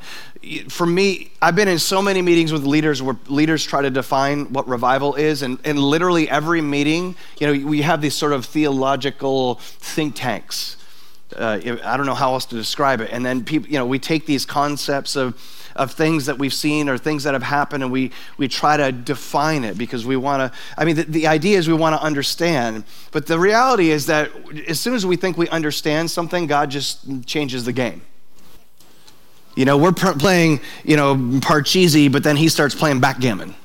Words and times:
for 0.70 0.86
me, 0.86 1.32
I've 1.42 1.56
been 1.56 1.67
in 1.67 1.80
so 1.80 2.04
many 2.04 2.22
meetings 2.22 2.54
with 2.54 2.64
leaders 2.64 3.02
where 3.02 3.17
leaders 3.28 3.66
try 3.66 3.82
to 3.82 3.89
define 3.89 4.54
what 4.54 4.67
revival 4.67 5.16
is. 5.16 5.42
And, 5.42 5.58
and 5.66 5.80
literally 5.80 6.30
every 6.30 6.62
meeting, 6.62 7.16
you 7.39 7.48
know, 7.48 7.67
we 7.67 7.82
have 7.82 8.00
these 8.00 8.14
sort 8.14 8.32
of 8.32 8.45
theological 8.45 9.56
think 9.56 10.16
tanks. 10.16 10.78
Uh, 11.36 11.59
I 11.84 11.98
don't 11.98 12.06
know 12.06 12.14
how 12.14 12.34
else 12.34 12.45
to 12.48 12.56
describe 12.56 13.02
it. 13.02 13.09
And 13.12 13.26
then 13.26 13.44
people, 13.44 13.70
you 13.70 13.80
know, 13.80 13.88
we 13.88 13.98
take 13.98 14.28
these 14.28 14.45
concepts 14.45 15.16
of, 15.16 15.36
of 15.75 15.91
things 15.91 16.25
that 16.25 16.38
we've 16.38 16.53
seen 16.53 16.89
or 16.89 16.97
things 16.97 17.23
that 17.23 17.33
have 17.33 17.44
happened 17.44 17.83
and 17.83 17.91
we, 17.91 18.11
we 18.38 18.47
try 18.47 18.77
to 18.77 18.91
define 18.91 19.64
it 19.64 19.77
because 19.77 20.05
we 20.05 20.16
want 20.16 20.52
to 20.52 20.59
i 20.77 20.86
mean 20.86 20.95
the, 20.95 21.03
the 21.03 21.27
idea 21.27 21.58
is 21.58 21.67
we 21.67 21.73
want 21.73 21.95
to 21.95 22.02
understand 22.02 22.83
but 23.11 23.27
the 23.27 23.39
reality 23.39 23.89
is 23.89 24.05
that 24.05 24.31
as 24.67 24.80
soon 24.80 24.94
as 24.94 25.05
we 25.05 25.16
think 25.16 25.38
we 25.38 25.47
understand 25.49 26.09
something 26.09 26.47
god 26.47 26.69
just 26.69 27.25
changes 27.25 27.66
the 27.66 27.73
game. 27.73 28.02
You 29.55 29.66
know 29.66 29.77
we're 29.77 29.92
playing 29.92 30.61
you 30.83 30.95
know 30.95 31.16
parcheesi 31.16 32.11
but 32.11 32.23
then 32.23 32.38
he 32.38 32.49
starts 32.49 32.73
playing 32.73 32.99
backgammon. 32.99 33.55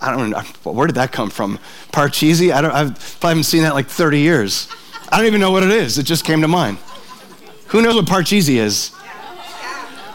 I 0.00 0.14
don't 0.14 0.30
know 0.30 0.72
where 0.72 0.86
did 0.86 0.96
that 0.96 1.10
come 1.10 1.30
from? 1.30 1.58
Parcheesi? 1.92 2.52
I 2.52 2.60
don't 2.60 2.72
i've 2.72 2.94
probably 3.20 3.28
haven't 3.30 3.44
seen 3.44 3.62
that 3.62 3.74
like 3.74 3.88
30 3.88 4.20
years. 4.20 4.68
I 5.10 5.16
don't 5.16 5.26
even 5.26 5.40
know 5.40 5.50
what 5.50 5.62
it 5.62 5.70
is. 5.70 5.98
It 5.98 6.04
just 6.04 6.24
came 6.24 6.40
to 6.42 6.48
mind. 6.48 6.78
Who 7.68 7.82
knows 7.82 7.96
what 7.96 8.06
parcheesi 8.06 8.56
is 8.56 8.92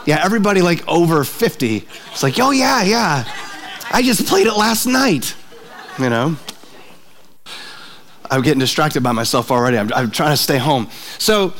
yeah, 0.06 0.22
everybody 0.24 0.62
like 0.62 0.88
over 0.88 1.24
50. 1.24 1.78
It's 2.12 2.24
like, 2.24 2.40
oh, 2.40 2.52
yeah, 2.52 2.84
yeah. 2.84 3.24
I 3.92 4.02
just 4.02 4.26
played 4.26 4.48
it 4.48 4.54
last 4.54 4.86
night. 4.86 5.36
You 6.00 6.10
know? 6.10 6.38
I'm 8.30 8.42
getting 8.42 8.60
distracted 8.60 9.04
by 9.04 9.12
myself 9.12 9.52
already. 9.52 9.78
I'm, 9.78 9.92
I'm 9.94 10.12
trying 10.12 10.32
to 10.32 10.42
stay 10.42 10.58
home. 10.58 10.90
So, 11.20 11.54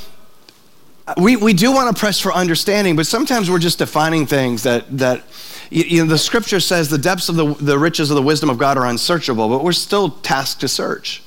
we, 1.18 1.36
we 1.36 1.54
do 1.54 1.72
want 1.72 1.96
to 1.96 2.00
press 2.00 2.20
for 2.20 2.34
understanding, 2.34 2.96
but 2.96 3.06
sometimes 3.06 3.50
we're 3.50 3.60
just 3.60 3.78
defining 3.78 4.26
things 4.26 4.64
that, 4.64 4.98
that 4.98 5.24
you, 5.70 6.04
know, 6.04 6.10
the 6.10 6.18
scripture 6.18 6.60
says 6.60 6.90
the 6.90 6.98
depths 6.98 7.30
of 7.30 7.36
the, 7.36 7.54
the 7.56 7.78
riches 7.78 8.10
of 8.10 8.16
the 8.16 8.22
wisdom 8.22 8.50
of 8.50 8.58
God 8.58 8.78
are 8.78 8.86
unsearchable, 8.86 9.50
but 9.50 9.64
we're 9.64 9.74
still 9.74 10.12
tasked 10.12 10.62
to 10.62 10.68
search 10.68 11.23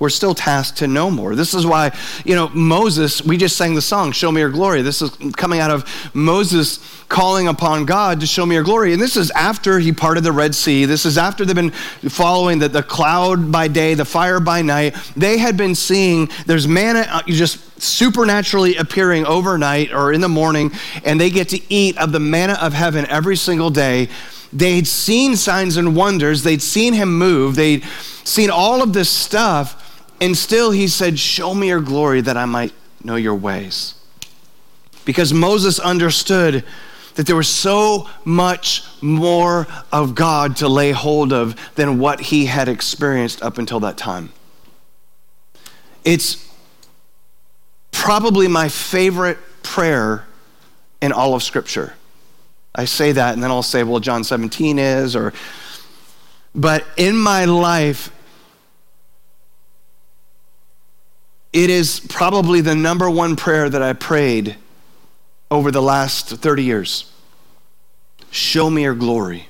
we're 0.00 0.08
still 0.08 0.34
tasked 0.34 0.78
to 0.78 0.88
know 0.88 1.10
more. 1.10 1.36
This 1.36 1.54
is 1.54 1.64
why, 1.64 1.96
you 2.24 2.34
know, 2.34 2.48
Moses, 2.48 3.22
we 3.22 3.36
just 3.36 3.56
sang 3.56 3.74
the 3.74 3.82
song, 3.82 4.10
Show 4.10 4.32
Me 4.32 4.40
Your 4.40 4.50
Glory. 4.50 4.82
This 4.82 5.02
is 5.02 5.10
coming 5.36 5.60
out 5.60 5.70
of 5.70 5.84
Moses 6.14 6.80
calling 7.10 7.48
upon 7.48 7.84
God 7.84 8.20
to 8.20 8.26
show 8.26 8.46
me 8.46 8.54
your 8.54 8.64
glory. 8.64 8.92
And 8.92 9.02
this 9.02 9.16
is 9.16 9.30
after 9.32 9.78
he 9.80 9.92
parted 9.92 10.22
the 10.22 10.32
Red 10.32 10.54
Sea. 10.54 10.84
This 10.86 11.04
is 11.04 11.18
after 11.18 11.44
they've 11.44 11.56
been 11.56 11.72
following 11.72 12.60
the, 12.60 12.68
the 12.68 12.84
cloud 12.84 13.52
by 13.52 13.68
day, 13.68 13.94
the 13.94 14.04
fire 14.04 14.40
by 14.40 14.62
night. 14.62 14.94
They 15.16 15.36
had 15.36 15.56
been 15.56 15.74
seeing 15.74 16.30
there's 16.46 16.66
manna 16.66 17.06
uh, 17.10 17.22
just 17.26 17.82
supernaturally 17.82 18.76
appearing 18.76 19.26
overnight 19.26 19.92
or 19.92 20.12
in 20.12 20.20
the 20.20 20.28
morning, 20.28 20.70
and 21.04 21.20
they 21.20 21.30
get 21.30 21.48
to 21.50 21.60
eat 21.72 21.98
of 21.98 22.12
the 22.12 22.20
manna 22.20 22.56
of 22.62 22.72
heaven 22.72 23.04
every 23.06 23.36
single 23.36 23.70
day. 23.70 24.08
They'd 24.52 24.86
seen 24.86 25.36
signs 25.36 25.76
and 25.76 25.94
wonders, 25.96 26.42
they'd 26.42 26.62
seen 26.62 26.94
him 26.94 27.18
move, 27.18 27.56
they'd 27.56 27.84
seen 28.24 28.50
all 28.50 28.82
of 28.82 28.92
this 28.92 29.10
stuff. 29.10 29.76
And 30.20 30.36
still 30.36 30.70
he 30.70 30.88
said, 30.88 31.18
Show 31.18 31.54
me 31.54 31.68
your 31.68 31.80
glory 31.80 32.20
that 32.20 32.36
I 32.36 32.44
might 32.44 32.72
know 33.02 33.16
your 33.16 33.34
ways. 33.34 33.94
Because 35.04 35.32
Moses 35.32 35.78
understood 35.78 36.64
that 37.14 37.26
there 37.26 37.36
was 37.36 37.48
so 37.48 38.08
much 38.24 38.84
more 39.02 39.66
of 39.92 40.14
God 40.14 40.56
to 40.56 40.68
lay 40.68 40.92
hold 40.92 41.32
of 41.32 41.56
than 41.74 41.98
what 41.98 42.20
he 42.20 42.46
had 42.46 42.68
experienced 42.68 43.42
up 43.42 43.58
until 43.58 43.80
that 43.80 43.96
time. 43.96 44.32
It's 46.04 46.46
probably 47.90 48.48
my 48.48 48.68
favorite 48.68 49.38
prayer 49.62 50.26
in 51.00 51.12
all 51.12 51.34
of 51.34 51.42
Scripture. 51.42 51.94
I 52.74 52.84
say 52.84 53.12
that 53.12 53.34
and 53.34 53.42
then 53.42 53.50
I'll 53.50 53.62
say, 53.62 53.82
well, 53.82 54.00
John 54.00 54.22
17 54.22 54.78
is, 54.78 55.16
or, 55.16 55.32
but 56.54 56.86
in 56.96 57.16
my 57.16 57.44
life, 57.44 58.12
It 61.52 61.68
is 61.70 62.00
probably 62.00 62.60
the 62.60 62.74
number 62.74 63.10
one 63.10 63.34
prayer 63.36 63.68
that 63.68 63.82
I 63.82 63.92
prayed 63.92 64.56
over 65.50 65.70
the 65.70 65.82
last 65.82 66.28
30 66.28 66.62
years. 66.62 67.10
Show 68.30 68.70
me 68.70 68.82
your 68.82 68.94
glory. 68.94 69.48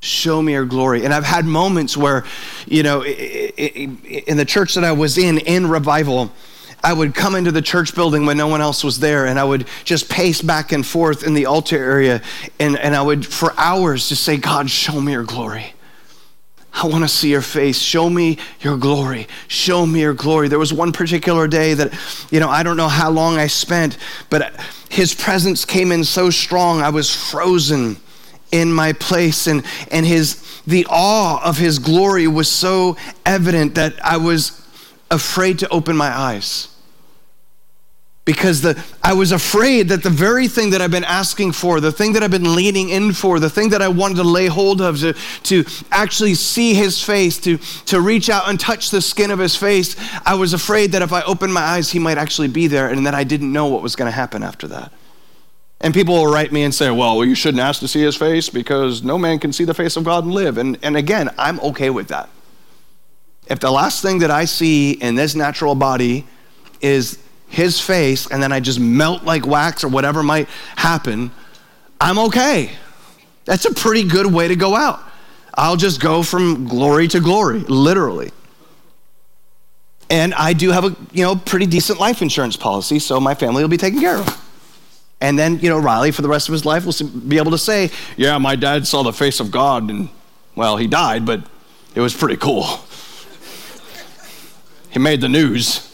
Show 0.00 0.42
me 0.42 0.52
your 0.52 0.64
glory. 0.64 1.04
And 1.04 1.14
I've 1.14 1.24
had 1.24 1.44
moments 1.44 1.96
where, 1.96 2.24
you 2.66 2.82
know, 2.82 3.04
in 3.04 4.36
the 4.36 4.44
church 4.44 4.74
that 4.74 4.84
I 4.84 4.92
was 4.92 5.16
in, 5.16 5.38
in 5.38 5.68
revival, 5.68 6.32
I 6.82 6.92
would 6.92 7.14
come 7.14 7.34
into 7.36 7.52
the 7.52 7.62
church 7.62 7.94
building 7.94 8.26
when 8.26 8.36
no 8.36 8.48
one 8.48 8.60
else 8.60 8.84
was 8.84 8.98
there, 8.98 9.26
and 9.26 9.38
I 9.38 9.44
would 9.44 9.66
just 9.84 10.10
pace 10.10 10.42
back 10.42 10.72
and 10.72 10.84
forth 10.84 11.24
in 11.24 11.32
the 11.32 11.46
altar 11.46 11.78
area, 11.78 12.20
and, 12.60 12.76
and 12.78 12.94
I 12.94 13.00
would, 13.00 13.24
for 13.24 13.54
hours, 13.56 14.10
just 14.10 14.24
say, 14.24 14.36
God, 14.36 14.68
show 14.68 15.00
me 15.00 15.12
your 15.12 15.22
glory. 15.22 15.73
I 16.74 16.86
want 16.86 17.04
to 17.04 17.08
see 17.08 17.30
your 17.30 17.40
face. 17.40 17.78
Show 17.78 18.10
me 18.10 18.38
your 18.60 18.76
glory. 18.76 19.28
Show 19.46 19.86
me 19.86 20.00
your 20.00 20.12
glory. 20.12 20.48
There 20.48 20.58
was 20.58 20.72
one 20.72 20.90
particular 20.92 21.46
day 21.46 21.74
that, 21.74 21.94
you 22.30 22.40
know, 22.40 22.48
I 22.48 22.64
don't 22.64 22.76
know 22.76 22.88
how 22.88 23.10
long 23.10 23.38
I 23.38 23.46
spent, 23.46 23.96
but 24.28 24.52
his 24.90 25.14
presence 25.14 25.64
came 25.64 25.92
in 25.92 26.02
so 26.02 26.30
strong, 26.30 26.80
I 26.80 26.90
was 26.90 27.14
frozen 27.14 27.96
in 28.52 28.72
my 28.72 28.92
place 28.92 29.48
and 29.48 29.64
and 29.90 30.06
his 30.06 30.40
the 30.64 30.86
awe 30.88 31.42
of 31.44 31.58
his 31.58 31.80
glory 31.80 32.28
was 32.28 32.48
so 32.48 32.96
evident 33.26 33.74
that 33.74 33.94
I 34.04 34.16
was 34.16 34.64
afraid 35.10 35.58
to 35.58 35.68
open 35.70 35.96
my 35.96 36.16
eyes 36.16 36.73
because 38.24 38.62
the, 38.62 38.82
I 39.02 39.12
was 39.12 39.32
afraid 39.32 39.90
that 39.90 40.02
the 40.02 40.10
very 40.10 40.48
thing 40.48 40.70
that 40.70 40.80
I've 40.80 40.90
been 40.90 41.04
asking 41.04 41.52
for, 41.52 41.80
the 41.80 41.92
thing 41.92 42.14
that 42.14 42.22
I've 42.22 42.30
been 42.30 42.54
leaning 42.54 42.88
in 42.88 43.12
for, 43.12 43.38
the 43.38 43.50
thing 43.50 43.68
that 43.70 43.82
I 43.82 43.88
wanted 43.88 44.16
to 44.16 44.22
lay 44.22 44.46
hold 44.46 44.80
of, 44.80 44.98
to, 45.00 45.12
to 45.42 45.64
actually 45.90 46.34
see 46.34 46.72
his 46.72 47.02
face, 47.02 47.38
to, 47.40 47.58
to 47.86 48.00
reach 48.00 48.30
out 48.30 48.48
and 48.48 48.58
touch 48.58 48.90
the 48.90 49.02
skin 49.02 49.30
of 49.30 49.38
his 49.38 49.56
face, 49.56 49.94
I 50.24 50.34
was 50.36 50.54
afraid 50.54 50.92
that 50.92 51.02
if 51.02 51.12
I 51.12 51.22
opened 51.22 51.52
my 51.52 51.60
eyes, 51.60 51.90
he 51.90 51.98
might 51.98 52.16
actually 52.16 52.48
be 52.48 52.66
there 52.66 52.88
and 52.88 53.06
that 53.06 53.14
I 53.14 53.24
didn't 53.24 53.52
know 53.52 53.66
what 53.66 53.82
was 53.82 53.94
going 53.94 54.06
to 54.06 54.16
happen 54.16 54.42
after 54.42 54.68
that. 54.68 54.90
And 55.82 55.92
people 55.92 56.14
will 56.14 56.32
write 56.32 56.50
me 56.50 56.62
and 56.62 56.74
say, 56.74 56.90
well, 56.90 57.22
you 57.26 57.34
shouldn't 57.34 57.60
ask 57.60 57.80
to 57.80 57.88
see 57.88 58.00
his 58.00 58.16
face 58.16 58.48
because 58.48 59.02
no 59.02 59.18
man 59.18 59.38
can 59.38 59.52
see 59.52 59.64
the 59.64 59.74
face 59.74 59.96
of 59.96 60.04
God 60.04 60.24
and 60.24 60.32
live. 60.32 60.56
And, 60.56 60.78
and 60.82 60.96
again, 60.96 61.28
I'm 61.36 61.60
okay 61.60 61.90
with 61.90 62.08
that. 62.08 62.30
If 63.48 63.60
the 63.60 63.70
last 63.70 64.00
thing 64.00 64.20
that 64.20 64.30
I 64.30 64.46
see 64.46 64.92
in 64.92 65.14
this 65.14 65.34
natural 65.34 65.74
body 65.74 66.26
is 66.80 67.18
his 67.54 67.80
face 67.80 68.26
and 68.30 68.42
then 68.42 68.52
I 68.52 68.60
just 68.60 68.78
melt 68.78 69.24
like 69.24 69.46
wax 69.46 69.84
or 69.84 69.88
whatever 69.88 70.22
might 70.22 70.48
happen, 70.76 71.30
I'm 72.00 72.18
okay. 72.18 72.70
That's 73.44 73.64
a 73.64 73.72
pretty 73.72 74.04
good 74.08 74.26
way 74.26 74.48
to 74.48 74.56
go 74.56 74.74
out. 74.74 75.00
I'll 75.54 75.76
just 75.76 76.00
go 76.00 76.22
from 76.22 76.66
glory 76.66 77.08
to 77.08 77.20
glory, 77.20 77.60
literally. 77.60 78.32
And 80.10 80.34
I 80.34 80.52
do 80.52 80.70
have 80.70 80.84
a, 80.84 80.96
you 81.12 81.24
know, 81.24 81.36
pretty 81.36 81.66
decent 81.66 81.98
life 81.98 82.20
insurance 82.22 82.56
policy, 82.56 82.98
so 82.98 83.20
my 83.20 83.34
family 83.34 83.62
will 83.62 83.70
be 83.70 83.76
taken 83.76 84.00
care 84.00 84.18
of. 84.18 84.40
And 85.20 85.38
then, 85.38 85.60
you 85.60 85.70
know, 85.70 85.78
Riley, 85.78 86.10
for 86.10 86.22
the 86.22 86.28
rest 86.28 86.48
of 86.48 86.52
his 86.52 86.66
life, 86.66 86.84
will 86.84 87.08
be 87.08 87.38
able 87.38 87.52
to 87.52 87.58
say, 87.58 87.90
yeah, 88.16 88.36
my 88.38 88.56
dad 88.56 88.86
saw 88.86 89.02
the 89.02 89.12
face 89.12 89.40
of 89.40 89.50
God, 89.50 89.88
and, 89.90 90.08
well, 90.54 90.76
he 90.76 90.86
died, 90.86 91.24
but 91.24 91.44
It 91.94 92.00
was 92.00 92.12
pretty 92.12 92.36
cool. 92.36 92.80
He 94.90 94.98
made 94.98 95.20
the 95.20 95.28
news. 95.28 95.93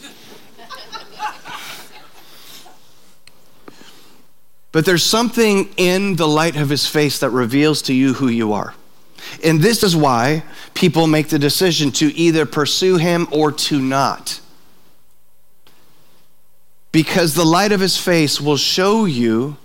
But 4.71 4.85
there's 4.85 5.03
something 5.03 5.69
in 5.77 6.15
the 6.15 6.27
light 6.27 6.55
of 6.55 6.69
his 6.69 6.87
face 6.87 7.19
that 7.19 7.29
reveals 7.31 7.81
to 7.83 7.93
you 7.93 8.13
who 8.13 8.27
you 8.27 8.53
are. 8.53 8.73
And 9.43 9.61
this 9.61 9.83
is 9.83 9.95
why 9.95 10.43
people 10.73 11.07
make 11.07 11.29
the 11.29 11.39
decision 11.39 11.91
to 11.93 12.15
either 12.15 12.45
pursue 12.45 12.97
him 12.97 13.27
or 13.31 13.51
to 13.51 13.79
not. 13.79 14.39
Because 16.91 17.33
the 17.33 17.45
light 17.45 17.71
of 17.71 17.79
his 17.79 17.97
face 17.97 18.41
will 18.41 18.57
show 18.57 19.05
you 19.05 19.57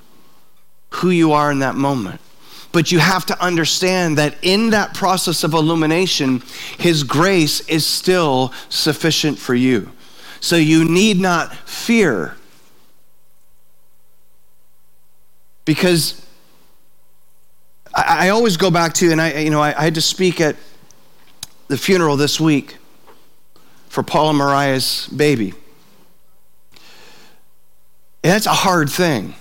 who 0.90 1.10
you 1.10 1.32
are 1.32 1.50
in 1.50 1.60
that 1.60 1.74
moment. 1.74 2.20
But 2.72 2.92
you 2.92 2.98
have 2.98 3.26
to 3.26 3.42
understand 3.42 4.18
that 4.18 4.36
in 4.42 4.70
that 4.70 4.94
process 4.94 5.42
of 5.44 5.54
illumination, 5.54 6.42
his 6.78 7.04
grace 7.04 7.60
is 7.68 7.86
still 7.86 8.52
sufficient 8.68 9.38
for 9.38 9.54
you. 9.54 9.90
So 10.40 10.56
you 10.56 10.84
need 10.84 11.18
not 11.18 11.54
fear 11.54 12.36
because 15.66 16.24
I, 17.94 18.26
I, 18.26 18.28
always 18.30 18.56
go 18.56 18.70
back 18.70 18.94
to, 18.94 19.12
and 19.12 19.20
I, 19.20 19.40
you 19.40 19.50
know, 19.50 19.60
I, 19.60 19.78
I, 19.78 19.84
had 19.84 19.96
to 19.96 20.00
speak 20.00 20.40
at 20.40 20.56
the 21.68 21.76
funeral 21.76 22.16
this 22.16 22.40
week 22.40 22.78
for 23.90 24.02
Paul 24.02 24.30
and 24.30 24.38
Mariah's 24.38 25.08
baby. 25.08 25.52
And 28.22 28.32
that's 28.32 28.46
a 28.46 28.50
hard 28.50 28.88
thing. 28.88 29.34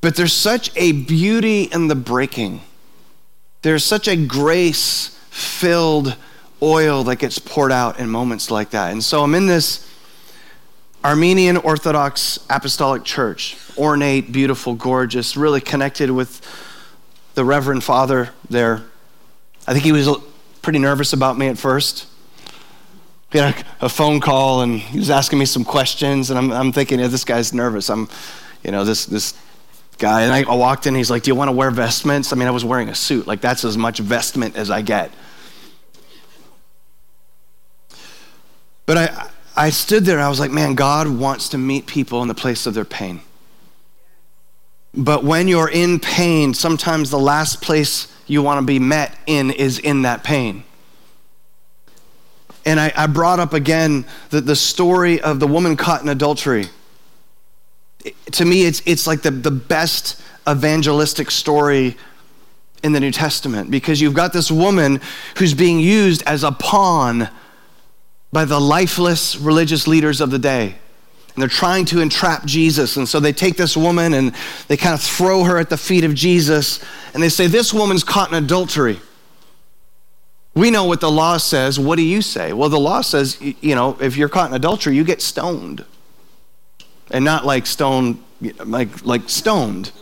But 0.00 0.16
there's 0.16 0.32
such 0.32 0.74
a 0.76 0.92
beauty 0.92 1.64
in 1.64 1.88
the 1.88 1.94
breaking. 1.94 2.62
There's 3.62 3.84
such 3.84 4.08
a 4.08 4.16
grace 4.16 5.16
filled 5.30 6.16
oil 6.60 7.04
that 7.04 7.16
gets 7.16 7.38
poured 7.38 7.72
out 7.72 7.98
in 7.98 8.08
moments 8.08 8.50
like 8.50 8.70
that. 8.70 8.92
And 8.92 9.02
so 9.02 9.22
I'm 9.22 9.34
in 9.34 9.46
this 9.46 9.88
Armenian 11.04 11.56
Orthodox 11.56 12.38
Apostolic 12.48 13.02
Church, 13.02 13.56
ornate, 13.76 14.30
beautiful, 14.30 14.74
gorgeous, 14.74 15.36
really 15.36 15.60
connected 15.60 16.10
with 16.10 16.40
the 17.34 17.44
Reverend 17.44 17.82
Father 17.82 18.30
there. 18.48 18.82
I 19.66 19.72
think 19.72 19.84
he 19.84 19.90
was 19.90 20.08
pretty 20.62 20.78
nervous 20.78 21.12
about 21.12 21.36
me 21.36 21.48
at 21.48 21.58
first. 21.58 22.06
He 23.32 23.38
had 23.38 23.64
a, 23.80 23.88
phone 23.88 24.20
call 24.20 24.60
and 24.60 24.78
he 24.78 24.98
was 24.98 25.10
asking 25.10 25.38
me 25.38 25.44
some 25.44 25.64
questions, 25.64 26.30
and 26.30 26.38
I'm, 26.38 26.52
I'm 26.52 26.72
thinking, 26.72 27.00
yeah, 27.00 27.08
this 27.08 27.24
guy's 27.24 27.52
nervous. 27.52 27.88
I'm, 27.90 28.08
you 28.62 28.70
know, 28.70 28.84
this, 28.84 29.06
this 29.06 29.34
guy. 29.98 30.22
And 30.22 30.32
I, 30.32 30.42
I 30.42 30.54
walked 30.54 30.86
in, 30.86 30.94
he's 30.94 31.10
like, 31.10 31.22
Do 31.22 31.30
you 31.30 31.34
want 31.34 31.48
to 31.48 31.52
wear 31.52 31.70
vestments? 31.70 32.32
I 32.32 32.36
mean, 32.36 32.46
I 32.46 32.50
was 32.52 32.64
wearing 32.64 32.90
a 32.90 32.94
suit. 32.94 33.26
Like, 33.26 33.40
that's 33.40 33.64
as 33.64 33.78
much 33.78 33.98
vestment 33.98 34.56
as 34.56 34.70
I 34.70 34.82
get. 34.82 35.10
But 38.84 38.98
I, 38.98 39.30
I 39.56 39.70
stood 39.70 40.04
there 40.04 40.18
I 40.20 40.28
was 40.28 40.40
like, 40.40 40.50
man, 40.50 40.74
God 40.74 41.08
wants 41.08 41.50
to 41.50 41.58
meet 41.58 41.86
people 41.86 42.22
in 42.22 42.28
the 42.28 42.34
place 42.34 42.66
of 42.66 42.74
their 42.74 42.84
pain. 42.84 43.20
But 44.94 45.24
when 45.24 45.48
you're 45.48 45.70
in 45.70 46.00
pain, 46.00 46.54
sometimes 46.54 47.10
the 47.10 47.18
last 47.18 47.62
place 47.62 48.08
you 48.26 48.42
want 48.42 48.60
to 48.60 48.66
be 48.66 48.78
met 48.78 49.16
in 49.26 49.50
is 49.50 49.78
in 49.78 50.02
that 50.02 50.22
pain. 50.22 50.64
And 52.64 52.78
I, 52.78 52.92
I 52.94 53.06
brought 53.06 53.40
up 53.40 53.52
again 53.52 54.04
the, 54.30 54.40
the 54.40 54.56
story 54.56 55.20
of 55.20 55.40
the 55.40 55.46
woman 55.46 55.76
caught 55.76 56.02
in 56.02 56.08
adultery. 56.08 56.66
It, 58.04 58.14
to 58.32 58.44
me, 58.44 58.64
it's, 58.64 58.82
it's 58.86 59.06
like 59.06 59.22
the, 59.22 59.30
the 59.30 59.50
best 59.50 60.20
evangelistic 60.48 61.30
story 61.30 61.96
in 62.82 62.92
the 62.92 63.00
New 63.00 63.12
Testament 63.12 63.70
because 63.70 64.00
you've 64.00 64.14
got 64.14 64.32
this 64.32 64.50
woman 64.50 65.00
who's 65.36 65.54
being 65.54 65.78
used 65.78 66.22
as 66.26 66.44
a 66.44 66.52
pawn 66.52 67.28
by 68.32 68.44
the 68.44 68.60
lifeless 68.60 69.36
religious 69.36 69.86
leaders 69.86 70.20
of 70.20 70.30
the 70.30 70.38
day. 70.38 70.74
And 71.34 71.40
they're 71.40 71.48
trying 71.48 71.84
to 71.86 72.00
entrap 72.00 72.44
Jesus. 72.44 72.96
And 72.96 73.08
so 73.08 73.20
they 73.20 73.32
take 73.32 73.56
this 73.56 73.76
woman 73.76 74.14
and 74.14 74.34
they 74.68 74.76
kind 74.76 74.94
of 74.94 75.00
throw 75.00 75.44
her 75.44 75.58
at 75.58 75.70
the 75.70 75.78
feet 75.78 76.04
of 76.04 76.14
Jesus. 76.14 76.82
And 77.14 77.22
they 77.22 77.28
say, 77.28 77.46
This 77.46 77.72
woman's 77.72 78.04
caught 78.04 78.30
in 78.30 78.42
adultery. 78.42 79.00
We 80.54 80.70
know 80.70 80.84
what 80.84 81.00
the 81.00 81.10
law 81.10 81.38
says. 81.38 81.80
What 81.80 81.96
do 81.96 82.02
you 82.02 82.20
say? 82.20 82.52
Well, 82.52 82.68
the 82.68 82.78
law 82.78 83.00
says, 83.00 83.40
you 83.40 83.74
know, 83.74 83.96
if 84.00 84.16
you're 84.16 84.28
caught 84.28 84.50
in 84.50 84.54
adultery, 84.54 84.94
you 84.94 85.04
get 85.04 85.22
stoned. 85.22 85.84
And 87.10 87.24
not 87.24 87.46
like 87.46 87.66
stoned, 87.66 88.22
like, 88.40 89.04
like 89.04 89.28
stoned. 89.30 89.92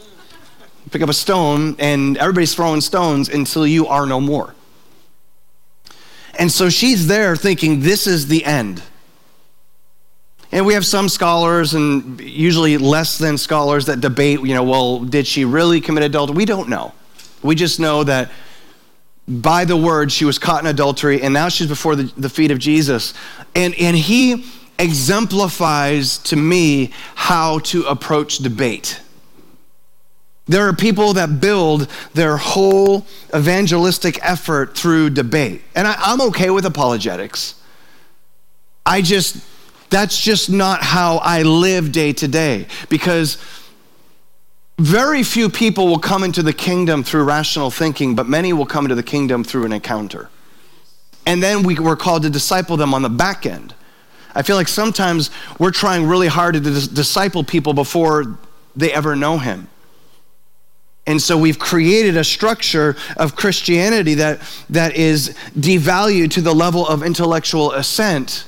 Pick 0.91 1.03
up 1.03 1.09
a 1.09 1.15
stone, 1.15 1.77
and 1.79 2.17
everybody's 2.19 2.55
throwing 2.55 2.81
stones 2.81 3.29
until 3.29 3.65
you 3.65 3.87
are 3.87 4.07
no 4.07 4.21
more. 4.21 4.55
And 6.39 6.51
so 6.51 6.69
she's 6.71 7.07
there 7.07 7.37
thinking, 7.37 7.81
this 7.81 8.07
is 8.07 8.29
the 8.29 8.45
end. 8.45 8.83
And 10.53 10.67
we 10.67 10.75
have 10.75 10.85
some 10.85 11.09
scholars, 11.09 11.75
and 11.75 12.21
usually 12.21 12.77
less 12.77 13.19
than 13.19 13.39
scholars, 13.39 13.87
that 13.87 14.01
debate, 14.01 14.41
you 14.41 14.55
know, 14.55 14.65
well, 14.65 15.01
did 15.01 15.27
she 15.27 15.45
really 15.45 15.81
commit 15.81 16.03
adultery? 16.03 16.37
We 16.37 16.45
don't 16.45 16.69
know. 16.69 16.93
We 17.43 17.55
just 17.55 17.79
know 17.79 18.03
that 18.05 18.31
by 19.29 19.65
the 19.65 19.77
word, 19.77 20.11
she 20.11 20.25
was 20.25 20.41
caught 20.41 20.61
in 20.63 20.67
adultery, 20.69 21.23
and 21.23 21.33
now 21.33 21.49
she's 21.49 21.69
before 21.69 21.95
the, 21.95 22.13
the 22.17 22.29
feet 22.29 22.51
of 22.51 22.59
Jesus. 22.59 23.15
And, 23.55 23.75
and 23.77 23.97
he 23.97 24.45
exemplifies 24.79 26.19
to 26.19 26.37
me 26.37 26.91
how 27.15 27.61
to 27.61 27.85
approach 27.85 28.39
debate. 28.39 29.01
There 30.51 30.67
are 30.67 30.73
people 30.73 31.13
that 31.13 31.41
build 31.41 31.89
their 32.13 32.37
whole 32.37 33.07
evangelistic 33.33 34.19
effort 34.21 34.77
through 34.77 35.11
debate. 35.11 35.63
And 35.77 35.87
I, 35.87 36.13
am 36.13 36.21
okay 36.23 36.51
with 36.51 36.67
apologetics. 36.67 37.55
I 38.85 39.01
just, 39.01 39.37
that's 39.91 40.21
just 40.21 40.51
not 40.51 40.83
how 40.83 41.19
I 41.19 41.43
live 41.43 41.93
day 41.93 42.13
to 42.15 42.27
day 42.27 42.67
because 42.89 43.39
very 44.81 45.23
few 45.23 45.51
people 45.51 45.87
will 45.87 46.01
come 46.01 46.25
into 46.25 46.43
the 46.43 46.53
kingdom 46.53 47.05
through 47.05 47.23
rational 47.23 47.71
thinking, 47.71 48.17
but 48.17 48.27
many 48.27 48.53
will 48.53 48.67
come 48.67 48.85
into 48.87 48.97
the 48.97 49.05
kingdom 49.05 49.45
through 49.45 49.67
an 49.67 49.73
encounter. 49.73 50.31
And 51.27 51.41
then 51.41 51.63
we, 51.63 51.79
we're 51.79 51.95
called 51.95 52.25
to 52.25 52.31
disciple 52.31 52.77
them 52.77 52.93
on 52.93 53.03
the 53.03 53.09
back 53.09 53.47
end. 53.47 53.73
I 54.35 54.43
feel 54.43 54.57
like 54.57 54.67
sometimes 54.67 55.31
we're 55.61 55.71
trying 55.71 56.07
really 56.07 56.27
hard 56.27 56.55
to 56.55 56.61
dis- 56.61 56.89
disciple 56.89 57.45
people 57.45 57.73
before 57.73 58.37
they 58.75 58.93
ever 58.93 59.15
know 59.15 59.39
him. 59.39 59.69
And 61.07 61.21
so 61.21 61.37
we've 61.37 61.59
created 61.59 62.17
a 62.17 62.25
structure 62.25 62.97
of 63.17 63.35
Christianity 63.35 64.15
that, 64.15 64.41
that 64.69 64.97
is 64.97 65.37
devalued 65.59 66.31
to 66.33 66.41
the 66.41 66.55
level 66.55 66.87
of 66.87 67.03
intellectual 67.03 67.73
assent 67.73 68.45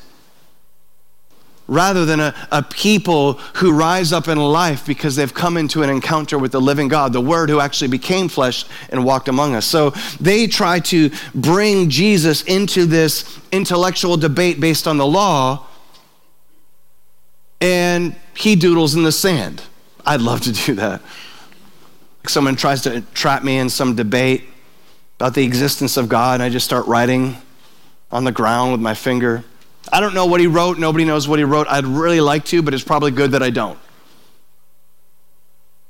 rather 1.66 2.04
than 2.04 2.21
a, 2.21 2.35
a 2.50 2.62
people 2.62 3.35
who 3.54 3.73
rise 3.73 4.12
up 4.12 4.28
in 4.28 4.37
life 4.37 4.85
because 4.85 5.16
they've 5.16 5.32
come 5.32 5.56
into 5.56 5.82
an 5.82 5.88
encounter 5.88 6.38
with 6.38 6.52
the 6.52 6.61
living 6.61 6.88
God, 6.88 7.12
the 7.12 7.21
Word 7.21 7.49
who 7.49 7.61
actually 7.61 7.88
became 7.88 8.28
flesh 8.28 8.66
and 8.90 9.04
walked 9.04 9.28
among 9.28 9.54
us. 9.54 9.64
So 9.64 9.90
they 10.21 10.47
try 10.47 10.80
to 10.80 11.11
bring 11.35 11.88
Jesus 11.88 12.42
into 12.42 12.85
this 12.85 13.40
intellectual 13.52 14.16
debate 14.18 14.61
based 14.61 14.87
on 14.87 14.99
the 14.99 15.06
law, 15.06 15.66
and 17.61 18.14
he 18.35 18.54
doodles 18.56 18.94
in 18.94 19.04
the 19.04 19.12
sand. 19.12 19.62
I'd 20.04 20.21
love 20.21 20.42
to 20.42 20.52
do 20.52 20.75
that 20.75 21.00
someone 22.29 22.57
tries 22.57 22.83
to 22.83 23.00
trap 23.14 23.43
me 23.43 23.59
in 23.59 23.69
some 23.69 23.95
debate 23.95 24.45
about 25.19 25.35
the 25.35 25.45
existence 25.45 25.97
of 25.97 26.09
God, 26.09 26.35
and 26.35 26.43
I 26.43 26.49
just 26.49 26.64
start 26.64 26.87
writing 26.87 27.37
on 28.11 28.25
the 28.25 28.33
ground 28.33 28.73
with 28.73 28.81
my 28.81 28.95
finger. 28.95 29.45
I 29.93 30.00
don't 30.00 30.14
know 30.14 30.26
what 30.26 30.41
he 30.41 30.47
wrote. 30.47 30.79
Nobody 30.79 31.05
knows 31.05 31.26
what 31.26 31.38
he 31.38 31.45
wrote. 31.45 31.67
I'd 31.69 31.87
really 31.87 32.21
like 32.21 32.45
to, 32.47 32.62
but 32.62 32.75
it's 32.75 32.85
probably 32.85 33.11
good 33.11 33.33
that 33.33 33.43
I 33.43 33.50
don't. 33.50 33.79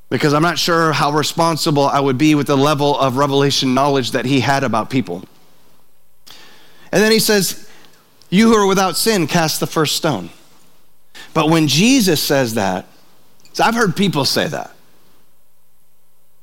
Because 0.09 0.35
I'm 0.35 0.43
not 0.43 0.59
sure 0.59 0.93
how 0.93 1.11
responsible 1.13 1.85
I 1.85 1.99
would 1.99 2.19
be 2.19 2.35
with 2.35 2.47
the 2.47 2.57
level 2.57 2.99
of 2.99 3.17
revelation 3.17 3.75
knowledge 3.75 4.11
that 4.13 4.27
he 4.27 4.41
had 4.41 4.65
about 4.65 4.91
people. 4.91 5.25
And 6.93 7.03
then 7.03 7.11
he 7.11 7.19
says, 7.19 7.69
You 8.29 8.49
who 8.49 8.55
are 8.55 8.67
without 8.67 8.97
sin, 8.97 9.27
cast 9.27 9.61
the 9.61 9.67
first 9.67 9.97
stone. 9.97 10.31
But 11.33 11.49
when 11.49 11.67
Jesus 11.67 12.23
says 12.23 12.55
that, 12.55 12.87
I've 13.59 13.75
heard 13.75 13.97
people 13.97 14.25
say 14.25 14.49
that. 14.49 14.75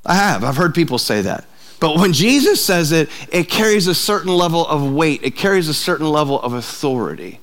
I 0.06 0.16
have. 0.16 0.44
I've 0.44 0.58
heard 0.58 0.74
people 0.74 0.98
say 0.98 1.22
that. 1.22 1.46
But 1.80 1.98
when 1.98 2.14
Jesus 2.14 2.64
says 2.64 2.92
it, 2.92 3.10
it 3.32 3.50
carries 3.50 3.88
a 3.88 3.96
certain 3.96 4.34
level 4.34 4.66
of 4.68 4.92
weight, 4.92 5.22
it 5.24 5.36
carries 5.36 5.70
a 5.70 5.74
certain 5.74 6.10
level 6.10 6.40
of 6.42 6.54
authority. 6.54 7.40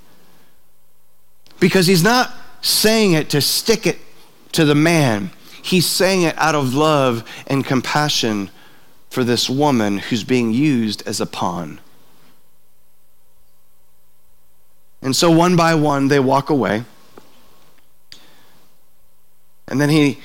Because 1.58 1.86
he's 1.86 2.02
not 2.02 2.32
saying 2.60 3.12
it 3.12 3.30
to 3.30 3.40
stick 3.40 3.86
it 3.86 3.98
to 4.52 4.64
the 4.64 4.74
man, 4.74 5.30
he's 5.62 5.86
saying 5.86 6.22
it 6.22 6.36
out 6.38 6.54
of 6.54 6.74
love 6.74 7.24
and 7.46 7.64
compassion 7.64 8.50
for 9.08 9.24
this 9.24 9.48
woman 9.48 9.98
who's 9.98 10.24
being 10.24 10.52
used 10.52 11.06
as 11.06 11.20
a 11.20 11.26
pawn. 11.26 11.80
And 15.00 15.14
so 15.14 15.30
one 15.30 15.56
by 15.56 15.74
one, 15.74 16.08
they 16.08 16.20
walk 16.20 16.50
away. 16.50 16.84
And 19.68 19.80
then 19.80 19.88
he 19.88 20.18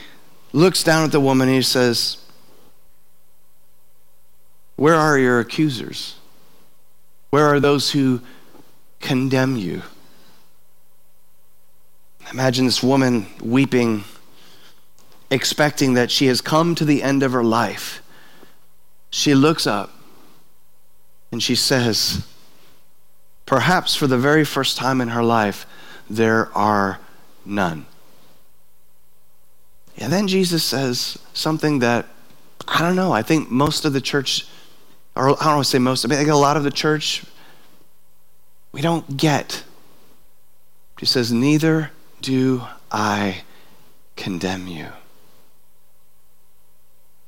looks 0.53 0.83
down 0.83 1.05
at 1.05 1.11
the 1.11 1.19
woman 1.19 1.47
and 1.47 1.55
he 1.55 1.61
says, 1.61 2.17
Where 4.81 4.95
are 4.95 5.15
your 5.15 5.39
accusers? 5.39 6.15
Where 7.29 7.45
are 7.45 7.59
those 7.59 7.91
who 7.91 8.19
condemn 8.99 9.55
you? 9.55 9.83
Imagine 12.31 12.65
this 12.65 12.81
woman 12.81 13.27
weeping, 13.43 14.05
expecting 15.29 15.93
that 15.93 16.09
she 16.09 16.25
has 16.25 16.41
come 16.41 16.73
to 16.73 16.83
the 16.83 17.03
end 17.03 17.21
of 17.21 17.31
her 17.31 17.43
life. 17.43 18.01
She 19.11 19.35
looks 19.35 19.67
up 19.67 19.91
and 21.31 21.43
she 21.43 21.53
says, 21.53 22.25
Perhaps 23.45 23.93
for 23.93 24.07
the 24.07 24.17
very 24.17 24.43
first 24.43 24.77
time 24.77 24.99
in 24.99 25.09
her 25.09 25.23
life, 25.23 25.67
there 26.09 26.49
are 26.57 26.99
none. 27.45 27.85
And 29.99 30.11
then 30.11 30.27
Jesus 30.27 30.63
says 30.63 31.19
something 31.33 31.77
that, 31.77 32.07
I 32.67 32.79
don't 32.79 32.95
know, 32.95 33.11
I 33.11 33.21
think 33.21 33.51
most 33.51 33.85
of 33.85 33.93
the 33.93 34.01
church, 34.01 34.47
or 35.15 35.29
I 35.29 35.45
don't 35.45 35.55
want 35.55 35.65
to 35.65 35.69
say 35.69 35.79
most, 35.79 36.05
I 36.05 36.07
mean, 36.07 36.17
think 36.17 36.29
a 36.29 36.35
lot 36.35 36.57
of 36.57 36.63
the 36.63 36.71
church, 36.71 37.23
we 38.71 38.81
don't 38.81 39.17
get. 39.17 39.63
He 40.99 41.05
says, 41.05 41.31
Neither 41.31 41.91
do 42.21 42.63
I 42.91 43.43
condemn 44.15 44.67
you. 44.67 44.87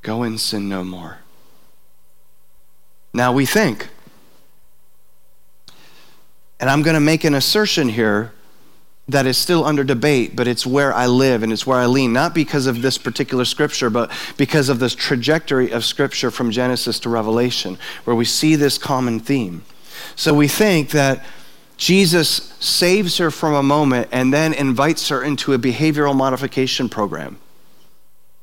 Go 0.01 0.23
and 0.23 0.39
sin 0.39 0.69
no 0.69 0.83
more. 0.83 1.19
Now 3.13 3.31
we 3.31 3.45
think, 3.45 3.89
and 6.59 6.69
I'm 6.69 6.81
going 6.81 6.95
to 6.95 6.99
make 6.99 7.23
an 7.23 7.35
assertion 7.35 7.89
here 7.89 8.33
that 9.07 9.25
is 9.25 9.37
still 9.37 9.65
under 9.65 9.83
debate, 9.83 10.35
but 10.35 10.47
it's 10.47 10.65
where 10.65 10.93
I 10.93 11.07
live 11.07 11.43
and 11.43 11.51
it's 11.51 11.67
where 11.67 11.79
I 11.79 11.87
lean, 11.87 12.13
not 12.13 12.33
because 12.33 12.67
of 12.67 12.81
this 12.81 12.97
particular 12.97 13.43
scripture, 13.43 13.89
but 13.89 14.11
because 14.37 14.69
of 14.69 14.79
this 14.79 14.95
trajectory 14.95 15.71
of 15.71 15.83
scripture 15.83 16.31
from 16.31 16.51
Genesis 16.51 16.99
to 17.01 17.09
Revelation, 17.09 17.77
where 18.05 18.15
we 18.15 18.23
see 18.23 18.55
this 18.55 18.77
common 18.77 19.19
theme. 19.19 19.63
So 20.15 20.33
we 20.33 20.47
think 20.47 20.91
that 20.91 21.25
Jesus 21.75 22.53
saves 22.59 23.17
her 23.17 23.29
from 23.29 23.53
a 23.55 23.63
moment 23.63 24.07
and 24.11 24.33
then 24.33 24.53
invites 24.53 25.09
her 25.09 25.21
into 25.21 25.53
a 25.53 25.59
behavioral 25.59 26.15
modification 26.15 26.87
program 26.87 27.37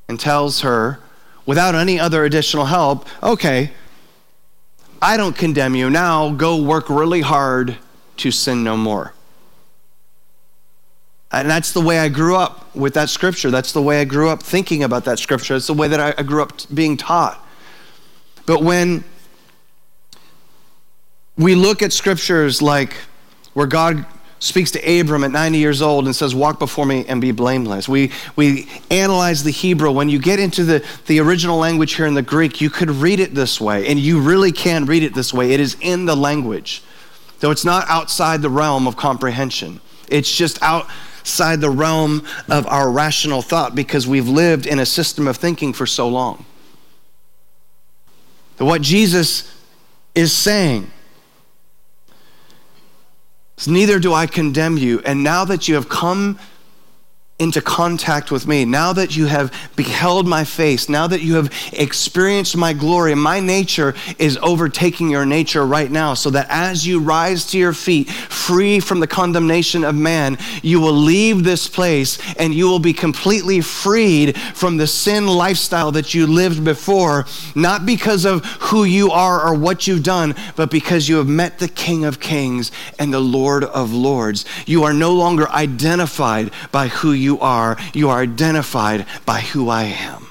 and 0.09 0.21
tells 0.21 0.61
her, 0.61 1.01
without 1.47 1.75
any 1.75 1.99
other 1.99 2.25
additional 2.25 2.67
help, 2.67 3.09
okay, 3.23 3.71
I 5.01 5.17
don't 5.17 5.35
condemn 5.35 5.75
you. 5.75 5.89
Now 5.89 6.31
go 6.33 6.61
work 6.61 6.91
really 6.91 7.23
hard 7.23 7.79
to 8.19 8.31
sin 8.31 8.63
no 8.63 8.77
more. 8.77 9.15
And 11.33 11.49
that's 11.49 11.73
the 11.73 11.81
way 11.81 11.99
I 12.01 12.09
grew 12.09 12.37
up 12.37 12.75
with 12.75 12.95
that 12.95 13.09
scripture. 13.09 13.51
That's 13.51 13.73
the 13.73 13.83
way 13.83 14.01
I 14.01 14.05
grew 14.05 14.29
up 14.29 14.43
thinking 14.43 14.83
about 14.83 15.05
that 15.05 15.19
scripture. 15.19 15.55
It's 15.55 15.69
the 15.69 15.75
way 15.75 15.89
that 15.89 16.19
I 16.19 16.23
grew 16.23 16.43
up 16.43 16.53
being 16.75 16.97
taught. 16.97 17.45
But 18.47 18.63
when 18.63 19.05
we 21.37 21.55
look 21.55 21.83
at 21.83 21.93
scriptures 21.93 22.61
like 22.61 22.95
where 23.55 23.67
God 23.67 24.05
speaks 24.41 24.71
to 24.73 25.01
Abram 25.01 25.23
at 25.23 25.31
90 25.31 25.59
years 25.59 25.83
old 25.83 26.07
and 26.07 26.17
says, 26.17 26.35
Walk 26.35 26.59
before 26.59 26.87
me 26.87 27.05
and 27.07 27.21
be 27.21 27.31
blameless. 27.31 27.89
We, 27.89 28.11
we 28.37 28.69
analyze 28.91 29.45
the 29.45 29.51
Hebrew. 29.51 29.93
When 29.93 30.09
you 30.09 30.19
get 30.19 30.41
into 30.41 30.65
the, 30.65 30.85
the 31.07 31.21
original 31.21 31.59
language 31.59 31.95
here 31.95 32.07
in 32.07 32.15
the 32.15 32.23
Greek, 32.23 32.61
you 32.61 32.71
could 32.71 32.91
read 32.91 33.21
it 33.21 33.35
this 33.35 33.61
way, 33.61 33.87
and 33.87 33.99
you 33.99 34.21
really 34.21 34.51
can 34.51 34.87
read 34.87 35.03
it 35.03 35.15
this 35.15 35.33
way. 35.33 35.53
It 35.53 35.61
is 35.61 35.77
in 35.81 36.07
the 36.07 36.17
language, 36.17 36.83
though 37.41 37.51
it's 37.51 37.65
not 37.65 37.87
outside 37.89 38.43
the 38.43 38.51
realm 38.51 38.87
of 38.87 38.97
comprehension. 38.97 39.81
It's 40.09 40.35
just 40.35 40.59
outside 41.31 41.61
the 41.61 41.71
realm 41.71 42.25
of 42.49 42.67
our 42.67 42.91
rational 42.91 43.41
thought 43.41 43.73
because 43.73 44.05
we've 44.05 44.27
lived 44.27 44.67
in 44.67 44.81
a 44.81 44.87
system 44.87 45.29
of 45.29 45.37
thinking 45.37 45.73
for 45.73 45.87
so 45.87 46.09
long. 46.09 46.45
What 48.59 48.83
Jesus 48.83 49.55
is 50.13 50.33
saying 50.33 50.91
is, 53.57 53.69
Neither 53.69 54.01
do 54.01 54.13
I 54.13 54.27
condemn 54.27 54.77
you. 54.77 55.01
And 55.05 55.23
now 55.23 55.45
that 55.45 55.69
you 55.69 55.77
have 55.77 55.89
come 55.89 56.41
into 57.41 57.63
contact 57.63 58.31
with 58.31 58.47
me, 58.47 58.67
now 58.67 58.93
that 58.93 59.17
you 59.17 59.25
have 59.27 59.53
beheld 59.75 60.29
my 60.29 60.45
face, 60.45 60.89
now 60.91 61.07
that 61.07 61.23
you 61.23 61.35
have 61.35 61.51
experienced 61.73 62.55
my 62.55 62.75
glory, 62.75 63.15
my 63.15 63.41
nature 63.41 63.95
is 64.19 64.39
overtaking 64.43 65.09
your 65.09 65.25
nature 65.25 65.65
right 65.67 65.91
now, 65.91 66.13
so 66.13 66.29
that 66.29 66.47
as 66.51 66.87
you 66.87 67.01
rise 67.01 67.47
to 67.47 67.59
your 67.59 67.73
feet, 67.73 68.11
free 68.11 68.79
from 68.79 69.01
the 69.01 69.07
condemnation 69.07 69.85
of 69.85 69.95
man, 69.95 70.37
you 70.63 70.81
will 70.81 70.93
leave 70.93 71.43
this 71.43 71.67
place 71.67 72.19
and 72.37 72.55
you 72.55 72.69
will 72.69 72.79
be 72.79 72.93
completely 72.93 73.63
freed 73.63 74.37
from 74.37 74.77
the 74.77 74.87
sin 74.87 75.27
lifestyle 75.27 75.91
that 75.91 76.13
you 76.13 76.27
lived 76.27 76.63
before, 76.63 77.25
not 77.55 77.87
because 77.87 78.27
of 78.27 78.45
who 78.45 78.85
you 78.85 79.11
are 79.11 79.41
or 79.47 79.55
what 79.55 79.87
you've 79.87 80.03
done, 80.03 80.35
but 80.57 80.71
because 80.71 81.09
you 81.09 81.17
have 81.17 81.27
met 81.27 81.59
the 81.59 81.69
King 81.69 82.05
of 82.05 82.21
Kings 82.21 82.71
and 82.99 83.15
the 83.15 83.21
Lord 83.21 83.65
of 83.65 83.95
Lords. 83.95 84.45
You 84.67 84.85
are 84.85 84.93
no 84.93 85.15
longer 85.15 85.49
identified 85.49 86.51
by 86.71 86.89
who 86.89 87.13
you 87.13 87.30
you 87.31 87.39
are, 87.39 87.77
you 87.95 88.11
are 88.11 88.21
identified 88.21 89.07
by 89.25 89.41
who 89.41 89.69
I 89.69 89.85
am. 89.85 90.27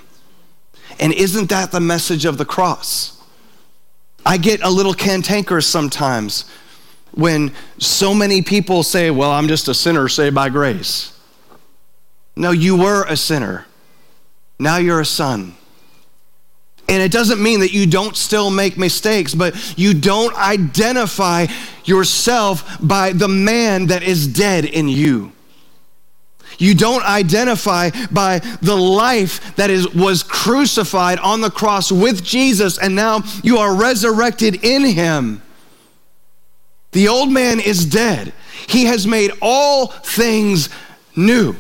And 1.00 1.14
isn't 1.14 1.48
that 1.50 1.72
the 1.72 1.80
message 1.80 2.26
of 2.26 2.38
the 2.38 2.44
cross? 2.44 3.24
I 4.26 4.36
get 4.38 4.62
a 4.62 4.70
little 4.70 4.94
cantankerous 4.94 5.66
sometimes 5.66 6.44
when 7.12 7.54
so 7.78 8.14
many 8.14 8.42
people 8.42 8.84
say, 8.84 9.12
Well, 9.12 9.32
I'm 9.32 9.48
just 9.48 9.70
a 9.70 9.74
sinner 9.74 10.10
saved 10.10 10.36
by 10.36 10.50
grace. 10.50 11.18
No, 12.36 12.52
you 12.52 12.76
were 12.76 13.06
a 13.08 13.16
sinner. 13.16 13.66
Now 14.60 14.76
you're 14.76 15.00
a 15.00 15.06
son. 15.06 15.56
And 16.90 17.02
it 17.02 17.14
doesn't 17.14 17.42
mean 17.42 17.62
that 17.62 17.72
you 17.72 17.86
don't 17.86 18.18
still 18.18 18.50
make 18.50 18.78
mistakes, 18.78 19.34
but 19.34 19.56
you 19.78 19.94
don't 19.94 20.36
identify 20.36 21.46
yourself 21.86 22.78
by 22.82 23.14
the 23.14 23.28
man 23.30 23.88
that 23.88 24.04
is 24.04 24.28
dead 24.28 24.66
in 24.66 24.90
you. 24.90 25.32
You 26.60 26.76
don't 26.76 27.04
identify 27.04 27.90
by 28.12 28.40
the 28.62 28.76
life 28.76 29.56
that 29.56 29.70
is, 29.70 29.90
was 29.96 30.22
crucified 30.22 31.18
on 31.20 31.42
the 31.42 31.50
cross 31.50 31.92
with 31.92 32.24
Jesus, 32.24 32.78
and 32.78 32.96
now 32.96 33.24
you 33.44 33.58
are 33.58 33.74
resurrected 33.74 34.64
in 34.64 34.84
him. 34.84 35.42
The 36.92 37.08
old 37.08 37.32
man 37.32 37.60
is 37.60 37.86
dead. 37.86 38.34
He 38.68 38.86
has 38.86 39.08
made 39.08 39.32
all 39.42 39.88
things 39.88 40.70
new. 41.16 41.56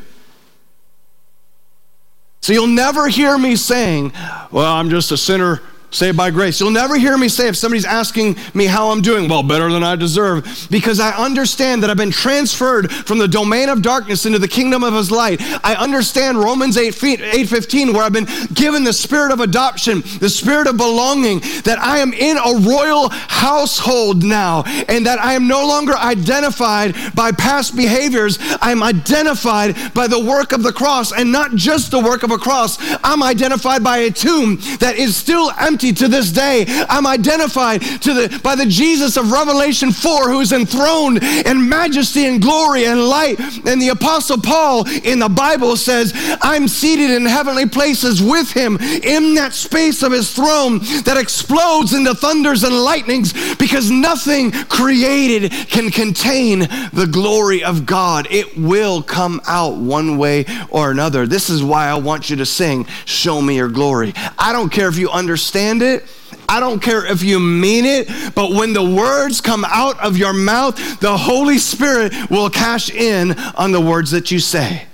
So 2.42 2.54
you'll 2.54 2.68
never 2.68 3.08
hear 3.08 3.38
me 3.38 3.56
saying, 3.56 4.12
Well, 4.52 4.72
I'm 4.72 4.90
just 4.90 5.12
a 5.12 5.18
sinner 5.18 5.62
saved 5.92 6.18
by 6.18 6.30
grace. 6.30 6.60
You'll 6.60 6.72
never 6.72 6.98
hear 6.98 7.18
me 7.18 7.30
say, 7.30 7.48
if 7.48 7.58
somebody's 7.58 7.86
asking 7.86 8.38
me 8.54 8.66
how 8.66 8.90
I'm 8.90 9.02
doing, 9.02 9.28
well, 9.28 9.44
better 9.44 9.72
than 9.72 9.84
I 9.84 9.96
deserve, 9.96 10.68
because 10.70 11.00
I 11.00 11.12
understand 11.12 11.82
that 11.82 11.90
I've 11.90 11.98
been 11.98 12.12
transferred 12.12 12.92
from 12.92 13.18
the 13.18 13.28
domain 13.28 13.70
of 13.70 13.82
darkness 13.82 14.26
into 14.26 14.40
the 14.40 14.48
kingdom 14.48 14.84
of 14.84 14.94
his 14.94 15.10
light. 15.10 15.42
I 15.64 15.76
understand 15.76 16.38
Romans 16.38 16.78
8, 16.78 16.94
15, 16.94 17.94
where 17.94 18.04
I've 18.04 18.14
been 18.14 18.28
given 18.54 18.84
the 18.84 18.94
spirit 18.94 19.32
of 19.32 19.40
adoption, 19.40 20.04
the 20.20 20.30
spirit 20.30 20.68
of 20.68 20.78
belonging, 20.78 21.40
that 21.64 21.80
I 21.80 22.00
am 22.00 22.14
in 22.14 22.38
a 22.38 22.60
royal 22.60 23.10
household 23.10 24.24
now, 24.24 24.64
and 24.88 25.06
that 25.06 25.20
I 25.20 25.34
am 25.34 25.48
no 25.48 25.66
longer 25.66 25.94
identified 25.96 26.96
by 27.16 27.32
past 27.32 27.76
behaviors. 27.76 28.38
I'm 28.62 28.84
identified 28.84 29.76
by 29.94 30.08
the 30.08 30.24
work 30.24 30.52
of 30.52 30.62
the 30.62 30.72
cross, 30.74 31.12
and 31.12 31.32
not 31.32 31.56
just 31.56 31.90
the 31.90 32.00
work 32.00 32.22
of 32.24 32.32
a 32.32 32.38
cross. 32.38 32.78
I'm 33.04 33.24
identified 33.24 33.84
by 33.84 34.00
a 34.00 34.12
tomb 34.12 34.58
that 34.80 34.96
is 34.96 35.16
still 35.16 35.52
empty 35.60 35.79
to 35.80 36.08
this 36.08 36.32
day. 36.32 36.66
I'm 36.90 37.08
identified 37.08 37.82
to 37.82 38.14
the, 38.14 38.40
by 38.44 38.56
the 38.56 38.66
Jesus 38.66 39.18
of 39.18 39.32
Revelation 39.32 39.92
4 39.92 40.30
who 40.30 40.42
is 40.42 40.52
enthroned 40.52 41.24
in 41.24 41.68
majesty 41.68 42.26
and 42.26 42.42
glory 42.42 42.86
and 42.86 43.02
light. 43.02 43.40
And 43.66 43.82
the 43.82 43.90
Apostle 43.90 44.42
Paul 44.42 44.88
in 45.04 45.20
the 45.20 45.30
Bible 45.30 45.78
says, 45.78 46.14
I'm 46.42 46.68
seated 46.68 47.12
in 47.12 47.26
heavenly 47.26 47.68
places 47.68 48.22
with 48.22 48.52
him 48.52 48.78
in 48.78 49.36
that 49.36 49.54
space 49.54 50.04
of 50.04 50.12
his 50.12 50.34
throne 50.34 50.80
that 51.04 51.18
explodes 51.18 51.94
into 51.94 52.14
thunders 52.14 52.64
and 52.64 52.76
lightnings 52.76 53.34
because 53.56 53.90
nothing 53.90 54.52
created 54.52 55.52
can 55.70 55.90
contain 55.92 56.60
the 56.94 57.10
glory 57.10 57.64
of 57.64 57.86
God. 57.86 58.28
It 58.30 58.58
will 58.58 59.02
come 59.02 59.42
out 59.48 59.78
one 59.78 60.18
way 60.18 60.46
or 60.70 60.92
another. 60.92 61.26
This 61.26 61.50
is 61.50 61.64
why 61.64 61.88
I 61.88 61.96
want 61.96 62.30
you 62.30 62.36
to 62.38 62.46
sing, 62.46 62.86
Show 63.06 63.42
Me 63.42 63.56
Your 63.56 63.70
Glory. 63.70 64.14
I 64.38 64.52
don't 64.52 64.70
care 64.70 64.88
if 64.90 64.98
you 64.98 65.10
understand 65.10 65.69
understand 65.70 65.82
it. 65.82 66.10
I 66.48 66.60
don't 66.60 66.80
care 66.82 67.06
if 67.06 67.24
you 67.24 67.40
mean 67.40 67.86
it, 67.86 68.08
but 68.34 68.52
when 68.52 68.74
the 68.74 68.84
words 68.84 69.40
come 69.40 69.64
out 69.66 70.00
of 70.00 70.18
your 70.18 70.34
mouth, 70.34 71.00
the 71.00 71.16
Holy 71.16 71.60
Spirit 71.60 72.14
will 72.30 72.50
cash 72.50 72.90
in 72.90 73.38
on 73.56 73.72
the 73.72 73.82
words 73.82 74.12
that 74.12 74.32
you 74.32 74.40
say. 74.40 74.88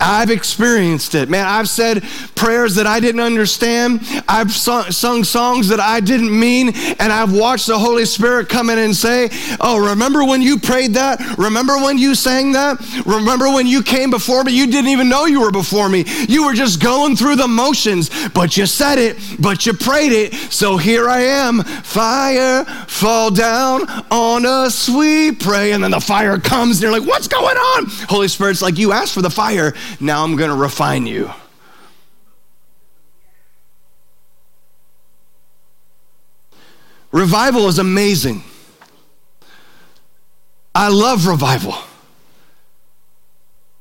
I've 0.00 0.30
experienced 0.30 1.14
it. 1.14 1.28
Man, 1.28 1.46
I've 1.46 1.68
said 1.68 2.02
prayers 2.34 2.74
that 2.74 2.86
I 2.86 3.00
didn't 3.00 3.20
understand. 3.20 4.00
I've 4.28 4.52
sung, 4.52 4.90
sung, 4.90 5.24
songs 5.24 5.68
that 5.68 5.80
I 5.80 6.00
didn't 6.00 6.36
mean, 6.36 6.68
and 6.98 7.12
I've 7.12 7.32
watched 7.32 7.66
the 7.66 7.78
Holy 7.78 8.04
Spirit 8.04 8.48
come 8.48 8.70
in 8.70 8.78
and 8.78 8.94
say, 8.94 9.30
Oh, 9.60 9.90
remember 9.90 10.24
when 10.24 10.42
you 10.42 10.58
prayed 10.58 10.94
that? 10.94 11.38
Remember 11.38 11.76
when 11.76 11.96
you 11.98 12.14
sang 12.14 12.52
that? 12.52 12.78
Remember 13.06 13.46
when 13.50 13.66
you 13.66 13.82
came 13.82 14.10
before 14.10 14.44
me? 14.44 14.52
You 14.52 14.66
didn't 14.66 14.90
even 14.90 15.08
know 15.08 15.26
you 15.26 15.40
were 15.40 15.52
before 15.52 15.88
me. 15.88 16.04
You 16.28 16.44
were 16.44 16.54
just 16.54 16.82
going 16.82 17.16
through 17.16 17.36
the 17.36 17.48
motions, 17.48 18.10
but 18.30 18.56
you 18.56 18.66
said 18.66 18.98
it, 18.98 19.16
but 19.38 19.64
you 19.64 19.72
prayed 19.72 20.12
it. 20.12 20.34
So 20.52 20.76
here 20.76 21.08
I 21.08 21.20
am. 21.20 21.62
Fire 21.62 22.64
fall 22.64 23.30
down 23.30 23.88
on 24.10 24.44
a 24.44 24.70
sweet 24.70 25.40
pray. 25.40 25.72
And 25.72 25.82
then 25.82 25.92
the 25.92 26.00
fire 26.00 26.38
comes, 26.38 26.76
and 26.76 26.82
you're 26.82 26.98
like, 27.00 27.08
What's 27.08 27.28
going 27.28 27.56
on? 27.56 27.86
Holy 28.08 28.28
Spirit's 28.28 28.60
like, 28.62 28.76
You 28.76 28.92
asked 28.92 29.14
for 29.14 29.22
the 29.22 29.30
fire. 29.30 29.72
Now 30.00 30.24
I'm 30.24 30.36
going 30.36 30.50
to 30.50 30.56
refine 30.56 31.06
you. 31.06 31.30
Revival 37.12 37.68
is 37.68 37.78
amazing. 37.78 38.42
I 40.74 40.88
love 40.88 41.26
revival. 41.26 41.76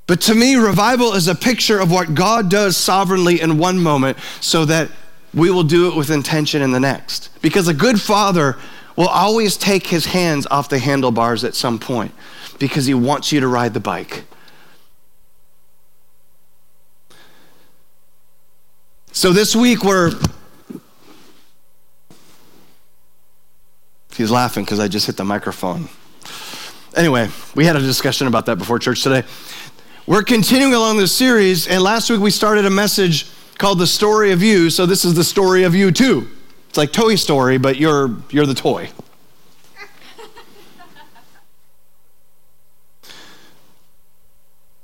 But 0.06 0.22
to 0.22 0.36
me, 0.36 0.56
revival 0.56 1.14
is 1.14 1.28
a 1.28 1.34
picture 1.34 1.80
of 1.80 1.90
what 1.90 2.14
God 2.14 2.50
does 2.50 2.78
sovereignly 2.78 3.42
in 3.42 3.58
one 3.58 3.80
moment 3.80 4.18
so 4.42 4.66
that 4.66 4.92
we 5.34 5.50
will 5.50 5.64
do 5.64 5.88
it 5.88 5.96
with 5.96 6.12
intention 6.12 6.62
in 6.62 6.72
the 6.72 6.80
next. 6.80 7.30
Because 7.42 7.68
a 7.68 7.74
good 7.74 8.00
father 8.00 8.58
will 8.96 9.08
always 9.08 9.58
take 9.58 9.88
his 9.88 10.06
hands 10.06 10.46
off 10.52 10.70
the 10.70 10.78
handlebars 10.78 11.44
at 11.44 11.56
some 11.56 11.80
point 11.80 12.14
because 12.60 12.86
he 12.86 12.94
wants 12.94 13.32
you 13.32 13.40
to 13.40 13.48
ride 13.48 13.74
the 13.74 13.80
bike. 13.80 14.26
So 19.16 19.32
this 19.32 19.56
week 19.56 19.84
we're. 19.84 20.12
He's 24.16 24.32
laughing 24.32 24.66
because 24.66 24.80
I 24.80 24.88
just 24.88 25.06
hit 25.06 25.18
the 25.18 25.24
microphone. 25.24 25.88
Anyway, 26.96 27.30
we 27.56 27.64
had 27.64 27.76
a 27.76 27.80
discussion 27.80 28.26
about 28.26 28.48
that 28.48 28.58
before 28.58 28.80
church 28.80 29.04
today. 29.04 29.24
We're 30.08 30.24
continuing 30.24 30.74
along 30.74 30.98
this 30.98 31.16
series, 31.16 31.68
and 31.68 31.84
last 31.84 32.10
week 32.10 32.22
we 32.22 32.32
started 32.32 32.66
a 32.66 32.72
message 32.72 33.28
called 33.60 33.78
The 33.78 33.86
Story 33.86 34.32
of 34.32 34.42
You. 34.42 34.72
So 34.72 34.88
this 34.88 35.06
is 35.06 35.14
the 35.14 35.24
story 35.24 35.62
of 35.64 35.76
you 35.76 35.92
too. 35.92 36.28
It's 36.70 36.78
like 36.80 36.92
Toy 36.92 37.14
Story, 37.14 37.60
but 37.60 37.78
you're, 37.78 38.18
you're 38.32 38.48
the 38.48 38.56
toy. 38.56 38.90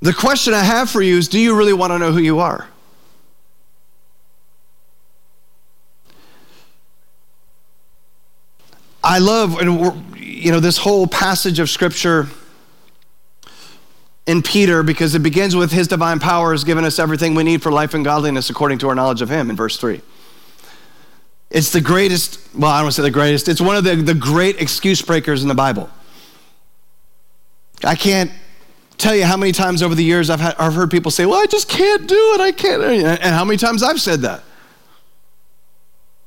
the 0.02 0.14
question 0.14 0.54
I 0.54 0.64
have 0.64 0.88
for 0.90 1.02
you 1.02 1.18
is 1.18 1.28
do 1.28 1.40
you 1.40 1.58
really 1.58 1.74
want 1.74 1.92
to 1.94 1.98
know 1.98 2.12
who 2.12 2.20
you 2.20 2.40
are? 2.40 2.68
I 9.10 9.18
love, 9.18 9.60
you 9.60 10.52
know, 10.52 10.60
this 10.60 10.78
whole 10.78 11.08
passage 11.08 11.58
of 11.58 11.68
scripture 11.68 12.28
in 14.28 14.44
Peter 14.44 14.84
because 14.84 15.16
it 15.16 15.24
begins 15.24 15.56
with 15.56 15.72
his 15.72 15.88
divine 15.88 16.20
power 16.20 16.52
has 16.52 16.64
given 16.64 16.86
us 16.86 17.00
everything 17.00 17.34
we 17.34 17.44
need 17.44 17.64
for 17.64 17.72
life 17.72 17.96
and 17.96 18.06
godliness 18.06 18.52
according 18.52 18.78
to 18.78 18.88
our 18.88 18.94
knowledge 18.94 19.24
of 19.24 19.30
him 19.30 19.50
in 19.50 19.56
verse 19.56 19.78
3. 19.78 20.00
It's 21.50 21.72
the 21.72 21.82
greatest, 21.82 22.40
well, 22.54 22.70
I 22.70 22.78
don't 22.78 22.86
want 22.86 22.96
to 22.98 23.02
say 23.02 23.08
the 23.08 23.10
greatest, 23.10 23.50
it's 23.50 23.60
one 23.60 23.76
of 23.76 23.84
the, 23.84 23.96
the 23.96 24.14
great 24.14 24.62
excuse 24.62 25.02
breakers 25.02 25.42
in 25.42 25.48
the 25.48 25.56
Bible. 25.56 25.90
I 27.84 27.96
can't 27.96 28.32
tell 29.00 29.16
you 29.16 29.26
how 29.26 29.38
many 29.38 29.54
times 29.54 29.82
over 29.82 29.96
the 29.96 30.04
years 30.04 30.30
I've, 30.30 30.40
had, 30.40 30.56
I've 30.60 30.76
heard 30.76 30.92
people 30.92 31.10
say, 31.10 31.26
well, 31.26 31.42
I 31.42 31.48
just 31.48 31.68
can't 31.68 32.08
do 32.08 32.34
it, 32.36 32.42
I 32.42 32.52
can't, 32.52 32.84
and 32.84 33.34
how 33.34 33.44
many 33.44 33.58
times 33.58 33.82
I've 33.82 34.00
said 34.00 34.22
that. 34.22 34.44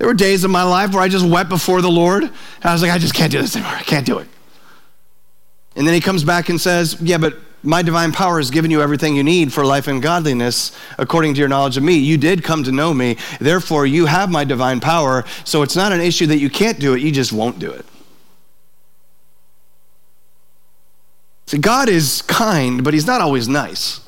There 0.02 0.09
were 0.09 0.14
days 0.14 0.44
in 0.44 0.50
my 0.50 0.64
life 0.64 0.92
where 0.94 1.00
I 1.00 1.06
just 1.06 1.25
wept 1.25 1.49
before 1.49 1.80
the 1.80 1.88
Lord, 1.88 2.25
and 2.25 2.32
I 2.64 2.73
was 2.73 2.82
like, 2.82 2.90
I 2.90 2.99
just 2.99 3.14
can't 3.14 3.30
do 3.30 3.40
this 3.40 3.54
anymore. 3.54 3.76
I 3.76 3.85
can't 3.85 4.04
do 4.04 4.18
it. 4.18 4.26
And 5.76 5.87
then 5.87 5.94
he 5.94 6.00
comes 6.00 6.25
back 6.25 6.49
and 6.49 6.61
says, 6.61 7.00
Yeah, 7.00 7.18
but 7.18 7.37
my 7.62 7.82
divine 7.82 8.11
power 8.11 8.38
has 8.38 8.50
given 8.50 8.73
you 8.73 8.82
everything 8.82 9.14
you 9.14 9.23
need 9.23 9.52
for 9.52 9.64
life 9.64 9.87
and 9.87 10.02
godliness 10.02 10.76
according 10.99 11.35
to 11.35 11.38
your 11.38 11.49
knowledge 11.49 11.76
of 11.76 11.85
me. 11.85 11.99
You 11.99 12.16
did 12.16 12.42
come 12.42 12.65
to 12.65 12.73
know 12.73 12.93
me, 12.93 13.17
therefore, 13.38 13.86
you 13.86 14.06
have 14.06 14.28
my 14.28 14.43
divine 14.43 14.80
power. 14.80 15.25
So 15.45 15.62
it's 15.62 15.76
not 15.76 15.93
an 15.93 16.00
issue 16.00 16.26
that 16.26 16.38
you 16.38 16.50
can't 16.50 16.80
do 16.80 16.95
it, 16.95 17.00
you 17.00 17.12
just 17.12 17.32
won't 17.32 17.60
do 17.60 17.71
it. 17.71 17.86
See, 21.47 21.58
God 21.58 21.88
is 21.88 22.23
kind, 22.23 22.82
but 22.82 22.93
he's 22.93 23.06
not 23.06 23.21
always 23.21 23.47
nice. 23.47 24.00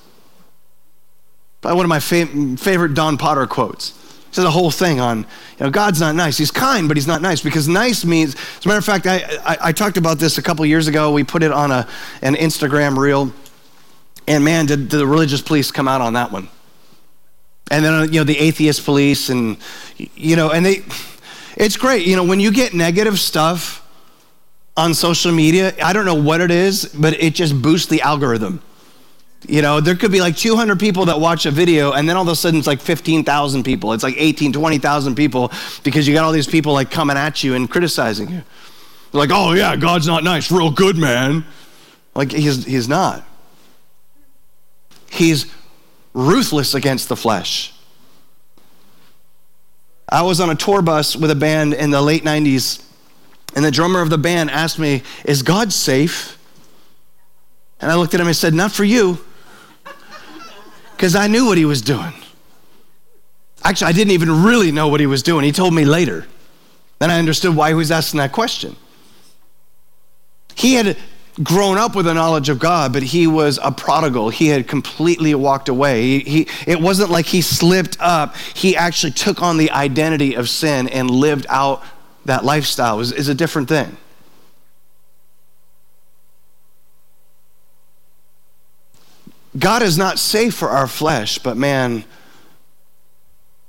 By 1.61 1.73
one 1.73 1.85
of 1.85 1.89
my 1.89 2.01
favorite 2.01 2.95
Don 2.95 3.17
Potter 3.17 3.47
quotes 3.47 3.95
says 4.35 4.45
a 4.45 4.51
whole 4.51 4.71
thing 4.71 4.99
on, 4.99 5.19
you 5.19 5.27
know, 5.61 5.71
God's 5.71 6.01
not 6.01 6.17
nice. 6.17 6.37
He's 6.37 6.51
kind, 6.51 6.89
but 6.89 6.97
he's 6.97 7.07
not 7.07 7.23
nice 7.23 7.41
because 7.41 7.69
nice 7.69 8.05
means, 8.05 8.35
as 8.35 8.65
a 8.65 8.69
matter 8.69 8.79
of 8.79 8.85
fact, 8.85 9.07
I, 9.07 9.19
I, 9.45 9.69
I 9.69 9.73
talked 9.73 9.97
about 9.97 10.19
this 10.19 10.39
a 10.39 10.43
couple 10.43 10.67
years 10.67 10.89
ago. 10.89 11.13
We 11.13 11.23
put 11.23 11.45
it 11.45 11.53
on 11.53 11.71
a, 11.71 11.89
an 12.21 12.35
Instagram 12.35 12.99
reel. 12.99 13.33
And 14.27 14.45
man, 14.45 14.67
did, 14.67 14.89
did 14.89 14.99
the 14.99 15.07
religious 15.07 15.41
police 15.41 15.71
come 15.71 15.87
out 15.87 16.01
on 16.01 16.15
that 16.15 16.33
one. 16.33 16.49
And 17.71 17.85
then, 17.85 18.13
you 18.13 18.21
know, 18.21 18.25
the 18.25 18.39
atheist 18.39 18.85
police 18.85 19.29
and, 19.29 19.57
you 19.97 20.35
know, 20.35 20.51
and 20.51 20.67
they, 20.67 20.83
it's 21.57 21.77
great. 21.77 22.05
You 22.05 22.17
know, 22.17 22.25
when 22.25 22.41
you 22.41 22.51
get 22.51 22.75
negative 22.75 23.21
stuff 23.21 23.87
on 24.77 24.95
social 24.95 25.31
media, 25.31 25.75
I 25.83 25.93
don't 25.93 26.07
know 26.07 26.15
what 26.17 26.41
it 26.41 26.51
is, 26.51 26.87
but 26.87 27.13
it 27.15 27.35
just 27.35 27.63
boosts 27.63 27.87
the 27.87 28.01
algorithm. 28.01 28.63
You 29.47 29.61
know, 29.61 29.81
there 29.81 29.95
could 29.95 30.11
be 30.11 30.21
like 30.21 30.37
200 30.37 30.81
people 30.81 31.07
that 31.07 31.21
watch 31.21 31.45
a 31.45 31.51
video, 31.51 31.93
and 31.93 32.09
then 32.09 32.17
all 32.17 32.23
of 32.23 32.29
a 32.29 32.37
sudden 32.37 32.59
it's 32.59 32.67
like 32.67 32.81
15,000 32.81 33.63
people. 33.63 33.93
It's 33.93 34.03
like 34.03 34.15
18, 34.17 34.53
20,000 34.53 35.15
people 35.15 35.53
because 35.83 36.09
you 36.09 36.15
got 36.15 36.25
all 36.25 36.33
these 36.33 36.47
people 36.47 36.73
like 36.73 36.91
coming 36.91 37.17
at 37.17 37.45
you 37.45 37.55
and 37.55 37.69
criticizing 37.69 38.31
you. 38.31 38.43
They're 39.13 39.21
like, 39.21 39.31
oh, 39.33 39.53
yeah, 39.53 39.77
God's 39.77 40.07
not 40.07 40.25
nice. 40.25 40.51
Real 40.51 40.71
good, 40.71 40.97
man. 40.97 41.45
Like, 42.15 42.33
he's, 42.33 42.65
he's 42.65 42.89
not. 42.89 43.25
He's 45.11 45.53
ruthless 46.15 46.75
against 46.75 47.09
the 47.09 47.17
flesh. 47.17 47.73
I 50.09 50.23
was 50.23 50.41
on 50.41 50.49
a 50.49 50.55
tour 50.55 50.81
bus 50.81 51.17
with 51.17 51.31
a 51.31 51.37
band 51.37 51.75
in 51.75 51.91
the 51.91 52.01
late 52.01 52.25
90s, 52.25 52.83
and 53.55 53.65
the 53.65 53.71
drummer 53.71 54.01
of 54.01 54.11
the 54.11 54.19
band 54.19 54.51
asked 54.51 54.79
me, 54.79 55.03
Is 55.25 55.43
God 55.43 55.73
safe? 55.73 56.39
And 57.81 57.91
I 57.91 57.97
looked 57.97 58.15
at 58.15 58.21
him 58.21 58.27
and 58.27 58.37
said, 58.37 58.55
Not 58.55 58.73
for 58.73 58.85
you 58.85 59.19
because 60.97 61.15
I 61.15 61.27
knew 61.27 61.47
what 61.47 61.59
he 61.59 61.65
was 61.65 61.83
doing. 61.83 62.13
Actually, 63.63 63.89
I 63.89 63.93
didn't 63.93 64.13
even 64.13 64.45
really 64.45 64.73
know 64.73 64.89
what 64.89 65.01
he 65.01 65.07
was 65.07 65.23
doing. 65.23 65.45
He 65.45 65.53
told 65.53 65.75
me 65.75 65.85
later. 65.85 66.27
Then 66.99 67.11
I 67.11 67.19
understood 67.19 67.57
why 67.57 67.69
he 67.69 67.75
was 67.75 67.91
asking 67.91 68.19
that 68.19 68.33
question. 68.33 68.77
He 70.55 70.75
had 70.75 70.97
grown 71.43 71.79
up 71.79 71.97
with 71.97 72.07
a 72.07 72.15
knowledge 72.15 72.49
of 72.49 72.59
God, 72.59 72.93
but 72.93 73.03
he 73.03 73.27
was 73.27 73.59
a 73.63 73.73
prodigal. 73.73 74.29
He 74.29 74.49
had 74.49 74.69
completely 74.69 75.35
walked 75.35 75.69
away. 75.69 76.03
He, 76.03 76.21
he, 76.21 76.49
it 76.67 76.81
wasn't 76.81 77.11
like 77.11 77.27
he 77.27 77.41
slipped 77.41 77.97
up. 77.99 78.37
He 78.37 78.77
actually 78.77 79.13
took 79.13 79.43
on 79.43 79.57
the 79.57 79.71
identity 79.71 80.35
of 80.35 80.49
sin 80.49 80.89
and 80.89 81.11
lived 81.11 81.47
out 81.49 81.83
that 82.25 82.45
lifestyle. 82.45 83.01
Is 83.01 83.29
a 83.29 83.35
different 83.35 83.69
thing. 83.69 83.97
God 89.57 89.83
is 89.83 89.97
not 89.97 90.19
safe 90.19 90.55
for 90.55 90.71
our 90.71 90.89
flesh, 90.89 91.39
but 91.39 91.57
man, 91.57 92.05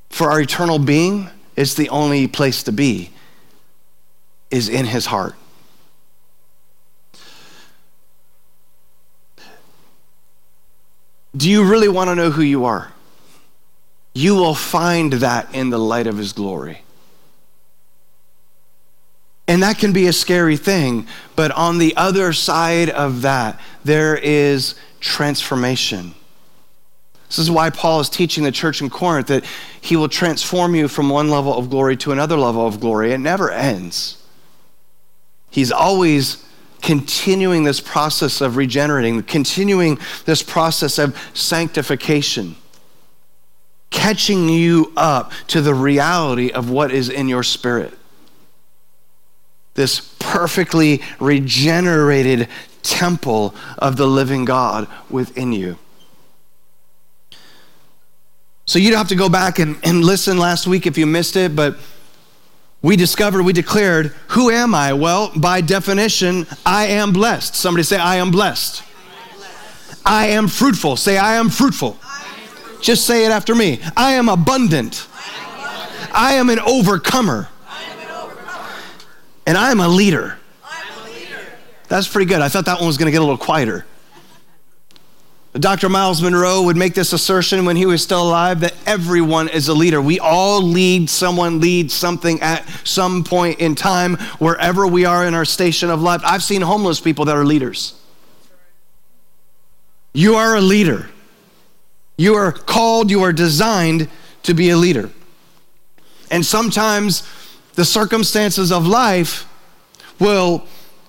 for 0.10 0.32
our 0.32 0.42
eternal 0.42 0.80
being, 0.80 1.30
it's 1.56 1.76
the 1.76 1.90
only 1.90 2.28
place 2.28 2.64
to 2.64 2.72
be, 2.72 3.12
is 4.50 4.68
in 4.68 4.86
his 4.86 5.06
heart. 5.06 5.36
Do 11.36 11.50
you 11.50 11.70
really 11.70 11.90
want 11.90 12.10
to 12.10 12.16
know 12.16 12.32
who 12.32 12.42
you 12.42 12.66
are? 12.66 12.92
You 14.14 14.36
will 14.36 14.56
find 14.56 15.12
that 15.14 15.54
in 15.54 15.70
the 15.70 15.78
light 15.78 16.08
of 16.08 16.18
his 16.18 16.32
glory. 16.32 16.82
And 19.48 19.62
that 19.62 19.78
can 19.78 19.94
be 19.94 20.08
a 20.08 20.14
scary 20.14 20.58
thing, 20.58 21.08
but 21.36 21.52
on 21.52 21.78
the 21.78 21.96
other 21.98 22.34
side 22.34 22.90
of 22.90 23.22
that, 23.22 23.60
there 23.84 24.16
is 24.16 24.76
transformation. 25.06 26.16
This 27.28 27.40
is 27.40 27.52
why 27.52 27.70
Paul 27.70 28.00
is 28.00 28.10
teaching 28.10 28.44
the 28.44 28.52
church 28.52 28.82
in 28.82 28.90
Corinth 28.90 29.28
that 29.28 29.46
he 29.80 29.96
will 29.96 30.10
transform 30.10 30.76
you 30.76 30.88
from 30.88 31.10
one 31.10 31.30
level 31.30 31.58
of 31.58 31.70
glory 31.70 31.96
to 31.98 32.12
another 32.12 32.38
level 32.38 32.68
of 32.68 32.80
glory. 32.80 33.14
It 33.14 33.20
never 33.20 33.52
ends. 33.52 34.22
He's 35.50 35.72
always 35.72 36.44
continuing 36.82 37.64
this 37.64 37.80
process 37.80 38.42
of 38.42 38.58
regenerating, 38.58 39.24
continuing 39.24 39.98
this 40.26 40.44
process 40.44 40.98
of 40.98 41.18
sanctification, 41.34 42.56
catching 43.90 44.50
you 44.50 44.92
up 44.98 45.32
to 45.48 45.62
the 45.62 45.74
reality 45.74 46.52
of 46.52 46.70
what 46.70 46.92
is 46.92 47.10
in 47.10 47.28
your 47.28 47.44
spirit. 47.44 47.94
This 49.76 50.16
perfectly 50.20 51.02
regenerated 51.20 52.50
temple 52.86 53.54
of 53.78 53.98
the 53.98 54.06
living 54.06 54.46
God 54.46 54.88
within 55.10 55.52
you. 55.52 55.78
So 58.66 58.80
you 58.80 58.90
don't 58.90 58.98
have 58.98 59.10
to 59.10 59.16
go 59.16 59.30
back 59.30 59.60
and, 59.60 59.78
and 59.84 60.04
listen 60.04 60.38
last 60.38 60.66
week 60.68 60.88
if 60.88 60.98
you 60.98 61.06
missed 61.06 61.36
it, 61.36 61.56
but 61.56 61.78
we 62.82 62.96
discovered, 62.96 63.44
we 63.44 63.54
declared, 63.54 64.08
who 64.30 64.50
am 64.50 64.76
I? 64.76 64.94
Well, 64.94 65.32
by 65.36 65.62
definition, 65.62 66.48
I 66.66 66.88
am 66.88 67.14
blessed. 67.14 67.56
Somebody 67.56 67.84
say, 67.84 67.98
I 67.98 68.18
am 68.18 68.32
blessed. 68.32 68.84
I 70.06 70.28
am 70.28 70.48
fruitful. 70.48 70.96
Say, 70.96 71.18
I 71.18 71.36
am 71.36 71.50
fruitful. 71.50 71.98
Just 72.82 73.08
say 73.08 73.26
it 73.26 73.32
after 73.32 73.56
me. 73.56 73.80
I 73.98 74.14
am 74.14 74.30
abundant. 74.30 75.08
I 76.14 76.36
am 76.36 76.50
an 76.50 76.60
overcomer. 76.60 77.50
And 79.48 79.58
I 79.58 79.72
am 79.72 79.80
a 79.80 79.88
leader. 79.88 80.38
That's 81.88 82.08
pretty 82.08 82.28
good. 82.28 82.42
I 82.42 82.50
thought 82.50 82.66
that 82.66 82.80
one 82.80 82.88
was 82.88 82.98
going 82.98 83.08
to 83.08 83.12
get 83.12 83.22
a 83.22 83.24
little 83.24 83.38
quieter. 83.38 83.86
Dr. 85.54 85.88
Myles 85.88 86.22
Munroe 86.22 86.64
would 86.64 86.76
make 86.76 86.96
this 86.96 87.14
assertion 87.14 87.64
when 87.64 87.78
he 87.78 87.86
was 87.86 88.04
still 88.04 88.24
alive 88.28 88.60
that 88.60 88.74
everyone 88.86 89.48
is 89.48 89.70
a 89.70 89.74
leader. 89.74 90.02
We 90.02 90.20
all 90.20 90.62
lead, 90.62 91.10
someone 91.10 91.62
leads 91.62 91.94
something 91.94 92.42
at 92.42 92.68
some 92.84 93.24
point 93.24 93.60
in 93.60 93.74
time, 93.74 94.18
wherever 94.40 94.86
we 94.86 95.06
are 95.06 95.26
in 95.26 95.34
our 95.34 95.46
station 95.46 95.90
of 95.90 96.02
life. 96.02 96.20
I've 96.26 96.44
seen 96.44 96.62
homeless 96.62 97.00
people 97.00 97.24
that 97.26 97.38
are 97.38 97.46
leaders. 97.46 97.98
You 100.14 100.36
are 100.36 100.56
a 100.56 100.62
leader. 100.62 101.10
You 102.18 102.36
are 102.36 102.52
called, 102.52 103.10
you 103.10 103.24
are 103.24 103.34
designed 103.34 104.10
to 104.44 104.54
be 104.54 104.72
a 104.72 104.78
leader. 104.78 105.10
And 106.32 106.46
sometimes 106.46 107.24
the 107.76 107.86
circumstances 107.86 108.74
of 108.74 108.86
life 108.86 109.48
will 110.20 110.68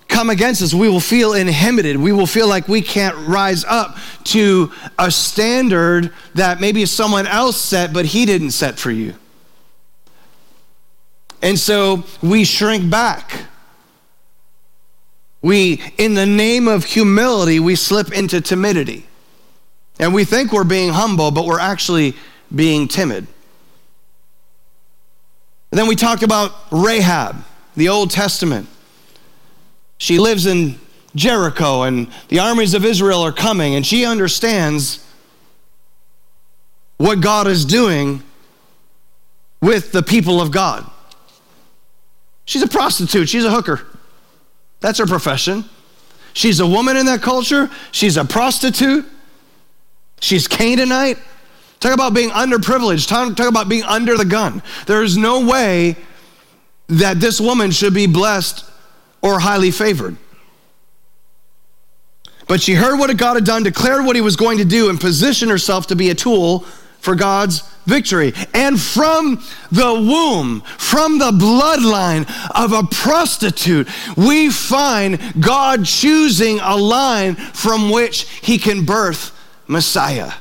come 0.09 0.31
against 0.31 0.63
us, 0.63 0.73
we 0.73 0.89
will 0.89 1.01
feel 1.01 1.35
inhibited. 1.35 1.97
We 1.97 2.13
will 2.13 2.27
feel 2.27 2.49
like 2.49 2.69
we 2.69 2.83
can't 2.83 3.17
rise 3.29 3.65
up 3.65 3.97
to 4.25 4.73
a 4.99 5.11
standard 5.11 6.13
that 6.35 6.61
maybe 6.61 6.87
someone 6.87 7.27
else 7.27 7.57
set, 7.57 7.93
but 7.93 8.07
he 8.07 8.27
didn't 8.27 8.53
set 8.53 8.79
for 8.79 8.91
you. 8.91 9.15
And 11.43 11.59
so 11.59 12.05
we 12.23 12.45
shrink 12.45 12.91
back. 12.91 13.45
We, 15.43 15.83
in 15.99 16.15
the 16.15 16.27
name 16.27 16.67
of 16.67 16.85
humility, 16.85 17.61
we 17.61 17.77
slip 17.77 18.13
into 18.13 18.41
timidity. 18.41 19.07
And 19.99 20.13
we 20.13 20.25
think 20.25 20.53
we're 20.53 20.65
being 20.65 20.91
humble, 20.91 21.31
but 21.31 21.47
we're 21.47 21.61
actually 21.61 22.15
being 22.55 22.89
timid. 22.89 23.27
And 25.71 25.79
then 25.79 25.87
we 25.87 25.97
talked 25.97 26.23
about 26.23 26.53
Rahab, 26.71 27.45
the 27.77 27.89
Old 27.89 28.11
Testament. 28.11 28.69
She 29.99 30.19
lives 30.19 30.47
in 30.47 30.79
Jericho, 31.15 31.83
and 31.83 32.11
the 32.29 32.41
armies 32.41 32.75
of 32.75 32.85
Israel 32.85 33.23
are 33.23 33.33
coming, 33.33 33.75
and 33.75 33.87
she 33.87 34.05
understands 34.05 35.05
what 36.99 37.21
God 37.21 37.47
is 37.47 37.65
doing 37.65 38.23
with 39.61 39.93
the 39.93 40.03
people 40.03 40.41
of 40.41 40.51
God. 40.51 40.89
She's 42.45 42.63
a 42.63 42.69
prostitute, 42.69 43.29
she's 43.29 43.45
a 43.45 43.51
hooker. 43.51 43.87
That's 44.81 44.99
her 44.99 45.07
profession. 45.07 45.65
She's 46.33 46.61
a 46.61 46.67
woman 46.67 46.99
in 46.99 47.07
that 47.07 47.23
culture, 47.23 47.71
she's 47.93 48.19
a 48.19 48.25
prostitute, 48.25 49.07
she's 50.21 50.47
Canaanite. 50.47 51.17
Talk 51.81 51.95
about 51.95 52.13
being 52.13 52.31
underprivileged, 52.31 53.09
talk, 53.09 53.35
talk 53.37 53.49
about 53.49 53.69
being 53.71 53.83
under 53.85 54.17
the 54.19 54.25
gun. 54.25 54.63
There 54.87 55.03
is 55.03 55.17
no 55.17 55.47
way 55.47 55.97
that 56.89 57.21
this 57.21 57.41
woman 57.41 57.71
should 57.71 57.95
be 57.95 58.07
blessed 58.07 58.65
or 59.27 59.41
highly 59.41 59.73
favored. 59.73 60.17
But 62.47 62.63
she 62.63 62.75
heard 62.75 62.99
what 62.99 63.15
God 63.17 63.35
had 63.35 63.45
done, 63.45 63.65
declared 63.65 64.05
what 64.07 64.15
he 64.15 64.23
was 64.23 64.37
going 64.37 64.59
to 64.59 64.65
do, 64.65 64.89
and 64.89 65.01
positioned 65.01 65.51
herself 65.51 65.89
to 65.89 65.97
be 65.97 66.11
a 66.11 66.15
tool 66.15 66.61
for 67.01 67.17
God's 67.17 67.63
victory. 67.87 68.33
And 68.55 68.81
from 68.81 69.43
the 69.73 69.93
womb, 69.95 70.61
from 70.61 71.19
the 71.19 71.33
bloodline 71.33 72.31
of 72.55 72.73
a 72.73 72.85
prostitute, 72.85 73.89
we 74.17 74.49
find 74.51 75.21
God 75.41 75.85
choosing 75.85 76.61
a 76.61 76.77
line 76.77 77.35
from 77.35 77.91
which 77.91 78.29
he 78.43 78.59
can 78.59 78.85
birth 78.85 79.33
Messiah. 79.67 80.33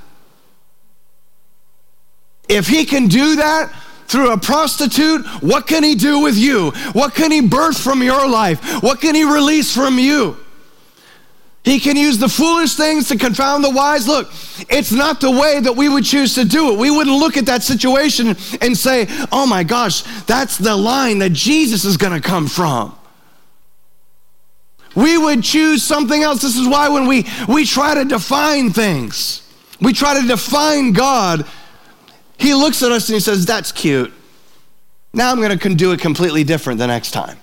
If 2.47 2.67
he 2.67 2.85
can 2.85 3.07
do 3.07 3.37
that, 3.37 3.73
through 4.07 4.31
a 4.31 4.37
prostitute, 4.37 5.25
what 5.41 5.67
can 5.67 5.83
he 5.83 5.95
do 5.95 6.19
with 6.19 6.37
you? 6.37 6.71
What 6.93 7.15
can 7.15 7.31
he 7.31 7.41
birth 7.41 7.77
from 7.77 8.03
your 8.03 8.27
life? 8.27 8.83
What 8.83 9.01
can 9.01 9.15
he 9.15 9.23
release 9.23 9.73
from 9.73 9.99
you? 9.99 10.37
He 11.65 11.79
can 11.79 11.97
use 11.97 12.19
the 12.19 12.29
foolish 12.29 12.75
things 12.75 13.07
to 13.07 13.17
confound 13.17 13.63
the 13.63 13.71
wise. 13.71 14.07
Look, 14.07 14.31
it's 14.69 14.91
not 14.91 15.19
the 15.19 15.31
way 15.31 15.59
that 15.59 15.75
we 15.75 15.89
would 15.89 16.05
choose 16.05 16.35
to 16.35 16.45
do 16.45 16.71
it. 16.71 16.77
We 16.77 16.91
wouldn't 16.91 17.17
look 17.17 17.37
at 17.37 17.47
that 17.47 17.63
situation 17.63 18.35
and 18.61 18.77
say, 18.77 19.07
oh 19.31 19.47
my 19.47 19.63
gosh, 19.63 20.03
that's 20.25 20.59
the 20.59 20.75
line 20.75 21.17
that 21.19 21.33
Jesus 21.33 21.83
is 21.83 21.97
going 21.97 22.13
to 22.13 22.21
come 22.21 22.47
from. 22.47 22.95
We 24.95 25.17
would 25.17 25.43
choose 25.43 25.83
something 25.83 26.21
else. 26.21 26.43
This 26.43 26.55
is 26.55 26.67
why 26.67 26.87
when 26.89 27.07
we, 27.07 27.25
we 27.49 27.65
try 27.65 27.95
to 27.95 28.05
define 28.05 28.69
things, 28.69 29.41
we 29.81 29.91
try 29.91 30.21
to 30.21 30.27
define 30.27 30.93
God 30.93 31.47
he 32.45 32.53
looks 32.53 32.83
at 32.83 32.91
us 32.91 33.09
and 33.09 33.15
he 33.15 33.19
says, 33.19 33.45
That's 33.45 33.71
cute. 33.71 34.13
Now 35.13 35.31
I'm 35.31 35.37
going 35.37 35.57
to 35.57 35.75
do 35.75 35.91
it 35.93 35.99
completely 35.99 36.43
different 36.43 36.79
the 36.79 36.87
next 36.87 37.11
time. 37.11 37.37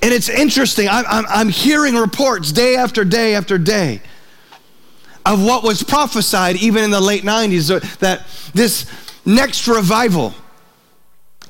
And 0.00 0.12
it's 0.12 0.28
interesting. 0.28 0.88
I'm, 0.88 1.04
I'm, 1.06 1.26
I'm, 1.28 1.48
hearing 1.48 1.94
reports 1.94 2.52
day 2.52 2.76
after 2.76 3.04
day 3.04 3.34
after 3.34 3.58
day 3.58 4.00
of 5.26 5.44
what 5.44 5.62
was 5.62 5.82
prophesied 5.82 6.56
even 6.56 6.84
in 6.84 6.90
the 6.90 7.00
late 7.00 7.22
90s 7.22 7.98
that 7.98 8.26
this 8.54 8.86
next 9.26 9.68
revival 9.68 10.34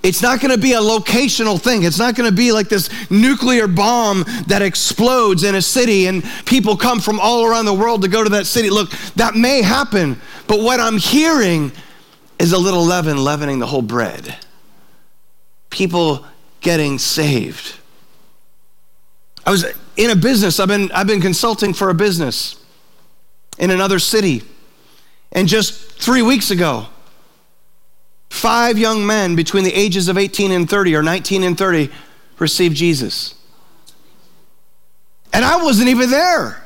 it's 0.04 0.20
not 0.20 0.38
going 0.38 0.50
to 0.54 0.60
be 0.60 0.74
a 0.74 0.80
locational 0.80 1.58
thing. 1.58 1.82
It's 1.82 1.98
not 1.98 2.14
going 2.14 2.28
to 2.28 2.36
be 2.36 2.52
like 2.52 2.68
this 2.68 2.90
nuclear 3.10 3.66
bomb 3.66 4.24
that 4.48 4.60
explodes 4.60 5.44
in 5.44 5.54
a 5.54 5.62
city 5.62 6.06
and 6.06 6.22
people 6.44 6.76
come 6.76 7.00
from 7.00 7.18
all 7.18 7.46
around 7.46 7.64
the 7.64 7.72
world 7.72 8.02
to 8.02 8.08
go 8.08 8.22
to 8.22 8.28
that 8.30 8.46
city. 8.46 8.68
Look, 8.68 8.90
that 9.16 9.34
may 9.34 9.62
happen, 9.62 10.20
but 10.46 10.60
what 10.60 10.78
I'm 10.78 10.98
hearing 10.98 11.72
is 12.38 12.52
a 12.52 12.58
little 12.58 12.84
leaven 12.84 13.24
leavening 13.24 13.60
the 13.60 13.66
whole 13.66 13.82
bread. 13.82 14.36
People 15.70 16.26
getting 16.60 16.98
saved. 16.98 17.78
I 19.46 19.50
was 19.50 19.64
in 19.96 20.10
a 20.10 20.16
business, 20.16 20.60
I've 20.60 20.68
been, 20.68 20.92
I've 20.92 21.06
been 21.06 21.22
consulting 21.22 21.72
for 21.72 21.88
a 21.88 21.94
business 21.94 22.62
in 23.58 23.70
another 23.70 23.98
city. 23.98 24.42
And 25.32 25.48
just 25.48 25.92
three 25.98 26.22
weeks 26.22 26.50
ago, 26.50 26.88
Five 28.34 28.78
young 28.78 29.06
men 29.06 29.36
between 29.36 29.62
the 29.62 29.72
ages 29.72 30.08
of 30.08 30.18
18 30.18 30.50
and 30.50 30.68
30 30.68 30.96
or 30.96 31.04
19 31.04 31.44
and 31.44 31.56
30 31.56 31.88
received 32.40 32.74
Jesus. 32.74 33.36
And 35.32 35.44
I 35.44 35.62
wasn't 35.62 35.88
even 35.88 36.10
there. 36.10 36.60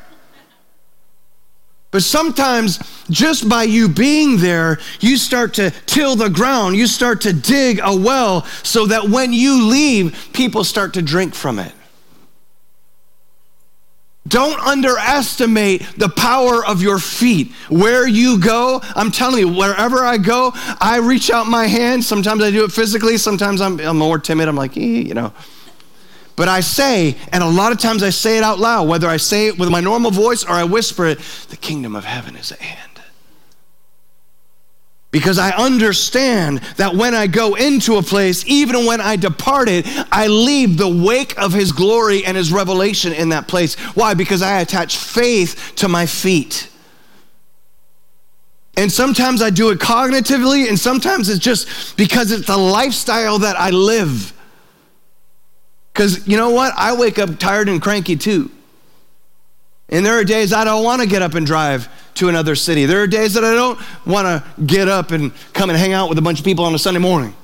But 1.90 2.02
sometimes, 2.02 2.78
just 3.10 3.50
by 3.50 3.64
you 3.64 3.90
being 3.90 4.38
there, 4.38 4.78
you 5.00 5.18
start 5.18 5.54
to 5.54 5.70
till 5.84 6.16
the 6.16 6.30
ground, 6.30 6.74
you 6.74 6.86
start 6.86 7.20
to 7.20 7.34
dig 7.34 7.80
a 7.82 7.94
well 7.94 8.46
so 8.62 8.86
that 8.86 9.10
when 9.10 9.34
you 9.34 9.68
leave, 9.68 10.30
people 10.32 10.64
start 10.64 10.94
to 10.94 11.02
drink 11.02 11.34
from 11.34 11.58
it. 11.58 11.72
Don't 14.28 14.60
underestimate 14.60 15.82
the 15.96 16.08
power 16.08 16.64
of 16.64 16.82
your 16.82 16.98
feet. 16.98 17.52
Where 17.68 18.06
you 18.06 18.38
go, 18.38 18.80
I'm 18.94 19.10
telling 19.10 19.38
you, 19.40 19.48
wherever 19.48 20.04
I 20.04 20.18
go, 20.18 20.52
I 20.54 20.98
reach 20.98 21.30
out 21.30 21.46
my 21.46 21.66
hand. 21.66 22.04
Sometimes 22.04 22.42
I 22.42 22.50
do 22.50 22.64
it 22.64 22.72
physically, 22.72 23.16
sometimes 23.16 23.60
I'm, 23.60 23.80
I'm 23.80 23.98
more 23.98 24.18
timid. 24.18 24.48
I'm 24.48 24.56
like, 24.56 24.76
eh, 24.76 24.80
you 24.80 25.14
know. 25.14 25.32
But 26.36 26.48
I 26.48 26.60
say, 26.60 27.16
and 27.32 27.42
a 27.42 27.48
lot 27.48 27.72
of 27.72 27.78
times 27.78 28.04
I 28.04 28.10
say 28.10 28.38
it 28.38 28.44
out 28.44 28.60
loud, 28.60 28.86
whether 28.86 29.08
I 29.08 29.16
say 29.16 29.48
it 29.48 29.58
with 29.58 29.70
my 29.70 29.80
normal 29.80 30.12
voice 30.12 30.44
or 30.44 30.50
I 30.50 30.62
whisper 30.62 31.06
it, 31.06 31.18
the 31.48 31.56
kingdom 31.56 31.96
of 31.96 32.04
heaven 32.04 32.36
is 32.36 32.52
at 32.52 32.60
hand. 32.60 32.97
Because 35.10 35.38
I 35.38 35.50
understand 35.52 36.58
that 36.76 36.94
when 36.94 37.14
I 37.14 37.26
go 37.28 37.54
into 37.54 37.96
a 37.96 38.02
place, 38.02 38.44
even 38.46 38.84
when 38.84 39.00
I 39.00 39.16
depart 39.16 39.68
it, 39.70 39.86
I 40.12 40.26
leave 40.26 40.76
the 40.76 40.88
wake 40.88 41.38
of 41.38 41.54
his 41.54 41.72
glory 41.72 42.26
and 42.26 42.36
his 42.36 42.52
revelation 42.52 43.14
in 43.14 43.30
that 43.30 43.48
place. 43.48 43.74
Why? 43.94 44.12
Because 44.12 44.42
I 44.42 44.60
attach 44.60 44.98
faith 44.98 45.72
to 45.76 45.88
my 45.88 46.04
feet. 46.04 46.68
And 48.76 48.92
sometimes 48.92 49.40
I 49.40 49.50
do 49.50 49.70
it 49.70 49.78
cognitively, 49.78 50.68
and 50.68 50.78
sometimes 50.78 51.30
it's 51.30 51.40
just 51.40 51.96
because 51.96 52.30
it's 52.30 52.46
the 52.46 52.58
lifestyle 52.58 53.38
that 53.40 53.58
I 53.58 53.70
live. 53.70 54.32
Because 55.92 56.28
you 56.28 56.36
know 56.36 56.50
what? 56.50 56.74
I 56.76 56.94
wake 56.96 57.18
up 57.18 57.38
tired 57.38 57.68
and 57.68 57.82
cranky 57.82 58.14
too. 58.14 58.50
And 59.90 60.04
there 60.04 60.18
are 60.18 60.24
days 60.24 60.52
I 60.52 60.64
don't 60.64 60.84
want 60.84 61.00
to 61.02 61.08
get 61.08 61.22
up 61.22 61.34
and 61.34 61.46
drive 61.46 61.88
to 62.14 62.28
another 62.28 62.54
city. 62.54 62.84
There 62.84 63.02
are 63.02 63.06
days 63.06 63.34
that 63.34 63.44
I 63.44 63.54
don't 63.54 63.78
want 64.06 64.26
to 64.26 64.62
get 64.64 64.88
up 64.88 65.12
and 65.12 65.32
come 65.52 65.70
and 65.70 65.78
hang 65.78 65.92
out 65.92 66.08
with 66.08 66.18
a 66.18 66.22
bunch 66.22 66.38
of 66.40 66.44
people 66.44 66.64
on 66.64 66.74
a 66.74 66.78
Sunday 66.78 67.00
morning. 67.00 67.34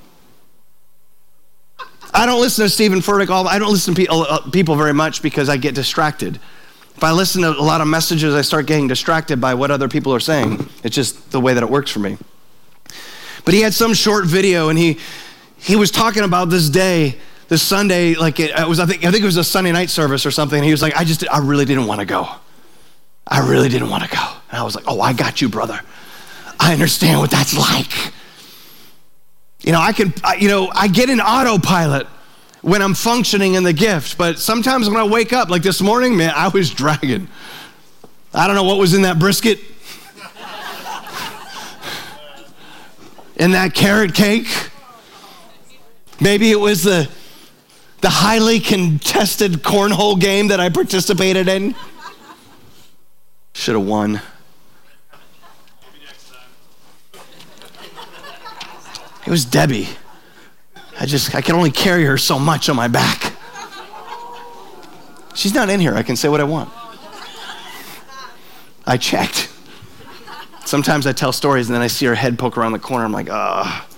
I 2.13 2.27
don't 2.27 2.41
listen 2.41 2.65
to 2.65 2.69
Steven 2.69 3.01
Furtick. 3.01 3.31
I 3.31 3.59
don't 3.59 3.73
listen 3.73 3.95
to 3.95 4.13
uh, 4.13 4.51
people 4.51 4.77
very 4.77 4.95
much 4.95 5.23
because 5.23 5.49
I 5.49 5.57
get 5.57 5.75
distracted. 5.75 6.39
If 6.97 7.03
I 7.03 7.11
listen 7.11 7.43
to 7.43 7.51
a 7.51 7.61
lot 7.61 7.81
of 7.81 7.89
messages, 7.89 8.35
I 8.35 8.43
start 8.43 8.67
getting 8.67 8.87
distracted 8.87 9.41
by 9.41 9.55
what 9.55 9.73
other 9.73 9.89
people 9.89 10.15
are 10.15 10.21
saying. 10.21 10.69
It's 10.85 10.95
just 10.95 11.33
the 11.33 11.41
way 11.41 11.55
that 11.55 11.63
it 11.63 11.69
works 11.69 11.91
for 11.91 11.99
me. 11.99 12.17
But 13.45 13.55
he 13.55 13.63
had 13.63 13.75
some 13.75 13.95
short 13.95 14.27
video 14.27 14.69
and 14.69 14.79
he, 14.79 14.99
he 15.59 15.75
was 15.75 15.91
talking 15.91 16.23
about 16.23 16.51
this 16.51 16.71
day, 16.71 17.17
this 17.49 17.63
Sunday, 17.63 18.15
like 18.15 18.41
it, 18.41 18.51
it 18.59 18.67
was, 18.67 18.81
I 18.81 18.87
think, 18.87 19.05
I 19.05 19.11
think 19.11 19.23
it 19.23 19.27
was 19.27 19.37
a 19.37 19.45
Sunday 19.45 19.73
night 19.73 19.91
service 19.91 20.25
or 20.27 20.31
something. 20.31 20.59
And 20.59 20.65
he 20.65 20.71
was 20.71 20.83
like, 20.83 20.97
I 20.97 21.05
just, 21.05 21.29
I 21.31 21.39
really 21.39 21.65
didn't 21.65 21.87
want 21.87 22.01
to 22.01 22.07
go. 22.07 22.29
I 23.27 23.49
really 23.49 23.69
didn't 23.69 23.91
want 23.91 24.05
to 24.05 24.11
go. 24.11 24.23
And 24.51 24.59
I 24.59 24.63
was 24.63 24.75
like, 24.75 24.85
oh, 24.87 25.01
I 25.01 25.13
got 25.13 25.41
you, 25.41 25.49
brother. 25.49 25.81
I 26.61 26.73
understand 26.73 27.21
what 27.21 27.31
that's 27.31 27.57
like. 27.57 28.13
You 29.61 29.73
know, 29.73 29.81
I 29.81 29.93
can, 29.93 30.13
I, 30.23 30.37
you 30.37 30.49
know, 30.49 30.71
I 30.73 30.89
get 30.89 31.09
an 31.09 31.21
autopilot 31.21 32.07
when 32.61 32.83
I'm 32.83 32.95
functioning 32.95 33.55
in 33.55 33.63
the 33.63 33.73
gift, 33.73 34.17
but 34.17 34.39
sometimes 34.39 34.89
when 34.89 34.99
I 34.99 35.05
wake 35.05 35.33
up, 35.33 35.51
like 35.51 35.63
this 35.63 35.81
morning, 35.81 36.17
man, 36.17 36.33
I 36.35 36.49
was 36.49 36.71
dragging. 36.71 37.29
I 38.33 38.47
don't 38.47 38.57
know 38.57 38.65
what 38.65 38.79
was 38.79 38.95
in 38.95 39.03
that 39.03 39.19
brisket. 39.19 39.59
in 43.37 43.51
that 43.53 43.75
carrot 43.75 44.15
cake. 44.15 44.47
Maybe 46.21 46.51
it 46.51 46.61
was 46.61 46.85
the, 46.85 47.11
the 48.05 48.11
highly 48.11 48.61
contested 48.61 49.63
cornhole 49.63 50.21
game 50.21 50.49
that 50.49 50.61
I 50.61 50.69
participated 50.69 51.49
in. 51.49 51.75
Should 53.55 53.77
have 53.77 53.87
won. 53.87 54.21
It 59.27 59.31
was 59.31 59.47
Debbie. 59.47 59.89
I 61.01 61.07
just, 61.07 61.35
I 61.35 61.41
can 61.41 61.55
only 61.55 61.71
carry 61.71 62.05
her 62.05 62.19
so 62.19 62.39
much 62.39 62.69
on 62.69 62.77
my 62.77 62.89
back. 62.89 63.33
She's 65.35 65.55
not 65.55 65.71
in 65.71 65.81
here. 65.81 65.95
I 65.95 66.03
can 66.03 66.15
say 66.15 66.29
what 66.29 66.43
I 66.43 66.45
want. 66.45 66.71
I 68.87 68.99
checked. 68.99 69.51
Sometimes 70.67 71.07
I 71.07 71.13
tell 71.13 71.33
stories 71.33 71.69
and 71.69 71.75
then 71.75 71.81
I 71.81 71.87
see 71.87 72.05
her 72.05 72.15
head 72.15 72.39
poke 72.39 72.59
around 72.59 72.73
the 72.73 72.79
corner. 72.79 73.07
I'm 73.07 73.13
like, 73.13 73.31
ah. 73.31 73.89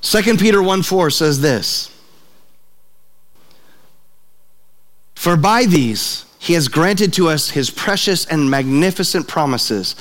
Second 0.00 0.38
Peter 0.38 0.62
1 0.62 0.82
4 0.82 1.10
says 1.10 1.40
this 1.40 1.90
For 5.14 5.36
by 5.36 5.66
these 5.66 6.24
he 6.38 6.54
has 6.54 6.68
granted 6.68 7.12
to 7.14 7.28
us 7.28 7.50
his 7.50 7.70
precious 7.70 8.24
and 8.24 8.50
magnificent 8.50 9.28
promises, 9.28 9.94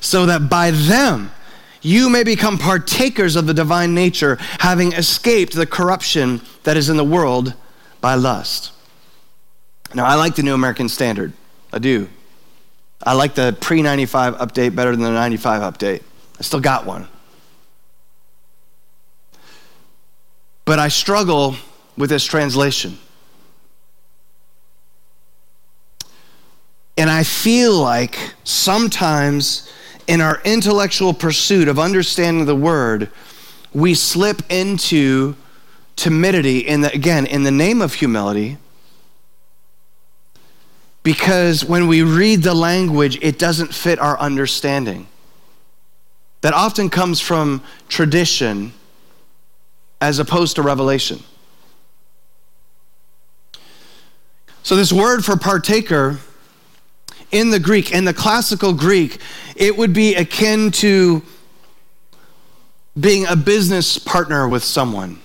so 0.00 0.26
that 0.26 0.50
by 0.50 0.72
them 0.72 1.30
you 1.80 2.08
may 2.08 2.24
become 2.24 2.58
partakers 2.58 3.36
of 3.36 3.46
the 3.46 3.54
divine 3.54 3.94
nature, 3.94 4.36
having 4.58 4.92
escaped 4.92 5.52
the 5.52 5.66
corruption 5.66 6.40
that 6.64 6.76
is 6.76 6.88
in 6.88 6.96
the 6.96 7.04
world 7.04 7.54
by 8.00 8.14
lust. 8.14 8.72
Now, 9.94 10.06
I 10.06 10.14
like 10.14 10.34
the 10.34 10.42
New 10.42 10.54
American 10.54 10.88
Standard. 10.88 11.32
I 11.72 11.78
do. 11.78 12.08
I 13.02 13.12
like 13.12 13.34
the 13.34 13.56
pre 13.60 13.82
95 13.82 14.36
update 14.36 14.74
better 14.74 14.90
than 14.90 15.02
the 15.02 15.10
95 15.10 15.74
update. 15.74 16.02
I 16.38 16.42
still 16.42 16.60
got 16.60 16.86
one. 16.86 17.06
But 20.64 20.78
I 20.78 20.88
struggle 20.88 21.56
with 21.96 22.10
this 22.10 22.24
translation. 22.24 22.98
And 26.96 27.10
I 27.10 27.24
feel 27.24 27.74
like 27.74 28.34
sometimes 28.44 29.70
in 30.06 30.20
our 30.20 30.40
intellectual 30.44 31.12
pursuit 31.12 31.68
of 31.68 31.78
understanding 31.78 32.46
the 32.46 32.54
word, 32.54 33.10
we 33.72 33.94
slip 33.94 34.42
into 34.50 35.34
timidity 35.96 36.58
in 36.58 36.82
the, 36.82 36.92
again 36.92 37.26
in 37.26 37.42
the 37.42 37.50
name 37.50 37.80
of 37.80 37.94
humility. 37.94 38.58
Because 41.02 41.64
when 41.64 41.86
we 41.88 42.02
read 42.02 42.42
the 42.42 42.54
language 42.54 43.18
it 43.22 43.38
doesn't 43.38 43.74
fit 43.74 43.98
our 43.98 44.18
understanding. 44.18 45.06
That 46.40 46.54
often 46.54 46.90
comes 46.90 47.20
from 47.20 47.62
tradition 47.88 48.72
as 50.00 50.18
opposed 50.18 50.56
to 50.56 50.62
revelation 50.62 51.22
so 54.64 54.76
this 54.76 54.92
word 54.92 55.24
for 55.24 55.36
partaker 55.36 56.18
in 57.30 57.50
the 57.50 57.58
Greek, 57.58 57.92
in 57.92 58.06
the 58.06 58.14
classical 58.14 58.72
Greek, 58.72 59.18
it 59.56 59.76
would 59.76 59.92
be 59.92 60.14
akin 60.14 60.70
to 60.70 61.22
being 62.98 63.26
a 63.26 63.36
business 63.36 63.98
partner 63.98 64.48
with 64.48 64.64
someone, 64.64 65.18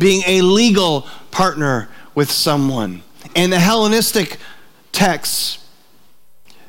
being 0.00 0.22
a 0.26 0.40
legal 0.40 1.06
partner 1.30 1.88
with 2.16 2.30
someone. 2.30 3.02
In 3.34 3.50
the 3.50 3.60
Hellenistic 3.60 4.38
texts, 4.90 5.64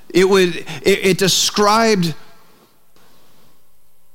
it 0.10 0.30
would 0.30 0.56
it, 0.56 0.66
it 1.06 1.18
described 1.18 2.14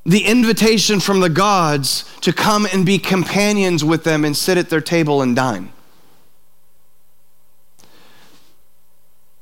the 0.05 0.25
invitation 0.25 0.99
from 0.99 1.21
the 1.21 1.29
gods 1.29 2.05
to 2.21 2.33
come 2.33 2.67
and 2.73 2.85
be 2.85 2.99
companions 2.99 3.85
with 3.85 4.05
them 4.05 4.25
and 4.25 4.37
sit 4.37 4.59
at 4.59 4.69
their 4.69 4.81
table 4.81 5.23
and 5.23 5.37
dine. 5.37 5.73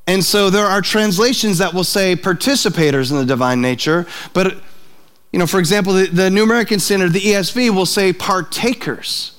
And 0.07 0.25
so 0.25 0.51
there 0.51 0.67
are 0.67 0.83
translations 0.83 1.59
that 1.59 1.73
will 1.73 1.85
say 1.85 2.17
participators 2.17 3.11
in 3.11 3.17
the 3.17 3.25
divine 3.25 3.61
nature, 3.61 4.07
but 4.35 4.57
you 5.33 5.39
know, 5.39 5.47
for 5.47 5.61
example, 5.61 5.93
the, 5.93 6.07
the 6.07 6.29
New 6.29 6.43
American 6.43 6.81
Standard, 6.81 7.13
the 7.13 7.21
ESV, 7.21 7.71
will 7.71 7.87
say 7.87 8.13
partakers. 8.13 9.39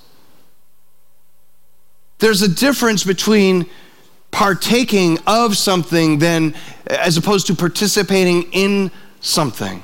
There's 2.19 2.41
a 2.41 2.47
difference 2.47 3.03
between 3.03 3.69
partaking 4.31 5.17
of 5.27 5.57
something 5.57 6.19
than 6.19 6.55
as 6.87 7.17
opposed 7.17 7.47
to 7.47 7.55
participating 7.55 8.43
in 8.53 8.89
something 9.19 9.83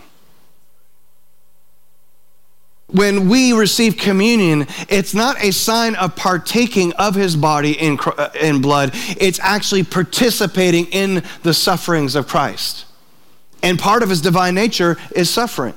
when 2.88 3.28
we 3.28 3.52
receive 3.52 3.98
communion, 3.98 4.66
it's 4.88 5.14
not 5.14 5.42
a 5.44 5.52
sign 5.52 5.96
of 5.96 6.16
partaking 6.16 6.94
of 6.94 7.16
his 7.16 7.36
body 7.36 7.74
in, 7.74 8.00
uh, 8.18 8.30
in 8.40 8.62
blood, 8.62 8.92
it's 9.20 9.40
actually 9.42 9.84
participating 9.84 10.86
in 10.88 11.24
the 11.44 11.54
sufferings 11.54 12.16
of 12.16 12.28
Christ. 12.28 12.86
And 13.62 13.78
part 13.78 14.04
of 14.04 14.10
his 14.10 14.22
divine 14.22 14.56
nature 14.56 14.98
is 15.14 15.30
suffering. 15.30 15.74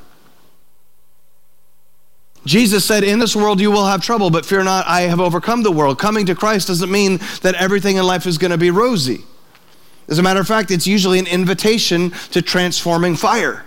Jesus 2.47 2.85
said, 2.85 3.03
In 3.03 3.19
this 3.19 3.35
world 3.35 3.61
you 3.61 3.71
will 3.71 3.87
have 3.87 4.03
trouble, 4.03 4.31
but 4.31 4.47
fear 4.47 4.63
not, 4.63 4.87
I 4.87 5.03
have 5.03 5.21
overcome 5.21 5.63
the 5.63 5.73
world. 5.73 5.99
Coming 5.99 6.27
to 6.27 6.35
Christ 6.35 6.69
doesn't 6.69 6.91
mean 6.91 7.19
that 7.43 7.55
everything 7.57 7.97
in 7.97 8.05
life 8.05 8.27
is 8.27 8.39
going 8.39 8.51
to 8.53 8.59
be 8.59 8.71
rosy. 8.71 9.25
As 10.09 10.19
a 10.19 10.23
matter 10.23 10.41
of 10.41 10.47
fact, 10.47 10.71
it's 10.71 10.87
usually 10.87 11.19
an 11.19 11.27
invitation 11.27 12.11
to 12.31 12.41
transforming 12.41 13.17
fire. 13.17 13.65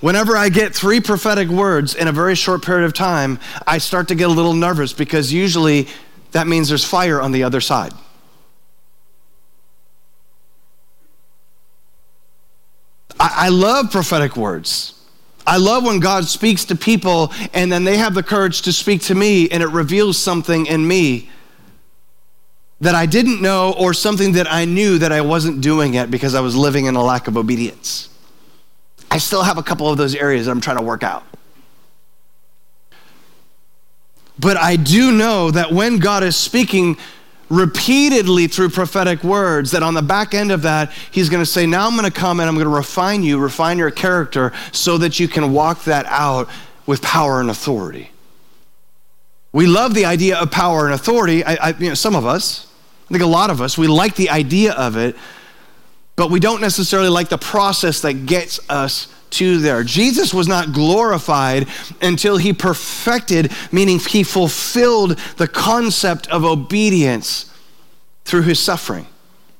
Whenever 0.00 0.36
I 0.36 0.48
get 0.48 0.74
three 0.74 1.00
prophetic 1.00 1.48
words 1.48 1.94
in 1.94 2.06
a 2.06 2.12
very 2.12 2.36
short 2.36 2.64
period 2.64 2.84
of 2.84 2.94
time, 2.94 3.38
I 3.66 3.78
start 3.78 4.08
to 4.08 4.14
get 4.14 4.28
a 4.28 4.32
little 4.32 4.54
nervous 4.54 4.92
because 4.92 5.32
usually 5.32 5.88
that 6.32 6.46
means 6.46 6.68
there's 6.68 6.84
fire 6.84 7.20
on 7.20 7.32
the 7.32 7.42
other 7.42 7.60
side. 7.60 7.92
I, 13.20 13.48
love 13.48 13.90
prophetic 13.90 14.36
words. 14.36 14.94
I 15.44 15.56
love 15.56 15.84
when 15.84 15.98
God 15.98 16.26
speaks 16.26 16.64
to 16.66 16.76
people 16.76 17.32
and 17.52 17.72
then 17.72 17.82
they 17.82 17.96
have 17.96 18.14
the 18.14 18.22
courage 18.22 18.62
to 18.62 18.72
speak 18.72 19.02
to 19.02 19.14
me 19.14 19.48
and 19.48 19.60
it 19.60 19.68
reveals 19.70 20.18
something 20.18 20.66
in 20.66 20.86
me 20.86 21.28
that 22.80 22.94
I 22.94 23.06
didn't 23.06 23.42
know 23.42 23.74
or 23.76 23.92
something 23.92 24.32
that 24.32 24.50
I 24.50 24.66
knew 24.66 24.98
that 24.98 25.10
I 25.10 25.20
wasn't 25.22 25.60
doing 25.60 25.94
it 25.94 26.12
because 26.12 26.34
I 26.34 26.40
was 26.40 26.54
living 26.54 26.86
in 26.86 26.94
a 26.94 27.02
lack 27.02 27.26
of 27.26 27.36
obedience. 27.36 28.08
I 29.10 29.18
still 29.18 29.42
have 29.42 29.58
a 29.58 29.62
couple 29.62 29.88
of 29.88 29.98
those 29.98 30.14
areas 30.14 30.46
that 30.46 30.52
I'm 30.52 30.60
trying 30.60 30.78
to 30.78 30.82
work 30.82 31.02
out. 31.02 31.24
But 34.38 34.56
I 34.56 34.76
do 34.76 35.12
know 35.12 35.50
that 35.50 35.72
when 35.72 35.98
God 35.98 36.22
is 36.22 36.36
speaking 36.36 36.96
repeatedly 37.48 38.46
through 38.46 38.68
prophetic 38.70 39.24
words, 39.24 39.70
that 39.72 39.82
on 39.82 39.94
the 39.94 40.02
back 40.02 40.34
end 40.34 40.52
of 40.52 40.62
that, 40.62 40.92
He's 41.10 41.28
going 41.28 41.42
to 41.42 41.50
say, 41.50 41.66
Now 41.66 41.86
I'm 41.86 41.96
going 41.96 42.10
to 42.10 42.16
come 42.16 42.40
and 42.40 42.48
I'm 42.48 42.54
going 42.54 42.66
to 42.66 42.74
refine 42.74 43.22
you, 43.22 43.38
refine 43.38 43.78
your 43.78 43.90
character, 43.90 44.52
so 44.72 44.98
that 44.98 45.18
you 45.18 45.26
can 45.26 45.52
walk 45.52 45.84
that 45.84 46.06
out 46.06 46.48
with 46.86 47.02
power 47.02 47.40
and 47.40 47.50
authority. 47.50 48.10
We 49.52 49.66
love 49.66 49.94
the 49.94 50.04
idea 50.04 50.38
of 50.38 50.50
power 50.50 50.84
and 50.84 50.94
authority. 50.94 51.42
I, 51.42 51.54
I, 51.54 51.74
you 51.78 51.88
know, 51.88 51.94
some 51.94 52.14
of 52.14 52.26
us, 52.26 52.66
I 53.06 53.12
think 53.12 53.22
a 53.22 53.26
lot 53.26 53.50
of 53.50 53.60
us, 53.60 53.78
we 53.78 53.88
like 53.88 54.14
the 54.14 54.30
idea 54.30 54.72
of 54.72 54.96
it, 54.96 55.16
but 56.18 56.32
we 56.32 56.40
don't 56.40 56.60
necessarily 56.60 57.08
like 57.08 57.28
the 57.28 57.38
process 57.38 58.00
that 58.00 58.26
gets 58.26 58.58
us 58.68 59.06
to 59.30 59.58
there. 59.58 59.84
Jesus 59.84 60.34
was 60.34 60.48
not 60.48 60.72
glorified 60.72 61.68
until 62.02 62.38
he 62.38 62.52
perfected, 62.52 63.52
meaning 63.70 64.00
he 64.00 64.24
fulfilled 64.24 65.16
the 65.36 65.46
concept 65.46 66.26
of 66.26 66.44
obedience 66.44 67.54
through 68.24 68.42
his 68.42 68.58
suffering. 68.58 69.06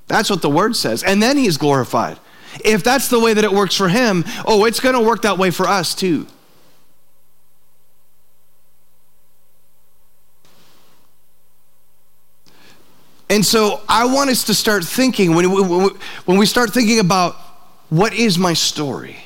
That's 0.09 0.31
what 0.31 0.42
the 0.42 0.51
word 0.51 0.75
says. 0.75 1.05
And 1.05 1.23
then 1.23 1.37
he 1.37 1.47
is 1.47 1.59
glorified. 1.59 2.18
If 2.64 2.83
that's 2.83 3.09
the 3.09 3.21
way 3.21 3.35
that 3.35 3.44
it 3.44 3.53
works 3.53 3.77
for 3.77 3.88
him, 3.88 4.25
oh, 4.44 4.64
it's 4.64 4.81
going 4.81 4.97
to 4.97 5.01
work 5.01 5.23
that 5.23 5.38
way 5.38 5.53
for 5.53 5.68
us 5.68 5.94
too. 5.94 6.27
And 13.31 13.45
so 13.45 13.81
I 13.88 14.07
want 14.07 14.31
us 14.31 14.45
to 14.45 14.55
start 14.55 14.85
thinking 14.85 15.35
when 15.35 15.51
we, 15.51 15.62
when 16.25 16.38
we 16.38 16.47
start 16.47 16.73
thinking 16.73 16.99
about 16.99 17.35
what 17.91 18.14
is 18.14 18.38
my 18.38 18.55
story? 18.55 19.17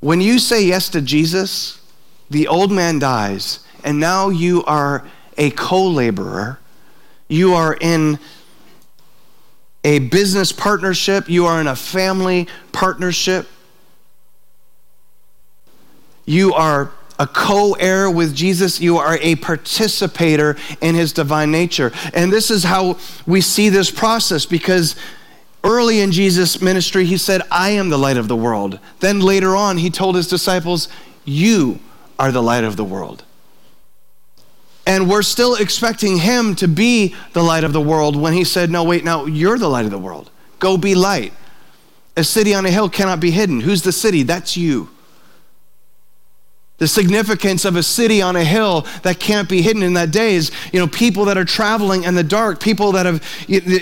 When 0.00 0.20
you 0.20 0.38
say 0.38 0.64
yes 0.64 0.88
to 0.90 1.00
Jesus, 1.00 1.80
the 2.30 2.48
old 2.48 2.70
man 2.70 2.98
dies, 2.98 3.60
and 3.82 3.98
now 3.98 4.28
you 4.28 4.64
are 4.64 5.04
a 5.36 5.50
co 5.50 5.84
laborer. 5.86 6.58
You 7.28 7.54
are 7.54 7.76
in 7.80 8.18
a 9.84 10.00
business 10.00 10.52
partnership, 10.52 11.28
you 11.28 11.46
are 11.46 11.60
in 11.60 11.66
a 11.66 11.76
family 11.76 12.48
partnership. 12.72 13.48
You 16.24 16.54
are 16.54 16.90
a 17.18 17.26
co 17.26 17.72
heir 17.74 18.10
with 18.10 18.34
Jesus, 18.34 18.80
you 18.80 18.98
are 18.98 19.18
a 19.20 19.36
participator 19.36 20.56
in 20.80 20.94
his 20.94 21.12
divine 21.12 21.50
nature. 21.50 21.92
And 22.12 22.32
this 22.32 22.50
is 22.50 22.64
how 22.64 22.98
we 23.26 23.40
see 23.40 23.68
this 23.68 23.90
process 23.90 24.44
because 24.44 24.96
early 25.64 26.00
in 26.00 26.12
Jesus' 26.12 26.60
ministry, 26.60 27.04
he 27.04 27.16
said, 27.16 27.42
I 27.50 27.70
am 27.70 27.88
the 27.88 27.98
light 27.98 28.16
of 28.16 28.28
the 28.28 28.36
world. 28.36 28.78
Then 29.00 29.20
later 29.20 29.56
on, 29.56 29.78
he 29.78 29.90
told 29.90 30.16
his 30.16 30.28
disciples, 30.28 30.88
You 31.24 31.80
are 32.18 32.32
the 32.32 32.42
light 32.42 32.64
of 32.64 32.76
the 32.76 32.84
world. 32.84 33.24
And 34.86 35.10
we're 35.10 35.22
still 35.22 35.56
expecting 35.56 36.18
him 36.18 36.54
to 36.56 36.68
be 36.68 37.14
the 37.32 37.42
light 37.42 37.64
of 37.64 37.72
the 37.72 37.80
world 37.80 38.14
when 38.14 38.32
he 38.32 38.44
said, 38.44 38.70
No, 38.70 38.84
wait, 38.84 39.04
now 39.04 39.26
you're 39.26 39.58
the 39.58 39.68
light 39.68 39.84
of 39.84 39.90
the 39.90 39.98
world. 39.98 40.30
Go 40.58 40.76
be 40.76 40.94
light. 40.94 41.32
A 42.16 42.24
city 42.24 42.54
on 42.54 42.64
a 42.64 42.70
hill 42.70 42.88
cannot 42.88 43.20
be 43.20 43.30
hidden. 43.30 43.60
Who's 43.60 43.82
the 43.82 43.92
city? 43.92 44.22
That's 44.22 44.56
you. 44.56 44.88
The 46.78 46.86
significance 46.86 47.64
of 47.64 47.74
a 47.76 47.82
city 47.82 48.20
on 48.20 48.36
a 48.36 48.44
hill 48.44 48.86
that 49.02 49.18
can't 49.18 49.48
be 49.48 49.62
hidden 49.62 49.82
in 49.82 49.94
that 49.94 50.10
day 50.10 50.34
is, 50.34 50.50
you 50.72 50.78
know, 50.78 50.86
people 50.86 51.24
that 51.24 51.38
are 51.38 51.44
traveling 51.44 52.04
in 52.04 52.14
the 52.14 52.22
dark, 52.22 52.60
people 52.60 52.92
that 52.92 53.06
have, 53.06 53.22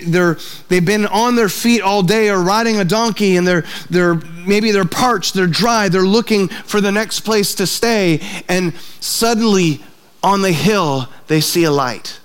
they're, 0.06 0.38
they've 0.68 0.84
been 0.84 1.06
on 1.06 1.34
their 1.34 1.48
feet 1.48 1.82
all 1.82 2.04
day 2.04 2.30
or 2.30 2.40
riding 2.40 2.78
a 2.78 2.84
donkey 2.84 3.36
and 3.36 3.46
they're, 3.46 3.64
they're, 3.90 4.14
maybe 4.46 4.70
they're 4.70 4.84
parched, 4.84 5.34
they're 5.34 5.48
dry, 5.48 5.88
they're 5.88 6.02
looking 6.02 6.46
for 6.46 6.80
the 6.80 6.92
next 6.92 7.20
place 7.20 7.56
to 7.56 7.66
stay. 7.66 8.20
And 8.48 8.72
suddenly 9.00 9.82
on 10.22 10.42
the 10.42 10.52
hill, 10.52 11.08
they 11.26 11.40
see 11.40 11.64
a 11.64 11.72
light. 11.72 12.20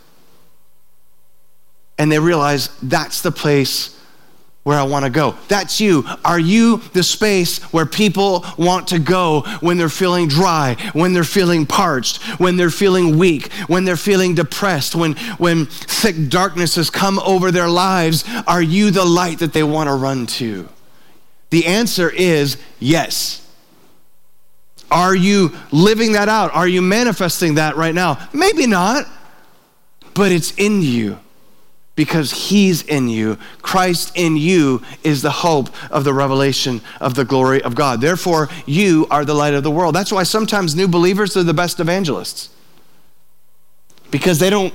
And 1.98 2.12
they 2.12 2.20
realize 2.20 2.70
that's 2.84 3.24
the 3.24 3.32
place 3.32 3.99
where 4.64 4.78
I 4.78 4.84
want 4.84 5.06
to 5.06 5.10
go. 5.10 5.36
That's 5.48 5.80
you. 5.80 6.06
Are 6.24 6.40
you 6.40 6.78
the 6.94 7.04
space 7.04 7.60
where 7.74 7.86
people 7.86 8.46
want 8.58 8.88
to 8.90 9.00
go 9.00 9.42
when 9.62 9.78
they're 9.78 9.90
feeling 9.90 10.28
dry, 10.28 10.76
when 10.94 11.14
they're 11.14 11.24
feeling 11.24 11.66
parched, 11.66 12.22
when 12.40 12.58
they're 12.58 12.70
feeling 12.70 13.18
weak, 13.18 13.52
when 13.68 13.86
they're 13.86 13.98
feeling 13.98 14.36
depressed, 14.36 14.96
when, 14.96 15.16
when 15.38 15.66
thick 15.66 16.30
darkness 16.30 16.76
has 16.76 16.90
come 16.90 17.20
over 17.20 17.52
their 17.52 17.70
lives? 17.70 18.26
Are 18.48 18.62
you 18.62 18.92
the 18.92 19.06
light 19.06 19.40
that 19.40 19.54
they 19.54 19.64
want 19.64 19.88
to 19.88 19.96
run 19.96 20.28
to? 20.28 20.68
The 21.52 21.66
answer 21.66 22.10
is 22.10 22.58
yes. 22.80 23.46
Are 24.92 25.16
you 25.16 25.56
living 25.72 26.14
that 26.14 26.30
out? 26.30 26.54
Are 26.54 26.68
you 26.68 26.82
manifesting 26.82 27.56
that 27.56 27.76
right 27.78 27.96
now? 27.96 28.28
Maybe 28.34 28.68
not, 28.68 29.06
but 30.14 30.32
it's 30.32 30.52
in 30.58 30.82
you 30.82 31.18
because 32.00 32.32
he's 32.32 32.82
in 32.84 33.10
you. 33.10 33.38
Christ 33.62 34.14
in 34.16 34.38
you 34.38 34.82
is 35.04 35.22
the 35.22 35.30
hope 35.30 35.68
of 35.92 36.06
the 36.06 36.14
revelation 36.14 36.80
of 37.02 37.14
the 37.14 37.26
glory 37.26 37.62
of 37.62 37.76
God. 37.76 38.00
Therefore, 38.00 38.48
you 38.66 39.06
are 39.12 39.26
the 39.26 39.34
light 39.34 39.54
of 39.54 39.64
the 39.64 39.70
world. 39.70 39.96
That's 39.96 40.10
why 40.10 40.24
sometimes 40.24 40.78
new 40.78 40.88
believers 40.88 41.36
are 41.36 41.44
the 41.44 41.54
best 41.54 41.78
evangelists. 41.82 42.52
Because 44.12 44.40
they 44.40 44.50
don't 44.50 44.74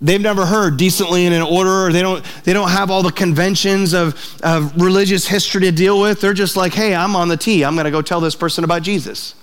they've 0.00 0.18
never 0.18 0.46
heard 0.46 0.78
decently 0.78 1.26
in 1.26 1.34
an 1.34 1.42
order 1.42 1.88
or 1.88 1.92
they 1.92 2.00
don't 2.00 2.24
they 2.44 2.54
don't 2.54 2.70
have 2.70 2.90
all 2.90 3.02
the 3.02 3.12
conventions 3.12 3.92
of, 3.92 4.14
of 4.42 4.80
religious 4.80 5.26
history 5.26 5.60
to 5.60 5.72
deal 5.72 6.00
with 6.00 6.20
they're 6.20 6.34
just 6.34 6.54
like 6.54 6.74
hey 6.74 6.94
i'm 6.94 7.16
on 7.16 7.28
the 7.28 7.36
tee 7.36 7.64
i'm 7.64 7.74
going 7.74 7.86
to 7.86 7.90
go 7.90 8.02
tell 8.02 8.20
this 8.20 8.34
person 8.34 8.62
about 8.62 8.82
jesus 8.82 9.34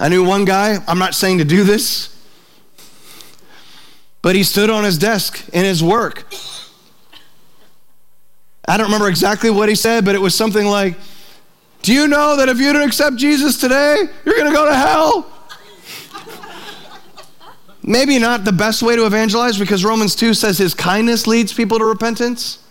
i 0.00 0.08
knew 0.08 0.24
one 0.24 0.44
guy 0.44 0.82
i'm 0.88 0.98
not 0.98 1.14
saying 1.14 1.38
to 1.38 1.44
do 1.44 1.62
this 1.62 2.19
but 4.22 4.36
he 4.36 4.42
stood 4.42 4.70
on 4.70 4.84
his 4.84 4.98
desk 4.98 5.48
in 5.52 5.64
his 5.64 5.82
work. 5.82 6.26
I 8.66 8.76
don't 8.76 8.86
remember 8.86 9.08
exactly 9.08 9.50
what 9.50 9.68
he 9.68 9.74
said, 9.74 10.04
but 10.04 10.14
it 10.14 10.20
was 10.20 10.34
something 10.34 10.66
like, 10.66 10.96
Do 11.82 11.92
you 11.92 12.06
know 12.06 12.36
that 12.36 12.48
if 12.48 12.58
you 12.58 12.72
don't 12.72 12.86
accept 12.86 13.16
Jesus 13.16 13.58
today, 13.58 13.96
you're 14.24 14.36
going 14.36 14.48
to 14.48 14.54
go 14.54 14.66
to 14.66 14.74
hell? 14.74 15.26
Maybe 17.82 18.18
not 18.18 18.44
the 18.44 18.52
best 18.52 18.82
way 18.82 18.94
to 18.94 19.06
evangelize 19.06 19.58
because 19.58 19.84
Romans 19.84 20.14
2 20.14 20.34
says 20.34 20.58
his 20.58 20.74
kindness 20.74 21.26
leads 21.26 21.52
people 21.52 21.78
to 21.78 21.84
repentance. 21.84 22.62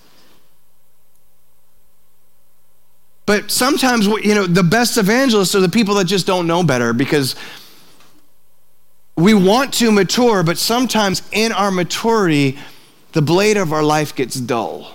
But 3.25 3.51
sometimes, 3.51 4.07
you 4.07 4.33
know, 4.33 4.47
the 4.47 4.63
best 4.63 4.97
evangelists 4.97 5.53
are 5.53 5.59
the 5.59 5.69
people 5.69 5.95
that 5.95 6.05
just 6.05 6.25
don't 6.25 6.47
know 6.47 6.63
better 6.63 6.93
because 6.93 7.35
we 9.19 9.33
want 9.33 9.73
to 9.75 9.91
mature, 9.91 10.43
but 10.43 10.57
sometimes 10.57 11.21
in 11.31 11.51
our 11.51 11.71
maturity, 11.71 12.57
the 13.11 13.21
blade 13.21 13.57
of 13.57 13.73
our 13.73 13.83
life 13.83 14.15
gets 14.15 14.35
dull. 14.35 14.93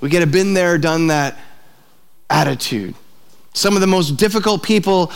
We 0.00 0.08
get 0.08 0.22
a 0.22 0.26
been 0.26 0.54
there, 0.54 0.78
done 0.78 1.08
that 1.08 1.38
attitude. 2.30 2.94
Some 3.52 3.74
of 3.74 3.80
the 3.80 3.86
most 3.86 4.16
difficult 4.16 4.62
people 4.62 5.12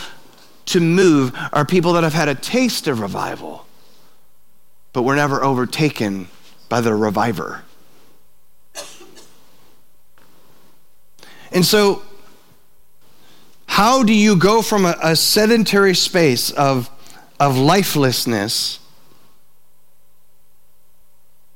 to 0.67 0.79
move 0.79 1.35
are 1.51 1.65
people 1.65 1.93
that 1.93 2.03
have 2.03 2.13
had 2.13 2.29
a 2.29 2.35
taste 2.35 2.87
of 2.87 2.99
revival, 2.99 3.65
but 4.93 5.01
were 5.01 5.15
never 5.15 5.43
overtaken 5.43 6.27
by 6.69 6.81
the 6.81 6.93
reviver. 6.93 7.63
And 11.51 11.65
so, 11.65 12.03
how 13.65 14.03
do 14.03 14.13
you 14.13 14.35
go 14.35 14.61
from 14.61 14.85
a, 14.85 14.95
a 15.01 15.15
sedentary 15.15 15.95
space 15.95 16.51
of 16.51 16.89
of 17.39 17.57
lifelessness 17.57 18.79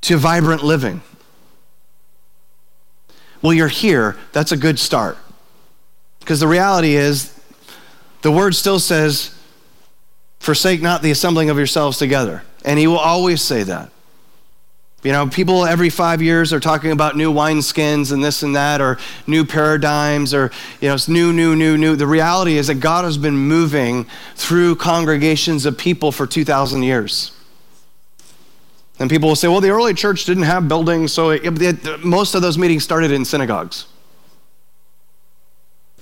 to 0.01 0.17
vibrant 0.17 0.63
living. 0.63 1.01
Well, 3.41 3.53
you're 3.53 3.67
here. 3.67 4.17
That's 4.31 4.51
a 4.51 4.57
good 4.57 4.79
start. 4.79 5.17
Because 6.19 6.39
the 6.39 6.47
reality 6.47 6.95
is, 6.95 7.37
the 8.21 8.31
word 8.31 8.55
still 8.55 8.79
says, 8.79 9.37
forsake 10.39 10.81
not 10.81 11.01
the 11.01 11.11
assembling 11.11 11.49
of 11.49 11.57
yourselves 11.57 11.97
together. 11.97 12.43
And 12.65 12.79
he 12.79 12.87
will 12.87 12.97
always 12.97 13.41
say 13.41 13.63
that. 13.63 13.91
You 15.03 15.11
know, 15.11 15.27
people 15.27 15.65
every 15.65 15.89
five 15.89 16.21
years 16.21 16.53
are 16.53 16.61
talking 16.61 16.91
about 16.91 17.17
new 17.17 17.31
wineskins 17.31 18.13
and 18.13 18.23
this 18.23 18.41
and 18.41 18.55
that, 18.55 18.79
or 18.79 18.97
new 19.27 19.43
paradigms, 19.43 20.33
or, 20.33 20.49
you 20.79 20.87
know, 20.87 20.95
it's 20.95 21.09
new, 21.09 21.33
new, 21.33 21.57
new, 21.57 21.77
new. 21.77 21.97
The 21.97 22.07
reality 22.07 22.57
is 22.57 22.67
that 22.67 22.75
God 22.75 23.03
has 23.03 23.17
been 23.17 23.35
moving 23.35 24.05
through 24.35 24.77
congregations 24.77 25.65
of 25.65 25.77
people 25.77 26.13
for 26.13 26.25
2,000 26.25 26.83
years. 26.83 27.33
And 28.97 29.09
people 29.09 29.27
will 29.27 29.35
say, 29.35 29.49
well, 29.49 29.59
the 29.59 29.71
early 29.71 29.93
church 29.93 30.23
didn't 30.23 30.43
have 30.43 30.69
buildings, 30.69 31.11
so 31.11 31.31
it, 31.31 31.61
it, 31.61 32.05
most 32.05 32.33
of 32.33 32.41
those 32.41 32.57
meetings 32.57 32.85
started 32.85 33.11
in 33.11 33.25
synagogues. 33.25 33.87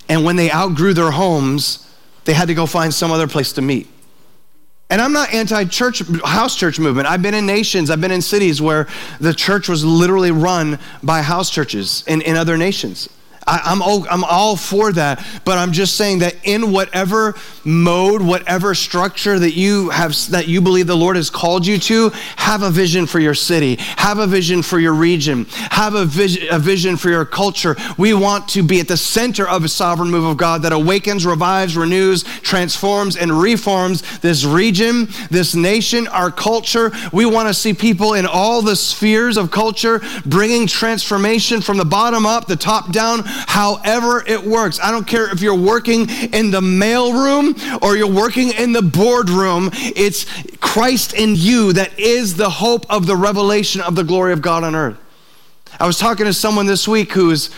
And 0.07 0.23
when 0.23 0.35
they 0.35 0.51
outgrew 0.51 0.93
their 0.93 1.11
homes, 1.11 1.89
they 2.25 2.33
had 2.33 2.49
to 2.49 2.53
go 2.53 2.67
find 2.67 2.93
some 2.93 3.11
other 3.11 3.27
place 3.27 3.53
to 3.53 3.63
meet. 3.63 3.87
And 4.91 5.01
I'm 5.01 5.13
not 5.13 5.34
anti 5.34 5.63
church, 5.63 6.04
house 6.25 6.58
church 6.58 6.77
movement. 6.77 7.08
I've 7.08 7.21
been 7.21 7.34
in 7.34 7.45
nations, 7.45 7.89
I've 7.89 8.01
been 8.01 8.12
in 8.12 8.21
cities 8.21 8.62
where 8.62 8.88
the 9.21 9.34
church 9.34 9.69
was 9.69 9.86
literally 9.86 10.32
run 10.32 10.77
by 11.01 11.21
house 11.21 11.49
churches 11.49 12.04
in, 12.08 12.21
in 12.21 12.36
other 12.36 12.58
nations. 12.58 13.08
I, 13.47 13.71
am 13.71 13.82
all, 13.82 14.08
I'm 14.10 14.23
all 14.23 14.56
for 14.56 14.91
that, 14.93 15.25
but 15.45 15.58
I'm 15.58 15.71
just 15.71 15.95
saying 15.95 16.19
that 16.19 16.36
in 16.43 16.71
whatever 16.71 17.36
mode, 17.65 18.21
whatever 18.21 18.75
structure 18.75 19.39
that 19.39 19.56
you 19.56 19.89
have, 19.89 20.15
that 20.30 20.47
you 20.47 20.62
believe 20.62 20.88
the 20.88 20.95
Lord 20.95 21.15
has 21.15 21.30
called 21.30 21.65
you 21.65 21.80
to, 21.80 22.12
have 22.36 22.62
a 22.62 22.69
vision 22.69 23.08
for 23.08 23.19
your 23.19 23.34
city, 23.34 23.77
have 23.97 24.19
a 24.19 24.27
vision 24.27 24.62
for 24.62 24.80
your 24.80 24.93
region, 24.93 25.46
have 25.71 25.96
a 25.96 26.06
vision, 26.06 26.48
a 26.52 26.60
vision 26.60 26.98
for 26.98 27.10
your 27.10 27.25
culture. 27.25 27.75
We 27.98 28.13
want 28.13 28.48
to 28.50 28.63
be 28.63 28.79
at 28.79 28.87
the 28.87 28.98
center 28.98 29.48
of 29.48 29.63
a 29.63 29.67
sovereign 29.67 30.12
move 30.12 30.25
of 30.25 30.37
God 30.37 30.62
that 30.62 30.71
awakens, 30.71 31.25
revives, 31.25 31.75
renews, 31.75 32.23
transforms, 32.23 33.17
and 33.17 33.31
reforms 33.31 34.19
this 34.19 34.44
region, 34.44 35.08
this 35.31 35.56
nation, 35.56 36.08
our 36.08 36.31
culture. 36.31 36.92
We 37.12 37.25
want 37.25 37.48
to 37.48 37.54
see 37.54 37.73
people 37.73 38.13
in 38.13 38.27
all 38.27 38.62
the 38.62 38.75
spheres 38.75 39.37
of 39.37 39.50
culture 39.50 40.02
bringing 40.25 40.67
transformation 40.67 41.62
from 41.62 41.77
the 41.77 41.85
bottom 41.85 42.25
up, 42.25 42.46
the 42.46 42.56
top 42.56 42.92
down 42.92 43.23
however 43.48 44.23
it 44.25 44.44
works. 44.44 44.79
I 44.82 44.92
don't 44.92 45.08
care 45.08 45.32
if 45.32 45.42
you're 45.42 45.56
working 45.56 46.10
in 46.10 46.52
the 46.52 46.62
mailroom 46.62 47.82
or 47.82 47.96
you're 47.96 48.12
working 48.12 48.52
in 48.52 48.73
the 48.73 48.82
boardroom, 48.82 49.69
it's 49.73 50.25
Christ 50.58 51.13
in 51.13 51.36
you 51.36 51.73
that 51.73 52.00
is 52.00 52.36
the 52.36 52.50
hope 52.50 52.86
of 52.90 53.08
the 53.08 53.15
revelation 53.15 53.82
of 53.82 53.96
the 53.96 54.04
glory 54.04 54.34
of 54.34 54.42
God 54.42 54.63
on 54.63 54.75
earth. 54.75 54.98
I 55.79 55.88
was 55.88 55.98
talking 55.98 56.25
to 56.25 56.34
someone 56.34 56.65
this 56.65 56.88
week 56.88 57.12
who's, 57.12 57.50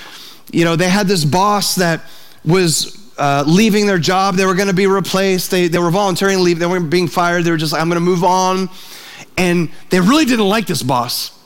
you 0.51 0.65
know, 0.65 0.76
they 0.76 0.89
had 0.89 1.07
this 1.07 1.26
boss 1.26 1.76
that 1.76 2.01
was 2.45 2.99
uh, 3.17 3.43
leaving 3.45 3.86
their 3.86 3.97
job. 3.97 4.36
They 4.36 4.45
were 4.45 4.55
going 4.55 4.67
to 4.67 4.74
be 4.74 4.88
replaced. 4.88 5.51
They, 5.51 5.67
they 5.67 5.80
were 5.80 5.91
volunteering 5.91 6.38
to 6.38 6.43
leave. 6.43 6.59
They 6.59 6.65
weren't 6.65 6.89
being 6.89 7.07
fired. 7.07 7.43
They 7.43 7.51
were 7.51 7.57
just 7.57 7.74
like, 7.74 7.82
I'm 7.82 7.89
going 7.89 7.99
to 7.99 8.05
move 8.05 8.24
on. 8.24 8.69
And 9.38 9.69
they 9.89 9.99
really 9.99 10.26
didn't 10.26 10.47
like 10.47 10.67
this 10.67 10.84
boss. 10.84 11.38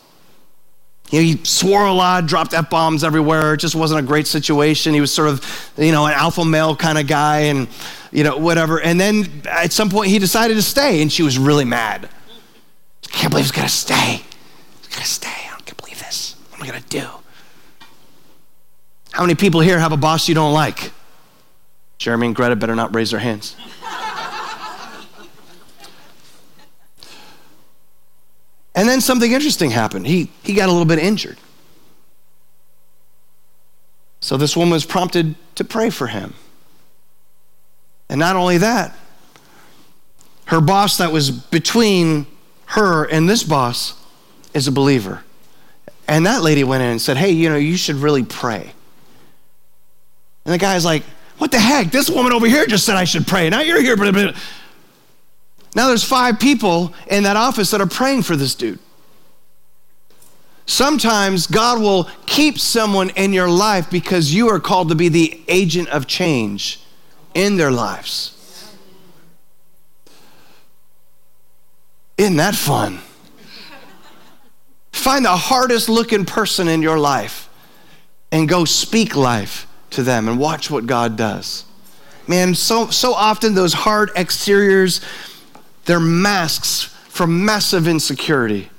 You 1.10 1.20
know, 1.20 1.24
he 1.24 1.44
swore 1.44 1.86
a 1.86 1.94
lot, 1.94 2.26
dropped 2.26 2.54
F 2.54 2.70
bombs 2.70 3.04
everywhere. 3.04 3.54
It 3.54 3.58
just 3.58 3.76
wasn't 3.76 4.02
a 4.02 4.04
great 4.04 4.28
situation. 4.28 4.94
He 4.94 5.02
was 5.02 5.14
sort 5.14 5.30
of, 5.30 5.72
you 5.78 5.92
know, 5.92 6.06
an 6.06 6.14
alpha 6.14 6.44
male 6.44 6.76
kind 6.76 6.98
of 6.98 7.08
guy 7.08 7.40
and, 7.42 7.68
you 8.12 8.24
know, 8.24 8.38
whatever. 8.38 8.82
And 8.82 9.00
then 9.00 9.44
at 9.50 9.72
some 9.72 9.90
point 9.90 10.10
he 10.10 10.20
decided 10.20 10.56
to 10.56 10.62
stay 10.62 11.02
and 11.02 11.12
she 11.12 11.24
was 11.24 11.38
really 11.38 11.66
mad. 11.66 12.10
I 13.06 13.08
can't 13.10 13.32
believe 13.32 13.46
he's 13.46 13.52
going 13.52 13.68
to 13.68 13.74
stay. 13.74 14.22
He's 14.80 14.88
going 14.90 15.02
to 15.02 15.06
stay. 15.06 15.30
I 15.30 15.60
can't 15.62 15.78
believe 15.78 16.00
this. 16.00 16.36
What 16.50 16.60
am 16.60 16.66
I 16.66 16.72
going 16.72 16.84
to 16.84 16.90
do? 16.90 17.08
How 19.12 19.24
many 19.24 19.36
people 19.36 19.62
here 19.62 19.80
have 19.80 19.94
a 19.94 19.98
boss 19.98 20.28
you 20.28 20.36
don't 20.36 20.54
like? 20.54 20.92
Jeremy 21.98 22.28
and 22.28 22.36
Greta 22.36 22.56
better 22.56 22.76
not 22.76 22.94
raise 22.94 23.12
their 23.12 23.20
hands. 23.20 23.56
And 28.78 28.88
then 28.88 29.02
something 29.02 29.32
interesting 29.32 29.72
happened. 29.72 30.06
He, 30.06 30.30
he 30.44 30.54
got 30.54 30.70
a 30.70 30.72
little 30.72 30.86
bit 30.86 31.00
injured. 31.00 31.38
So 34.20 34.38
this 34.38 34.56
woman 34.56 34.74
was 34.74 34.86
prompted 34.86 35.34
to 35.56 35.64
pray 35.64 35.90
for 35.90 36.06
him. 36.06 36.36
And 38.08 38.20
not 38.20 38.36
only 38.36 38.60
that, 38.60 38.96
her 40.46 40.62
boss 40.62 41.00
that 41.00 41.12
was 41.12 41.32
between 41.32 42.28
her 42.68 43.06
and 43.06 43.28
this 43.28 43.44
boss 43.44 44.00
is 44.54 44.68
a 44.68 44.72
believer. 44.72 45.24
And 46.08 46.28
that 46.28 46.44
lady 46.44 46.64
went 46.64 46.84
in 46.84 46.90
and 46.92 47.02
said, 47.02 47.18
Hey, 47.18 47.32
you 47.32 47.50
know, 47.50 47.56
you 47.56 47.78
should 47.78 47.96
really 47.96 48.24
pray. 48.24 48.74
And 50.46 50.54
the 50.54 50.60
guy's 50.60 50.86
like, 50.86 51.02
What 51.40 51.52
the 51.52 51.60
heck? 51.60 51.92
This 51.92 52.12
woman 52.12 52.32
over 52.32 52.46
here 52.46 52.68
just 52.68 52.86
said 52.86 52.96
I 52.96 53.06
should 53.06 53.26
pray. 53.26 53.50
Now 53.50 53.62
you're 53.62 53.82
here. 53.82 53.98
Now 55.78 55.90
there's 55.90 56.04
five 56.04 56.40
people 56.40 56.92
in 57.06 57.22
that 57.24 57.36
office 57.36 57.70
that 57.70 57.82
are 57.82 57.88
praying 57.88 58.24
for 58.24 58.36
this 58.36 58.56
dude. 58.56 58.80
Sometimes 60.66 61.46
God 61.46 61.80
will 61.80 62.10
keep 62.26 62.58
someone 62.58 63.12
in 63.12 63.32
your 63.32 63.48
life 63.48 63.88
because 63.92 64.34
you 64.34 64.50
are 64.50 64.60
called 64.60 64.90
to 64.90 64.96
be 64.96 65.08
the 65.08 65.40
agent 65.48 65.88
of 65.90 66.08
change 66.08 66.82
in 67.36 67.58
their 67.58 67.70
lives. 67.70 68.34
Isn't 72.18 72.38
that 72.38 72.56
fun? 72.56 72.98
Find 74.92 75.24
the 75.24 75.38
hardest 75.38 75.90
looking 75.90 76.26
person 76.26 76.68
in 76.68 76.82
your 76.82 76.98
life 76.98 77.50
and 78.32 78.50
go 78.50 78.66
speak 78.66 79.16
life 79.16 79.68
to 79.92 80.02
them 80.02 80.28
and 80.28 80.40
watch 80.40 80.72
what 80.72 80.88
God 80.88 81.16
does. 81.16 81.66
Man, 82.28 82.56
so, 82.56 82.90
so 82.90 83.14
often 83.14 83.54
those 83.54 83.74
hard 83.74 84.10
exteriors, 84.16 85.02
they're 85.88 86.00
masks 86.00 86.84
for 86.84 87.26
massive 87.26 87.88
insecurity. 87.88 88.70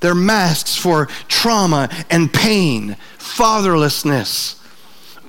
They're 0.00 0.14
masks 0.14 0.76
for 0.76 1.06
trauma 1.28 1.88
and 2.10 2.30
pain, 2.30 2.96
fatherlessness, 3.18 4.60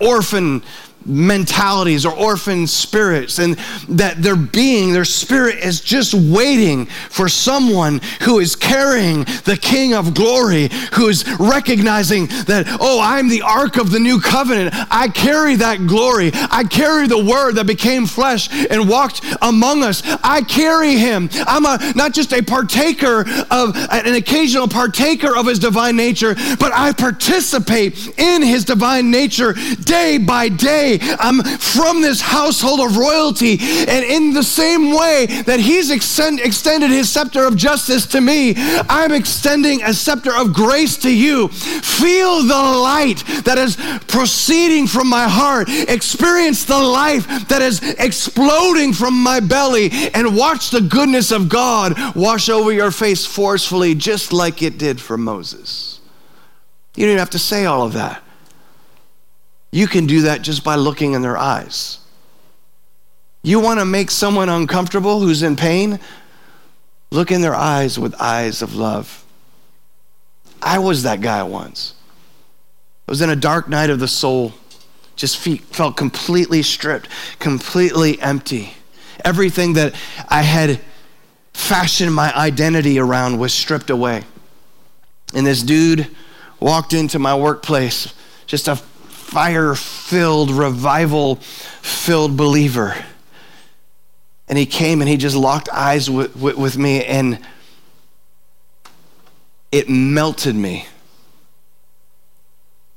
orphan 0.02 0.62
mentalities 1.08 2.06
or 2.06 2.14
orphan 2.14 2.68
spirits, 2.68 3.40
and 3.40 3.56
that 3.90 4.22
their 4.22 4.36
being, 4.36 4.94
their 4.94 5.06
spirit 5.06 5.58
is 5.64 5.82
just 5.82 6.14
waiting 6.14 6.86
for 6.86 7.30
someone 7.30 8.02
who 8.22 8.40
is 8.40 8.56
carrying 8.56 9.24
the 9.46 9.58
King 9.60 9.94
of 9.94 10.14
glory, 10.14 10.70
who 10.94 11.08
is 11.08 11.26
recognizing 11.40 12.28
that, 12.46 12.66
oh, 12.80 13.00
I'm 13.02 13.30
the 13.30 13.42
ark 13.42 13.78
of 13.78 13.92
the 13.92 14.00
new 14.00 14.20
covenant. 14.20 14.74
I 14.92 15.08
carry 15.08 15.56
that 15.56 15.88
glory. 15.88 16.32
I 16.34 16.64
carry 16.64 17.08
the 17.08 17.24
word 17.24 17.54
that 17.56 17.68
became 17.68 18.06
flesh 18.06 18.50
and 18.70 18.90
walked 18.90 19.22
among 19.42 19.84
us. 19.84 20.02
I 20.24 20.42
carry 20.42 20.96
him. 20.96 21.30
I'm 21.48 21.66
a, 21.66 21.94
not 21.96 22.14
just 22.14 22.34
a 22.34 22.42
partaker 22.42 23.26
of 23.50 23.76
an 23.92 24.16
occasional 24.16 24.68
partaker 24.68 25.36
of 25.36 25.48
his 25.48 25.60
divine 25.60 25.96
nature, 25.96 26.36
but 26.60 26.74
I 26.74 26.94
participate 26.94 28.18
in 28.18 28.42
his 28.42 28.66
divine 28.66 29.12
nature 29.12 29.54
day 29.84 30.18
by 30.18 30.50
day 30.50 30.97
I'm 31.02 31.44
from 31.44 32.02
this 32.02 32.22
household 32.22 32.80
of 32.80 32.98
royalty. 32.98 33.58
And 33.60 34.04
in 34.04 34.34
the 34.34 34.44
same 34.44 34.92
way 34.92 35.26
that 35.46 35.60
he's 35.60 35.92
extend, 35.92 36.40
extended 36.40 36.90
his 36.90 37.10
scepter 37.10 37.46
of 37.46 37.56
justice 37.56 38.06
to 38.08 38.22
me, 38.22 38.54
I'm 38.58 39.12
extending 39.12 39.84
a 39.84 39.94
scepter 39.94 40.36
of 40.36 40.54
grace 40.54 40.98
to 40.98 41.14
you. 41.14 41.48
Feel 41.48 42.44
the 42.44 42.54
light 42.54 43.24
that 43.46 43.58
is 43.58 43.76
proceeding 44.08 44.88
from 44.88 45.08
my 45.08 45.28
heart. 45.28 45.70
Experience 45.70 46.66
the 46.66 46.80
life 46.80 47.28
that 47.48 47.62
is 47.62 47.82
exploding 48.00 48.94
from 48.94 49.22
my 49.22 49.40
belly 49.40 49.90
and 50.14 50.36
watch 50.36 50.70
the 50.70 50.82
goodness 50.82 51.32
of 51.32 51.50
God 51.50 52.16
wash 52.16 52.50
over 52.50 52.72
your 52.72 52.92
face 52.92 53.26
forcefully, 53.26 53.96
just 53.96 54.34
like 54.34 54.62
it 54.62 54.78
did 54.78 55.00
for 55.00 55.18
Moses. 55.18 56.00
You 56.96 57.06
don't 57.06 57.18
have 57.18 57.30
to 57.32 57.40
say 57.40 57.66
all 57.66 57.84
of 57.84 57.94
that. 57.94 58.24
You 59.72 59.88
can 59.88 60.08
do 60.08 60.22
that 60.22 60.42
just 60.42 60.64
by 60.64 60.76
looking 60.76 61.14
in 61.14 61.22
their 61.22 61.38
eyes. 61.38 62.00
You 63.44 63.60
want 63.60 63.80
to 63.80 63.86
make 63.86 64.12
someone 64.12 64.50
uncomfortable 64.50 65.20
who's 65.20 65.44
in 65.44 65.56
pain? 65.56 66.00
Look 67.12 67.32
in 67.32 67.42
their 67.42 67.56
eyes 67.56 67.98
with 67.98 68.20
eyes 68.20 68.62
of 68.62 68.76
love. 68.76 69.24
I 70.62 70.80
was 70.80 71.04
that 71.04 71.22
guy 71.22 71.44
once. 71.44 71.94
I 73.08 73.12
was 73.12 73.22
in 73.22 73.30
a 73.30 73.36
dark 73.36 73.70
night 73.70 73.90
of 73.90 74.00
the 74.00 74.08
soul, 74.08 74.54
just 75.16 75.38
felt 75.38 75.96
completely 75.96 76.62
stripped, 76.62 77.08
completely 77.40 78.20
empty. 78.22 78.74
Everything 79.24 79.74
that 79.74 79.96
I 80.28 80.42
had 80.42 80.82
fashioned 81.54 82.14
my 82.14 82.36
identity 82.36 83.00
around 83.00 83.40
was 83.40 83.54
stripped 83.54 83.90
away. 83.90 84.24
And 85.34 85.46
this 85.46 85.64
dude 85.64 86.08
walked 86.60 86.94
into 86.94 87.20
my 87.20 87.36
workplace, 87.36 88.14
just 88.46 88.68
a 88.68 88.76
fire 89.28 89.76
filled, 89.76 90.50
revival 90.50 91.36
filled 91.36 92.38
believer. 92.38 92.96
And 94.48 94.58
he 94.58 94.66
came 94.66 95.02
and 95.02 95.10
he 95.10 95.18
just 95.18 95.36
locked 95.36 95.68
eyes 95.70 96.10
with, 96.10 96.34
with, 96.38 96.56
with, 96.56 96.78
me, 96.78 97.04
and 97.04 97.38
it 99.70 99.90
melted 99.90 100.56
me. 100.56 100.86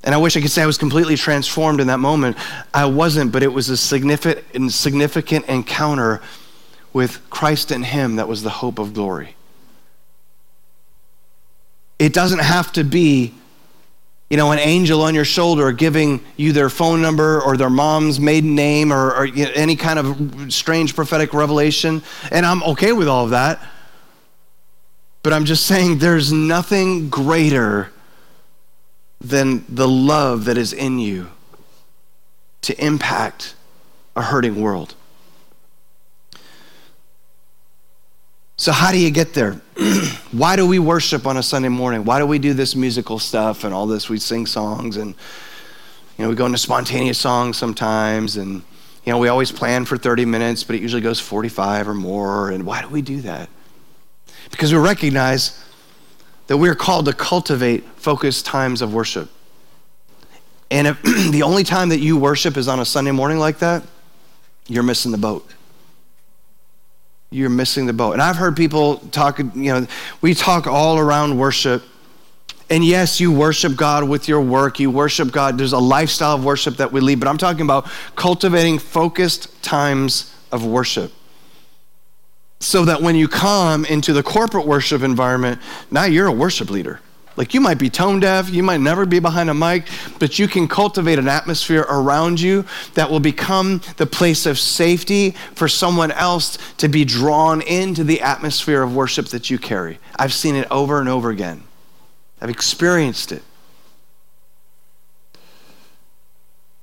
And 0.03 0.15
I 0.15 0.17
wish 0.17 0.37
I 0.37 0.41
could 0.41 0.49
say 0.49 0.63
I 0.63 0.65
was 0.65 0.77
completely 0.77 1.17
transformed 1.17 1.81
in 1.81 1.87
that 1.87 1.99
moment. 1.99 2.37
I 2.73 2.85
wasn't, 2.85 3.33
but 3.33 3.43
it 3.43 3.51
was 3.51 3.69
a 3.69 3.75
significant, 3.75 4.71
significant 4.71 5.45
encounter 5.47 6.21
with 6.93 7.29
Christ 7.29 7.71
and 7.71 7.85
Him 7.85 8.15
that 8.15 8.29
was 8.29 8.41
the 8.41 8.49
hope 8.49 8.79
of 8.79 8.93
glory. 8.93 9.35
It 11.99 12.13
doesn't 12.13 12.39
have 12.39 12.71
to 12.71 12.85
be 12.85 13.33
you 14.31 14.37
know, 14.37 14.53
an 14.53 14.59
angel 14.59 15.01
on 15.01 15.13
your 15.13 15.25
shoulder 15.25 15.73
giving 15.73 16.23
you 16.37 16.53
their 16.53 16.69
phone 16.69 17.01
number 17.01 17.41
or 17.41 17.57
their 17.57 17.69
mom's 17.69 18.17
maiden 18.17 18.55
name 18.55 18.93
or, 18.93 19.13
or 19.13 19.25
you 19.25 19.43
know, 19.43 19.51
any 19.55 19.75
kind 19.75 19.99
of 19.99 20.53
strange 20.53 20.95
prophetic 20.95 21.33
revelation. 21.33 22.01
And 22.31 22.45
I'm 22.45 22.63
okay 22.63 22.93
with 22.93 23.09
all 23.09 23.25
of 23.25 23.31
that. 23.31 23.61
But 25.21 25.33
I'm 25.33 25.43
just 25.43 25.67
saying 25.67 25.97
there's 25.97 26.31
nothing 26.31 27.09
greater 27.09 27.91
than 29.19 29.65
the 29.67 29.87
love 29.87 30.45
that 30.45 30.57
is 30.57 30.71
in 30.71 30.97
you 30.97 31.29
to 32.61 32.81
impact 32.81 33.53
a 34.15 34.21
hurting 34.21 34.61
world. 34.61 34.95
So, 38.61 38.71
how 38.71 38.91
do 38.91 38.99
you 38.99 39.09
get 39.09 39.33
there? 39.33 39.59
Why 40.31 40.55
do 40.55 40.67
we 40.67 40.77
worship 40.77 41.25
on 41.25 41.35
a 41.35 41.41
Sunday 41.41 41.67
morning? 41.67 42.05
Why 42.05 42.19
do 42.19 42.27
we 42.27 42.37
do 42.37 42.53
this 42.53 42.75
musical 42.75 43.17
stuff 43.17 43.63
and 43.63 43.73
all 43.73 43.87
this? 43.87 44.07
We 44.07 44.19
sing 44.19 44.45
songs 44.45 44.97
and, 44.97 45.15
you 46.15 46.23
know, 46.23 46.29
we 46.29 46.35
go 46.35 46.45
into 46.45 46.59
spontaneous 46.59 47.17
songs 47.17 47.57
sometimes 47.57 48.37
and, 48.37 48.61
you 49.03 49.13
know, 49.13 49.17
we 49.17 49.29
always 49.29 49.51
plan 49.51 49.85
for 49.85 49.97
30 49.97 50.25
minutes, 50.25 50.63
but 50.63 50.75
it 50.75 50.81
usually 50.83 51.01
goes 51.01 51.19
45 51.19 51.87
or 51.87 51.95
more. 51.95 52.51
And 52.51 52.63
why 52.63 52.83
do 52.83 52.89
we 52.89 53.01
do 53.01 53.21
that? 53.21 53.49
Because 54.51 54.71
we 54.71 54.77
recognize 54.77 55.59
that 56.45 56.57
we're 56.57 56.75
called 56.75 57.05
to 57.07 57.13
cultivate 57.13 57.83
focused 57.95 58.45
times 58.45 58.83
of 58.83 58.93
worship. 58.93 59.31
And 60.69 60.85
if 60.85 61.01
the 61.31 61.41
only 61.41 61.63
time 61.63 61.89
that 61.89 61.99
you 61.99 62.15
worship 62.15 62.57
is 62.57 62.67
on 62.67 62.79
a 62.79 62.85
Sunday 62.85 63.09
morning 63.09 63.39
like 63.39 63.57
that, 63.57 63.81
you're 64.67 64.83
missing 64.83 65.11
the 65.11 65.17
boat 65.17 65.51
you're 67.33 67.49
missing 67.49 67.85
the 67.85 67.93
boat. 67.93 68.11
And 68.11 68.21
I've 68.21 68.35
heard 68.35 68.57
people 68.57 68.97
talk, 68.97 69.39
you 69.39 69.45
know, 69.53 69.87
we 70.19 70.33
talk 70.33 70.67
all 70.67 70.99
around 70.99 71.37
worship. 71.37 71.81
And 72.69 72.83
yes, 72.83 73.21
you 73.21 73.31
worship 73.31 73.77
God 73.77 74.03
with 74.07 74.27
your 74.27 74.41
work, 74.41 74.81
you 74.81 74.91
worship 74.91 75.31
God. 75.31 75.57
There's 75.57 75.71
a 75.71 75.79
lifestyle 75.79 76.35
of 76.35 76.43
worship 76.43 76.75
that 76.77 76.91
we 76.91 76.99
lead, 76.99 77.21
but 77.21 77.29
I'm 77.29 77.37
talking 77.37 77.61
about 77.61 77.89
cultivating 78.17 78.79
focused 78.79 79.63
times 79.63 80.35
of 80.51 80.65
worship. 80.65 81.13
So 82.59 82.83
that 82.85 83.01
when 83.01 83.15
you 83.15 83.29
come 83.29 83.85
into 83.85 84.11
the 84.11 84.23
corporate 84.23 84.67
worship 84.67 85.01
environment, 85.01 85.61
now 85.89 86.03
you're 86.03 86.27
a 86.27 86.33
worship 86.33 86.69
leader. 86.69 86.99
Like 87.37 87.53
you 87.53 87.61
might 87.61 87.77
be 87.77 87.89
tone 87.89 88.19
deaf, 88.19 88.49
you 88.49 88.61
might 88.61 88.81
never 88.81 89.05
be 89.05 89.19
behind 89.19 89.49
a 89.49 89.53
mic, 89.53 89.87
but 90.19 90.37
you 90.37 90.47
can 90.47 90.67
cultivate 90.67 91.17
an 91.17 91.27
atmosphere 91.27 91.85
around 91.89 92.41
you 92.41 92.65
that 92.93 93.09
will 93.09 93.19
become 93.19 93.81
the 93.97 94.05
place 94.05 94.45
of 94.45 94.59
safety 94.59 95.31
for 95.55 95.67
someone 95.67 96.11
else 96.11 96.57
to 96.77 96.89
be 96.89 97.05
drawn 97.05 97.61
into 97.61 98.03
the 98.03 98.21
atmosphere 98.21 98.81
of 98.81 98.95
worship 98.95 99.27
that 99.27 99.49
you 99.49 99.57
carry. 99.57 99.97
I've 100.17 100.33
seen 100.33 100.55
it 100.55 100.67
over 100.69 100.99
and 100.99 101.07
over 101.07 101.29
again, 101.29 101.63
I've 102.41 102.49
experienced 102.49 103.31
it. 103.31 103.43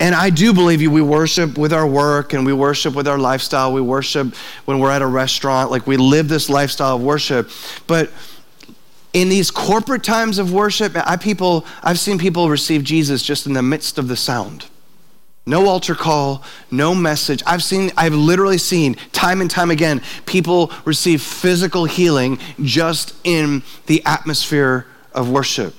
And 0.01 0.15
I 0.15 0.31
do 0.31 0.55
believe 0.55 0.81
you, 0.81 0.93
we 0.93 1.03
worship 1.03 1.59
with 1.59 1.73
our 1.73 1.87
work 1.87 2.33
and 2.33 2.47
we 2.47 2.53
worship 2.53 2.95
with 2.95 3.09
our 3.09 3.19
lifestyle. 3.19 3.73
We 3.73 3.81
worship 3.81 4.33
when 4.65 4.79
we're 4.79 4.93
at 4.93 5.03
a 5.03 5.07
restaurant. 5.07 5.73
Like 5.73 5.89
we 5.89 5.97
live 5.97 6.29
this 6.29 6.49
lifestyle 6.49 6.97
of 6.97 7.03
worship. 7.03 7.51
But 7.89 8.13
in 9.13 9.29
these 9.29 9.51
corporate 9.51 10.03
times 10.03 10.39
of 10.39 10.53
worship, 10.53 10.93
I 10.97 11.17
people, 11.17 11.65
I've 11.83 11.99
seen 11.99 12.19
people 12.19 12.49
receive 12.49 12.85
Jesus 12.85 13.23
just 13.23 13.47
in 13.47 13.53
the 13.53 13.63
midst 13.63 13.99
of 13.99 14.09
the 14.09 14.17
sound. 14.17 14.67
No 15.47 15.67
altar 15.67 15.95
call, 15.95 16.45
no 16.71 16.95
message. 16.95 17.43
I've 17.47 17.63
seen, 17.63 17.91
I've 17.97 18.13
literally 18.13 18.59
seen 18.59 18.97
time 19.13 19.41
and 19.41 19.51
time 19.51 19.71
again 19.71 20.03
people 20.27 20.71
receive 20.85 21.23
physical 21.23 21.87
healing 21.87 22.39
just 22.63 23.15
in 23.25 23.63
the 23.87 24.03
atmosphere 24.05 24.87
of 25.13 25.31
worship. 25.31 25.75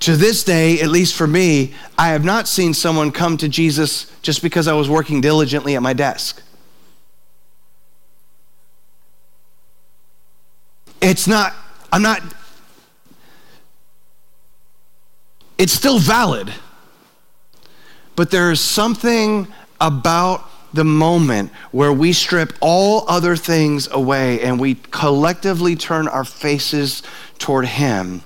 To 0.00 0.16
this 0.16 0.44
day, 0.44 0.80
at 0.80 0.88
least 0.88 1.14
for 1.14 1.26
me, 1.26 1.74
I 1.96 2.08
have 2.08 2.24
not 2.24 2.48
seen 2.48 2.74
someone 2.74 3.12
come 3.12 3.36
to 3.38 3.48
Jesus 3.48 4.10
just 4.22 4.42
because 4.42 4.68
I 4.68 4.74
was 4.74 4.88
working 4.88 5.20
diligently 5.20 5.74
at 5.76 5.82
my 5.82 5.92
desk. 5.92 6.41
It's 11.02 11.26
not, 11.26 11.52
I'm 11.92 12.00
not, 12.00 12.22
it's 15.58 15.72
still 15.72 15.98
valid, 15.98 16.52
but 18.14 18.30
there 18.30 18.52
is 18.52 18.60
something 18.60 19.48
about 19.80 20.48
the 20.72 20.84
moment 20.84 21.50
where 21.72 21.92
we 21.92 22.12
strip 22.12 22.52
all 22.60 23.04
other 23.08 23.34
things 23.34 23.88
away 23.90 24.40
and 24.42 24.60
we 24.60 24.76
collectively 24.76 25.74
turn 25.74 26.06
our 26.06 26.24
faces 26.24 27.02
toward 27.38 27.66
Him 27.66 28.22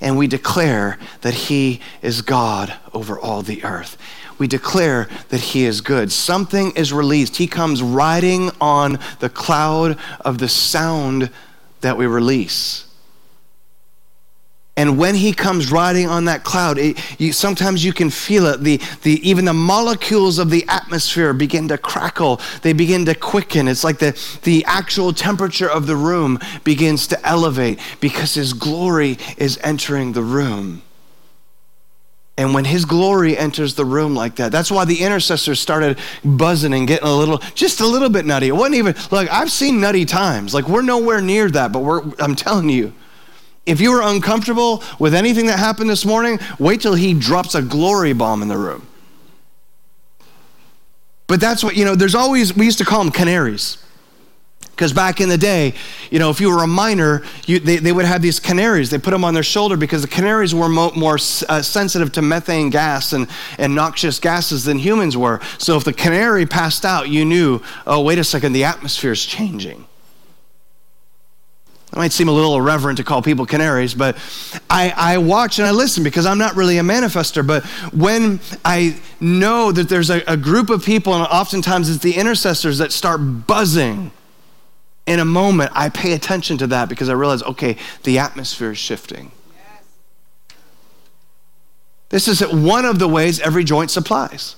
and 0.00 0.18
we 0.18 0.26
declare 0.26 0.98
that 1.20 1.32
He 1.32 1.80
is 2.02 2.22
God 2.22 2.74
over 2.92 3.18
all 3.18 3.42
the 3.42 3.62
earth. 3.62 3.96
We 4.36 4.48
declare 4.48 5.08
that 5.28 5.40
He 5.40 5.64
is 5.64 5.80
good. 5.80 6.10
Something 6.10 6.72
is 6.72 6.92
released. 6.92 7.36
He 7.36 7.46
comes 7.46 7.82
riding 7.82 8.50
on 8.60 8.98
the 9.20 9.30
cloud 9.30 9.96
of 10.20 10.38
the 10.38 10.48
sound 10.48 11.30
that 11.86 11.96
we 11.96 12.06
release. 12.06 12.86
And 14.78 14.98
when 14.98 15.14
he 15.14 15.32
comes 15.32 15.72
riding 15.72 16.06
on 16.06 16.26
that 16.26 16.44
cloud, 16.44 16.76
it, 16.76 16.98
you, 17.18 17.32
sometimes 17.32 17.82
you 17.82 17.94
can 17.94 18.10
feel 18.10 18.44
it. 18.46 18.60
The, 18.60 18.78
the, 19.02 19.12
even 19.26 19.46
the 19.46 19.54
molecules 19.54 20.38
of 20.38 20.50
the 20.50 20.66
atmosphere 20.68 21.32
begin 21.32 21.68
to 21.68 21.78
crackle, 21.78 22.42
they 22.60 22.74
begin 22.74 23.06
to 23.06 23.14
quicken. 23.14 23.68
It's 23.68 23.84
like 23.84 23.98
the, 23.98 24.20
the 24.42 24.66
actual 24.66 25.14
temperature 25.14 25.70
of 25.70 25.86
the 25.86 25.96
room 25.96 26.38
begins 26.62 27.06
to 27.06 27.26
elevate 27.26 27.78
because 28.00 28.34
his 28.34 28.52
glory 28.52 29.16
is 29.38 29.58
entering 29.62 30.12
the 30.12 30.22
room. 30.22 30.82
And 32.38 32.52
when 32.52 32.66
his 32.66 32.84
glory 32.84 33.36
enters 33.36 33.74
the 33.74 33.84
room 33.86 34.14
like 34.14 34.36
that, 34.36 34.52
that's 34.52 34.70
why 34.70 34.84
the 34.84 35.00
intercessors 35.00 35.58
started 35.58 35.98
buzzing 36.22 36.74
and 36.74 36.86
getting 36.86 37.08
a 37.08 37.14
little, 37.14 37.38
just 37.54 37.80
a 37.80 37.86
little 37.86 38.10
bit 38.10 38.26
nutty. 38.26 38.48
It 38.48 38.52
wasn't 38.52 38.74
even, 38.74 38.94
like, 39.10 39.30
I've 39.30 39.50
seen 39.50 39.80
nutty 39.80 40.04
times. 40.04 40.52
Like, 40.52 40.68
we're 40.68 40.82
nowhere 40.82 41.22
near 41.22 41.48
that, 41.50 41.72
but 41.72 41.80
we're, 41.80 42.02
I'm 42.18 42.34
telling 42.34 42.68
you, 42.68 42.92
if 43.64 43.80
you 43.80 43.90
were 43.90 44.02
uncomfortable 44.02 44.82
with 44.98 45.14
anything 45.14 45.46
that 45.46 45.58
happened 45.58 45.88
this 45.88 46.04
morning, 46.04 46.38
wait 46.58 46.82
till 46.82 46.94
he 46.94 47.14
drops 47.14 47.54
a 47.54 47.62
glory 47.62 48.12
bomb 48.12 48.42
in 48.42 48.48
the 48.48 48.58
room. 48.58 48.86
But 51.26 51.40
that's 51.40 51.64
what, 51.64 51.74
you 51.74 51.84
know, 51.84 51.94
there's 51.94 52.14
always, 52.14 52.54
we 52.54 52.66
used 52.66 52.78
to 52.78 52.84
call 52.84 53.02
them 53.02 53.12
canaries. 53.12 53.78
Because 54.76 54.92
back 54.92 55.22
in 55.22 55.30
the 55.30 55.38
day, 55.38 55.72
you 56.10 56.18
know, 56.18 56.28
if 56.28 56.38
you 56.38 56.50
were 56.50 56.62
a 56.62 56.66
miner, 56.66 57.22
you, 57.46 57.58
they, 57.58 57.76
they 57.76 57.92
would 57.92 58.04
have 58.04 58.20
these 58.20 58.38
canaries. 58.38 58.90
They 58.90 58.98
put 58.98 59.12
them 59.12 59.24
on 59.24 59.32
their 59.32 59.42
shoulder 59.42 59.74
because 59.74 60.02
the 60.02 60.08
canaries 60.08 60.54
were 60.54 60.68
mo- 60.68 60.92
more 60.94 61.14
uh, 61.14 61.62
sensitive 61.62 62.12
to 62.12 62.20
methane 62.20 62.68
gas 62.68 63.14
and, 63.14 63.26
and 63.56 63.74
noxious 63.74 64.18
gases 64.18 64.64
than 64.64 64.78
humans 64.78 65.16
were. 65.16 65.40
So 65.56 65.78
if 65.78 65.84
the 65.84 65.94
canary 65.94 66.44
passed 66.44 66.84
out, 66.84 67.08
you 67.08 67.24
knew, 67.24 67.62
oh, 67.86 68.02
wait 68.02 68.18
a 68.18 68.24
second, 68.24 68.52
the 68.52 68.64
atmosphere 68.64 69.12
is 69.12 69.24
changing. 69.24 69.86
It 71.90 71.96
might 71.96 72.12
seem 72.12 72.28
a 72.28 72.32
little 72.32 72.54
irreverent 72.56 72.98
to 72.98 73.04
call 73.04 73.22
people 73.22 73.46
canaries, 73.46 73.94
but 73.94 74.18
I, 74.68 74.92
I 74.94 75.18
watch 75.18 75.58
and 75.58 75.66
I 75.66 75.70
listen 75.70 76.04
because 76.04 76.26
I'm 76.26 76.36
not 76.36 76.54
really 76.54 76.76
a 76.76 76.82
manifester. 76.82 77.46
But 77.46 77.64
when 77.94 78.40
I 78.62 79.00
know 79.20 79.72
that 79.72 79.88
there's 79.88 80.10
a, 80.10 80.22
a 80.26 80.36
group 80.36 80.68
of 80.68 80.84
people, 80.84 81.14
and 81.14 81.22
oftentimes 81.28 81.88
it's 81.88 82.02
the 82.02 82.16
intercessors 82.16 82.76
that 82.76 82.92
start 82.92 83.46
buzzing 83.46 84.10
in 85.06 85.20
a 85.20 85.24
moment, 85.24 85.70
I 85.74 85.88
pay 85.88 86.12
attention 86.12 86.58
to 86.58 86.66
that 86.68 86.88
because 86.88 87.08
I 87.08 87.12
realize, 87.12 87.42
okay, 87.42 87.76
the 88.02 88.18
atmosphere 88.18 88.72
is 88.72 88.78
shifting. 88.78 89.30
This 92.08 92.28
is 92.28 92.40
one 92.40 92.84
of 92.84 92.98
the 92.98 93.08
ways 93.08 93.40
every 93.40 93.64
joint 93.64 93.90
supplies. 93.90 94.56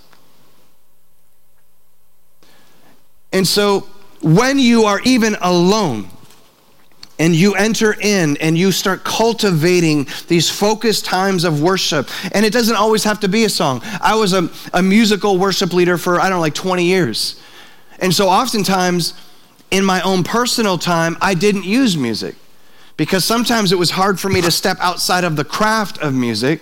And 3.32 3.46
so 3.46 3.86
when 4.22 4.58
you 4.58 4.84
are 4.84 5.00
even 5.04 5.36
alone, 5.40 6.08
and 7.18 7.34
you 7.34 7.54
enter 7.54 7.96
in 8.00 8.36
and 8.36 8.56
you 8.56 8.70
start 8.70 9.02
cultivating 9.04 10.06
these 10.28 10.48
focused 10.48 11.04
times 11.04 11.44
of 11.44 11.60
worship. 11.60 12.08
And 12.32 12.46
it 12.46 12.52
doesn't 12.52 12.76
always 12.76 13.04
have 13.04 13.18
to 13.20 13.28
be 13.28 13.44
a 13.44 13.48
song. 13.48 13.82
I 14.00 14.14
was 14.14 14.32
a, 14.32 14.48
a 14.72 14.82
musical 14.82 15.36
worship 15.36 15.72
leader 15.72 15.98
for, 15.98 16.20
I 16.20 16.28
don't 16.28 16.38
know, 16.38 16.40
like 16.40 16.54
20 16.54 16.84
years. 16.84 17.40
And 17.98 18.14
so 18.14 18.28
oftentimes 18.28 19.14
in 19.70 19.84
my 19.84 20.00
own 20.02 20.24
personal 20.24 20.78
time, 20.78 21.16
I 21.20 21.34
didn't 21.34 21.64
use 21.64 21.96
music 21.96 22.36
because 22.96 23.24
sometimes 23.24 23.72
it 23.72 23.78
was 23.78 23.90
hard 23.90 24.18
for 24.18 24.28
me 24.28 24.40
to 24.40 24.50
step 24.50 24.76
outside 24.80 25.24
of 25.24 25.36
the 25.36 25.44
craft 25.44 25.98
of 25.98 26.14
music. 26.14 26.60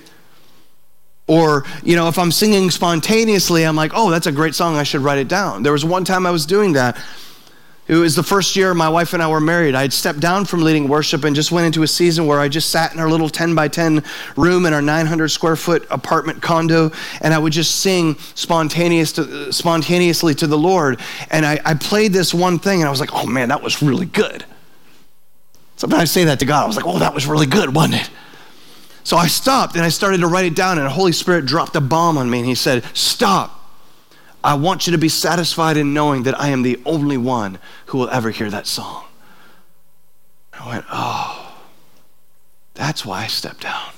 Or, 1.28 1.64
you 1.82 1.96
know, 1.96 2.06
if 2.08 2.18
I'm 2.18 2.30
singing 2.30 2.70
spontaneously, 2.70 3.64
I'm 3.64 3.74
like, 3.74 3.90
oh, 3.94 4.10
that's 4.10 4.28
a 4.28 4.32
great 4.32 4.54
song, 4.54 4.76
I 4.76 4.84
should 4.84 5.00
write 5.00 5.18
it 5.18 5.26
down. 5.26 5.64
There 5.64 5.72
was 5.72 5.84
one 5.84 6.04
time 6.04 6.24
I 6.24 6.30
was 6.30 6.46
doing 6.46 6.74
that 6.74 6.96
it 7.88 7.94
was 7.94 8.16
the 8.16 8.22
first 8.22 8.56
year 8.56 8.74
my 8.74 8.88
wife 8.88 9.12
and 9.12 9.22
I 9.22 9.28
were 9.28 9.40
married. 9.40 9.74
I 9.74 9.82
had 9.82 9.92
stepped 9.92 10.18
down 10.18 10.44
from 10.44 10.62
leading 10.62 10.88
worship 10.88 11.24
and 11.24 11.36
just 11.36 11.52
went 11.52 11.66
into 11.66 11.82
a 11.84 11.86
season 11.86 12.26
where 12.26 12.40
I 12.40 12.48
just 12.48 12.70
sat 12.70 12.92
in 12.92 12.98
our 12.98 13.08
little 13.08 13.28
10 13.28 13.54
by 13.54 13.68
10 13.68 14.02
room 14.36 14.66
in 14.66 14.72
our 14.72 14.82
900 14.82 15.28
square 15.28 15.54
foot 15.54 15.86
apartment 15.90 16.42
condo 16.42 16.90
and 17.20 17.32
I 17.32 17.38
would 17.38 17.52
just 17.52 17.76
sing 17.76 18.16
spontaneous 18.34 19.12
to, 19.12 19.52
spontaneously 19.52 20.34
to 20.36 20.46
the 20.46 20.58
Lord. 20.58 21.00
And 21.30 21.46
I, 21.46 21.60
I 21.64 21.74
played 21.74 22.12
this 22.12 22.34
one 22.34 22.58
thing 22.58 22.80
and 22.80 22.88
I 22.88 22.90
was 22.90 23.00
like, 23.00 23.14
oh 23.14 23.26
man, 23.26 23.50
that 23.50 23.62
was 23.62 23.82
really 23.82 24.06
good. 24.06 24.44
Sometimes 25.76 26.02
I 26.02 26.06
say 26.06 26.24
that 26.24 26.40
to 26.40 26.46
God. 26.46 26.64
I 26.64 26.66
was 26.66 26.76
like, 26.76 26.86
oh, 26.86 26.98
that 26.98 27.14
was 27.14 27.26
really 27.26 27.46
good, 27.46 27.74
wasn't 27.74 28.02
it? 28.02 28.10
So 29.06 29.16
I 29.16 29.28
stopped 29.28 29.76
and 29.76 29.84
I 29.84 29.88
started 29.90 30.18
to 30.22 30.26
write 30.26 30.46
it 30.46 30.56
down, 30.56 30.78
and 30.78 30.86
the 30.86 30.90
Holy 30.90 31.12
Spirit 31.12 31.46
dropped 31.46 31.76
a 31.76 31.80
bomb 31.80 32.18
on 32.18 32.28
me 32.28 32.38
and 32.40 32.48
He 32.48 32.56
said, 32.56 32.82
Stop. 32.92 33.55
I 34.46 34.54
want 34.54 34.86
you 34.86 34.92
to 34.92 34.98
be 34.98 35.08
satisfied 35.08 35.76
in 35.76 35.92
knowing 35.92 36.22
that 36.22 36.40
I 36.40 36.50
am 36.50 36.62
the 36.62 36.80
only 36.86 37.16
one 37.16 37.58
who 37.86 37.98
will 37.98 38.08
ever 38.10 38.30
hear 38.30 38.48
that 38.48 38.68
song. 38.68 39.04
I 40.52 40.68
went, 40.68 40.84
oh, 40.88 41.52
that's 42.74 43.04
why 43.04 43.24
I 43.24 43.26
stepped 43.26 43.62
down. 43.62 43.90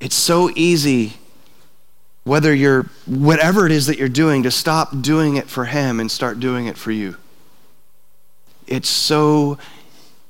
It's 0.00 0.16
so 0.16 0.50
easy, 0.56 1.18
whether 2.24 2.54
you're, 2.54 2.84
whatever 3.04 3.66
it 3.66 3.72
is 3.72 3.84
that 3.88 3.98
you're 3.98 4.08
doing, 4.08 4.44
to 4.44 4.50
stop 4.50 5.02
doing 5.02 5.36
it 5.36 5.46
for 5.46 5.66
Him 5.66 6.00
and 6.00 6.10
start 6.10 6.40
doing 6.40 6.68
it 6.68 6.78
for 6.78 6.90
you. 6.90 7.18
It's 8.66 8.88
so 8.88 9.58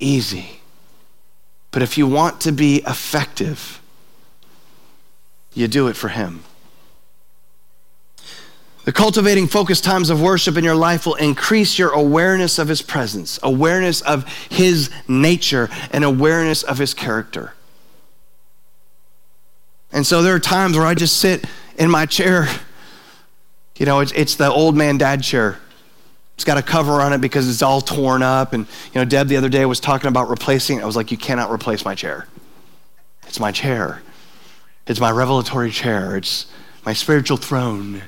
easy. 0.00 0.60
But 1.70 1.82
if 1.82 1.96
you 1.96 2.08
want 2.08 2.40
to 2.40 2.50
be 2.50 2.82
effective, 2.84 3.77
you 5.58 5.68
do 5.68 5.88
it 5.88 5.96
for 5.96 6.08
Him. 6.08 6.44
The 8.84 8.92
cultivating 8.92 9.48
focused 9.48 9.84
times 9.84 10.08
of 10.08 10.22
worship 10.22 10.56
in 10.56 10.64
your 10.64 10.74
life 10.74 11.04
will 11.04 11.16
increase 11.16 11.78
your 11.78 11.90
awareness 11.90 12.58
of 12.58 12.68
His 12.68 12.80
presence, 12.80 13.38
awareness 13.42 14.00
of 14.00 14.26
His 14.50 14.90
nature, 15.06 15.68
and 15.92 16.04
awareness 16.04 16.62
of 16.62 16.78
His 16.78 16.94
character. 16.94 17.52
And 19.92 20.06
so 20.06 20.22
there 20.22 20.34
are 20.34 20.40
times 20.40 20.76
where 20.76 20.86
I 20.86 20.94
just 20.94 21.18
sit 21.18 21.44
in 21.76 21.90
my 21.90 22.06
chair. 22.06 22.48
You 23.76 23.86
know, 23.86 24.00
it's, 24.00 24.12
it's 24.12 24.36
the 24.36 24.50
old 24.50 24.76
man 24.76 24.96
dad 24.96 25.22
chair. 25.22 25.58
It's 26.34 26.44
got 26.44 26.56
a 26.56 26.62
cover 26.62 27.00
on 27.00 27.12
it 27.12 27.20
because 27.20 27.48
it's 27.48 27.62
all 27.62 27.80
torn 27.80 28.22
up. 28.22 28.52
And, 28.52 28.66
you 28.92 29.00
know, 29.00 29.04
Deb 29.04 29.28
the 29.28 29.36
other 29.36 29.48
day 29.48 29.64
was 29.66 29.80
talking 29.80 30.08
about 30.08 30.28
replacing 30.28 30.78
it. 30.78 30.82
I 30.82 30.86
was 30.86 30.94
like, 30.94 31.10
you 31.10 31.16
cannot 31.16 31.50
replace 31.50 31.84
my 31.84 31.94
chair. 31.94 32.26
It's 33.26 33.40
my 33.40 33.50
chair. 33.50 34.02
It's 34.88 35.00
my 35.00 35.10
revelatory 35.10 35.70
chair. 35.70 36.16
It's 36.16 36.46
my 36.84 36.94
spiritual 36.94 37.36
throne. 37.36 38.02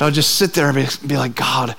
I'll 0.00 0.10
just 0.10 0.36
sit 0.36 0.54
there 0.54 0.68
and 0.70 0.76
be, 0.76 0.86
be 1.06 1.16
like, 1.18 1.34
God, 1.34 1.76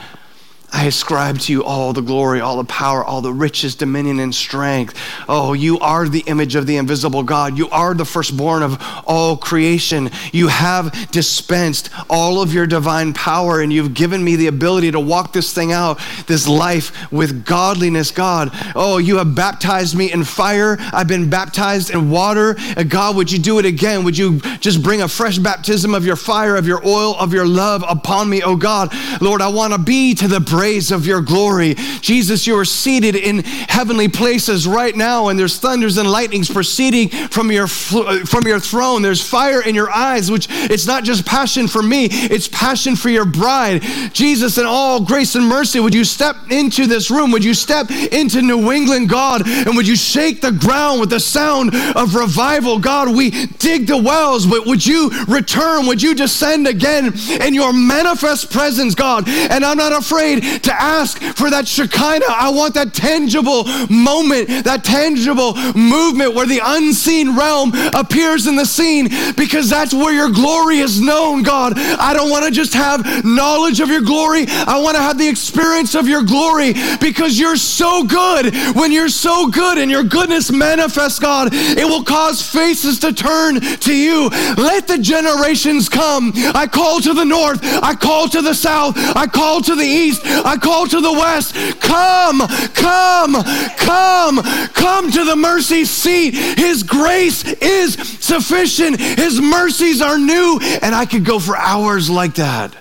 I 0.71 0.85
ascribe 0.85 1.39
to 1.39 1.51
you 1.51 1.63
all 1.63 1.93
the 1.93 2.01
glory, 2.01 2.41
all 2.41 2.57
the 2.57 2.63
power, 2.63 3.03
all 3.03 3.21
the 3.21 3.33
riches, 3.33 3.75
dominion, 3.75 4.19
and 4.19 4.33
strength. 4.33 4.95
Oh, 5.27 5.53
you 5.53 5.79
are 5.79 6.07
the 6.07 6.23
image 6.27 6.55
of 6.55 6.67
the 6.67 6.77
invisible 6.77 7.23
God. 7.23 7.57
You 7.57 7.69
are 7.69 7.93
the 7.93 8.05
firstborn 8.05 8.61
of 8.61 8.77
all 9.05 9.35
creation. 9.35 10.11
You 10.31 10.47
have 10.47 11.11
dispensed 11.11 11.89
all 12.09 12.41
of 12.41 12.53
your 12.53 12.67
divine 12.67 13.13
power, 13.13 13.61
and 13.61 13.73
you've 13.73 13.93
given 13.93 14.23
me 14.23 14.35
the 14.35 14.47
ability 14.47 14.91
to 14.91 14.99
walk 14.99 15.33
this 15.33 15.53
thing 15.53 15.71
out, 15.71 15.99
this 16.27 16.47
life 16.47 17.11
with 17.11 17.45
godliness, 17.45 18.11
God. 18.11 18.49
Oh, 18.75 18.99
you 18.99 19.17
have 19.17 19.33
baptized 19.35 19.95
me 19.95 20.11
in 20.11 20.23
fire. 20.23 20.77
I've 20.93 21.07
been 21.07 21.29
baptized 21.29 21.89
in 21.89 22.11
water. 22.11 22.55
God, 22.87 23.15
would 23.15 23.31
you 23.31 23.39
do 23.39 23.59
it 23.59 23.65
again? 23.65 24.03
Would 24.03 24.17
you 24.17 24.39
just 24.59 24.83
bring 24.83 25.01
a 25.01 25.07
fresh 25.07 25.39
baptism 25.39 25.95
of 25.95 26.05
your 26.05 26.15
fire, 26.15 26.55
of 26.55 26.67
your 26.67 26.85
oil, 26.85 27.15
of 27.15 27.33
your 27.33 27.47
love 27.47 27.83
upon 27.87 28.29
me, 28.29 28.43
oh 28.43 28.55
God? 28.55 28.93
Lord, 29.19 29.41
I 29.41 29.47
want 29.47 29.73
to 29.73 29.79
be 29.79 30.13
to 30.15 30.27
the 30.27 30.39
praise 30.59 30.91
of 30.91 31.07
your 31.07 31.21
glory. 31.21 31.73
Jesus, 32.01 32.45
you 32.45 32.57
are 32.57 32.65
seated 32.65 33.15
in 33.15 33.39
heavenly 33.45 34.09
places 34.09 34.67
right 34.67 34.93
now, 34.93 35.29
and 35.29 35.39
there's 35.39 35.57
thunders 35.57 35.95
and 35.95 36.11
lightnings 36.11 36.49
proceeding 36.49 37.07
from 37.29 37.49
your, 37.49 37.63
uh, 37.63 38.25
from 38.25 38.45
your 38.45 38.59
throne. 38.59 39.01
There's 39.01 39.25
fire 39.25 39.61
in 39.61 39.73
your 39.73 39.89
eyes, 39.89 40.29
which 40.29 40.47
it's 40.49 40.85
not 40.85 41.05
just 41.05 41.25
passion 41.25 41.69
for 41.69 41.81
me, 41.81 42.07
it's 42.11 42.49
passion 42.49 42.97
for 42.97 43.07
your 43.07 43.23
bride. 43.23 43.83
Jesus, 44.11 44.57
in 44.57 44.65
all 44.65 44.99
grace 44.99 45.33
and 45.35 45.47
mercy, 45.47 45.79
would 45.79 45.93
you 45.93 46.03
step 46.03 46.35
into 46.49 46.87
this 46.87 47.09
room? 47.09 47.31
Would 47.31 47.45
you 47.45 47.53
step 47.53 47.89
into 47.89 48.41
New 48.41 48.69
England, 48.73 49.07
God, 49.07 49.47
and 49.47 49.77
would 49.77 49.87
you 49.87 49.95
shake 49.95 50.41
the 50.41 50.51
ground 50.51 50.99
with 50.99 51.09
the 51.09 51.21
sound 51.21 51.73
of 51.95 52.15
revival? 52.15 52.79
God, 52.79 53.15
we 53.15 53.29
dig 53.59 53.87
the 53.87 53.97
wells, 53.97 54.45
but 54.45 54.65
would 54.65 54.85
you 54.85 55.09
return? 55.29 55.85
Would 55.85 56.01
you 56.01 56.15
descend 56.15 56.67
again 56.67 57.13
in 57.39 57.53
your 57.53 57.71
manifest 57.71 58.51
presence, 58.51 58.93
God? 58.93 59.23
And 59.29 59.63
I'm 59.63 59.77
not 59.77 59.93
afraid 59.93 60.48
to 60.59 60.73
ask 60.73 61.21
for 61.21 61.49
that 61.49 61.67
Shekinah. 61.67 62.25
I 62.27 62.49
want 62.49 62.73
that 62.75 62.93
tangible 62.93 63.65
moment, 63.89 64.65
that 64.65 64.83
tangible 64.83 65.55
movement 65.73 66.33
where 66.33 66.45
the 66.45 66.61
unseen 66.63 67.35
realm 67.35 67.71
appears 67.93 68.47
in 68.47 68.55
the 68.55 68.65
scene 68.65 69.09
because 69.35 69.69
that's 69.69 69.93
where 69.93 70.13
your 70.13 70.31
glory 70.31 70.79
is 70.79 71.01
known, 71.01 71.43
God. 71.43 71.73
I 71.77 72.13
don't 72.13 72.29
want 72.29 72.45
to 72.45 72.51
just 72.51 72.73
have 72.73 73.23
knowledge 73.23 73.79
of 73.79 73.89
your 73.89 74.01
glory, 74.01 74.45
I 74.47 74.79
want 74.81 74.95
to 74.95 75.01
have 75.01 75.17
the 75.17 75.27
experience 75.27 75.95
of 75.95 76.07
your 76.07 76.23
glory 76.23 76.73
because 76.99 77.39
you're 77.39 77.57
so 77.57 78.03
good. 78.03 78.53
When 78.75 78.91
you're 78.91 79.09
so 79.09 79.47
good 79.47 79.77
and 79.77 79.89
your 79.89 80.03
goodness 80.03 80.51
manifests, 80.51 81.19
God, 81.19 81.49
it 81.51 81.85
will 81.85 82.03
cause 82.03 82.41
faces 82.41 82.99
to 82.99 83.13
turn 83.13 83.59
to 83.59 83.95
you. 83.95 84.29
Let 84.57 84.87
the 84.87 84.97
generations 84.97 85.89
come. 85.89 86.31
I 86.35 86.67
call 86.67 86.99
to 87.01 87.13
the 87.13 87.25
north, 87.25 87.59
I 87.63 87.95
call 87.95 88.27
to 88.29 88.41
the 88.41 88.53
south, 88.53 88.95
I 88.97 89.27
call 89.27 89.61
to 89.61 89.75
the 89.75 89.83
east, 89.83 90.21
I 90.45 90.57
call 90.57 90.87
to 90.87 91.01
the 91.01 91.13
west. 91.13 91.55
Come, 91.79 92.39
come, 92.73 93.43
come, 93.77 94.69
come 94.73 95.11
to 95.11 95.25
the 95.25 95.35
mercy 95.35 95.85
seat. 95.85 96.33
His 96.33 96.83
grace 96.83 97.43
is 97.45 97.93
sufficient, 98.19 98.99
His 98.99 99.41
mercies 99.41 100.01
are 100.01 100.17
new. 100.17 100.59
And 100.81 100.93
I 100.95 101.05
could 101.05 101.25
go 101.25 101.39
for 101.39 101.57
hours 101.57 102.09
like 102.09 102.35
that. 102.35 102.75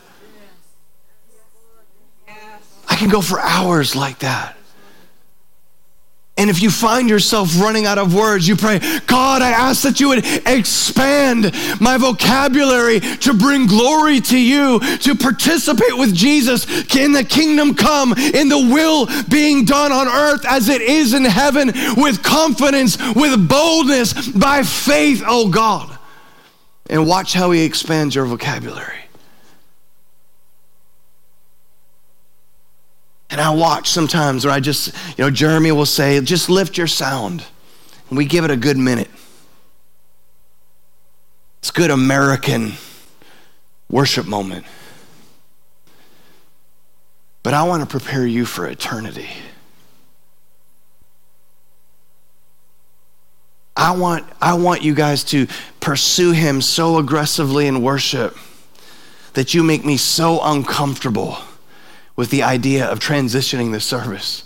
I 2.89 2.97
can 2.97 3.11
go 3.11 3.21
for 3.21 3.39
hours 3.41 3.95
like 3.95 4.21
that. 4.21 4.58
And 6.39 6.49
if 6.49 6.63
you 6.63 6.71
find 6.71 7.11
yourself 7.11 7.61
running 7.61 7.85
out 7.85 7.99
of 7.99 8.15
words, 8.15 8.47
you 8.47 8.55
pray, 8.55 8.79
God, 9.07 9.43
I 9.43 9.51
ask 9.51 9.83
that 9.83 9.99
you 9.99 10.11
would 10.11 10.25
expand 10.47 11.53
my 11.81 11.99
vocabulary 11.99 13.01
to 13.01 13.35
bring 13.35 13.67
glory 13.67 14.21
to 14.21 14.39
you, 14.39 14.79
to 14.99 15.17
participate 15.17 15.99
with 15.99 16.15
Jesus 16.15 16.65
in 16.95 17.13
the 17.13 17.25
kingdom 17.25 17.75
come, 17.75 18.13
in 18.13 18.49
the 18.49 18.57
will 18.57 19.09
being 19.29 19.65
done 19.65 19.91
on 19.91 20.07
earth 20.07 20.45
as 20.49 20.69
it 20.69 20.81
is 20.81 21.13
in 21.13 21.25
heaven, 21.25 21.73
with 21.97 22.23
confidence, 22.23 22.97
with 23.15 23.49
boldness, 23.49 24.29
by 24.29 24.63
faith, 24.63 25.25
oh 25.27 25.49
God. 25.49 25.99
And 26.89 27.05
watch 27.07 27.33
how 27.33 27.51
he 27.51 27.65
expands 27.65 28.15
your 28.15 28.27
vocabulary. 28.27 29.08
And 33.39 33.47
I 33.47 33.51
watch 33.51 33.91
sometimes 33.91 34.45
where 34.45 34.53
I 34.53 34.59
just, 34.59 34.89
you 35.17 35.23
know, 35.23 35.31
Jeremy 35.31 35.71
will 35.71 35.87
say, 35.87 36.21
just 36.23 36.51
lift 36.51 36.77
your 36.77 36.89
sound. 36.89 37.45
And 38.09 38.19
we 38.19 38.25
give 38.25 38.45
it 38.45 38.51
a 38.51 38.57
good 38.57 38.77
minute. 38.77 39.09
It's 41.61 41.71
good 41.71 41.93
American 41.93 42.73
worship 43.89 44.27
moment. 44.27 44.67
But 47.45 47.55
I 47.55 47.63
want 47.63 47.81
to 47.81 47.87
prepare 47.87 48.27
you 48.27 48.45
for 48.45 48.67
eternity. 48.67 49.29
I 53.77 53.93
want, 53.93 54.27
I 54.43 54.55
want 54.55 54.83
you 54.83 54.97
guys 54.97 55.23
to 55.27 55.47
pursue 55.79 56.33
him 56.33 56.61
so 56.61 56.99
aggressively 56.99 57.69
in 57.69 57.83
worship 57.83 58.37
that 59.35 59.55
you 59.55 59.63
make 59.63 59.85
me 59.85 59.97
so 59.97 60.41
uncomfortable 60.43 61.39
with 62.19 62.31
the 62.31 62.43
idea 62.43 62.85
of 62.85 62.99
transitioning 62.99 63.71
the 63.71 63.79
service. 63.79 64.43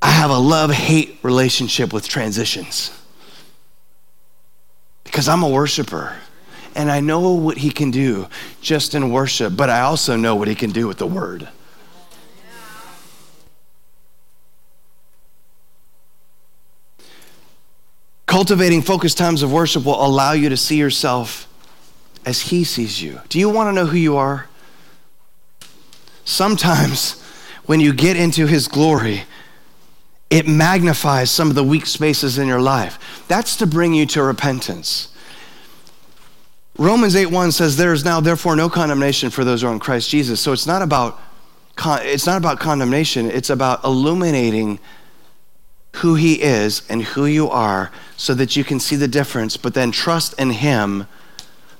I 0.00 0.10
have 0.12 0.30
a 0.30 0.38
love 0.38 0.70
hate 0.70 1.18
relationship 1.24 1.92
with 1.92 2.06
transitions 2.06 2.92
because 5.02 5.28
I'm 5.28 5.42
a 5.42 5.48
worshiper 5.48 6.14
and 6.76 6.88
I 6.88 7.00
know 7.00 7.32
what 7.32 7.58
he 7.58 7.70
can 7.72 7.90
do 7.90 8.28
just 8.60 8.94
in 8.94 9.10
worship, 9.10 9.56
but 9.56 9.68
I 9.68 9.80
also 9.80 10.14
know 10.14 10.36
what 10.36 10.46
he 10.46 10.54
can 10.54 10.70
do 10.70 10.86
with 10.86 10.98
the 10.98 11.08
word. 11.08 11.48
Cultivating 18.26 18.82
focused 18.82 19.18
times 19.18 19.42
of 19.42 19.52
worship 19.52 19.84
will 19.84 20.00
allow 20.00 20.30
you 20.30 20.48
to 20.50 20.56
see 20.56 20.76
yourself 20.76 21.48
as 22.24 22.42
He 22.42 22.64
sees 22.64 23.02
you. 23.02 23.20
Do 23.28 23.38
you 23.38 23.48
want 23.48 23.68
to 23.68 23.72
know 23.72 23.86
who 23.86 23.96
you 23.96 24.16
are? 24.16 24.48
Sometimes 26.24 27.22
when 27.66 27.80
you 27.80 27.92
get 27.92 28.16
into 28.16 28.46
His 28.46 28.68
glory, 28.68 29.24
it 30.30 30.48
magnifies 30.48 31.30
some 31.30 31.48
of 31.48 31.54
the 31.54 31.64
weak 31.64 31.86
spaces 31.86 32.38
in 32.38 32.48
your 32.48 32.60
life. 32.60 33.24
That's 33.28 33.56
to 33.56 33.66
bring 33.66 33.94
you 33.94 34.06
to 34.06 34.22
repentance. 34.22 35.08
Romans 36.76 37.14
8:1 37.14 37.52
says 37.52 37.76
there 37.76 37.92
is 37.92 38.04
now 38.04 38.20
therefore 38.20 38.56
no 38.56 38.68
condemnation 38.68 39.30
for 39.30 39.44
those 39.44 39.62
who 39.62 39.68
are 39.68 39.72
in 39.72 39.78
Christ 39.78 40.10
Jesus. 40.10 40.40
So 40.40 40.52
it's 40.52 40.66
not 40.66 40.82
about 40.82 41.20
it's 41.78 42.26
not 42.26 42.36
about 42.36 42.60
condemnation, 42.60 43.30
it's 43.30 43.50
about 43.50 43.84
illuminating 43.84 44.78
who 45.96 46.16
he 46.16 46.42
is 46.42 46.82
and 46.88 47.02
who 47.02 47.26
you 47.26 47.48
are 47.48 47.92
so 48.16 48.34
that 48.34 48.56
you 48.56 48.64
can 48.64 48.80
see 48.80 48.96
the 48.96 49.08
difference, 49.08 49.56
but 49.56 49.74
then 49.74 49.92
trust 49.92 50.34
in 50.40 50.50
him 50.50 51.06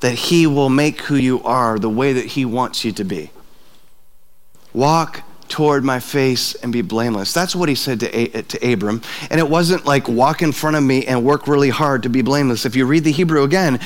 that 0.05 0.13
He 0.13 0.47
will 0.47 0.69
make 0.69 1.01
who 1.01 1.17
you 1.17 1.43
are 1.45 1.79
the 1.79 1.89
way 1.89 2.13
that 2.13 2.27
He 2.27 2.45
wants 2.45 2.85
you 2.85 2.93
to 2.93 3.05
be. 3.05 3.31
Walk 4.75 5.23
toward 5.49 5.83
my 5.83 5.99
face 5.99 6.55
and 6.57 6.71
be 6.71 6.83
blameless. 6.83 7.33
That's 7.33 7.57
what 7.57 7.71
he 7.71 7.75
said 7.75 8.01
to, 8.01 8.43
to 8.43 8.73
Abram. 8.73 9.01
And 9.31 9.41
it 9.41 9.49
wasn't 9.49 9.87
like 9.87 10.07
walk 10.07 10.43
in 10.43 10.53
front 10.53 10.77
of 10.77 10.83
me 10.83 11.07
and 11.07 11.25
work 11.25 11.49
really 11.49 11.71
hard 11.71 12.03
to 12.03 12.11
be 12.11 12.21
blameless. 12.21 12.67
If 12.67 12.77
you 12.77 12.85
read 12.85 13.05
the 13.05 13.13
Hebrew 13.13 13.45
again, 13.45 13.81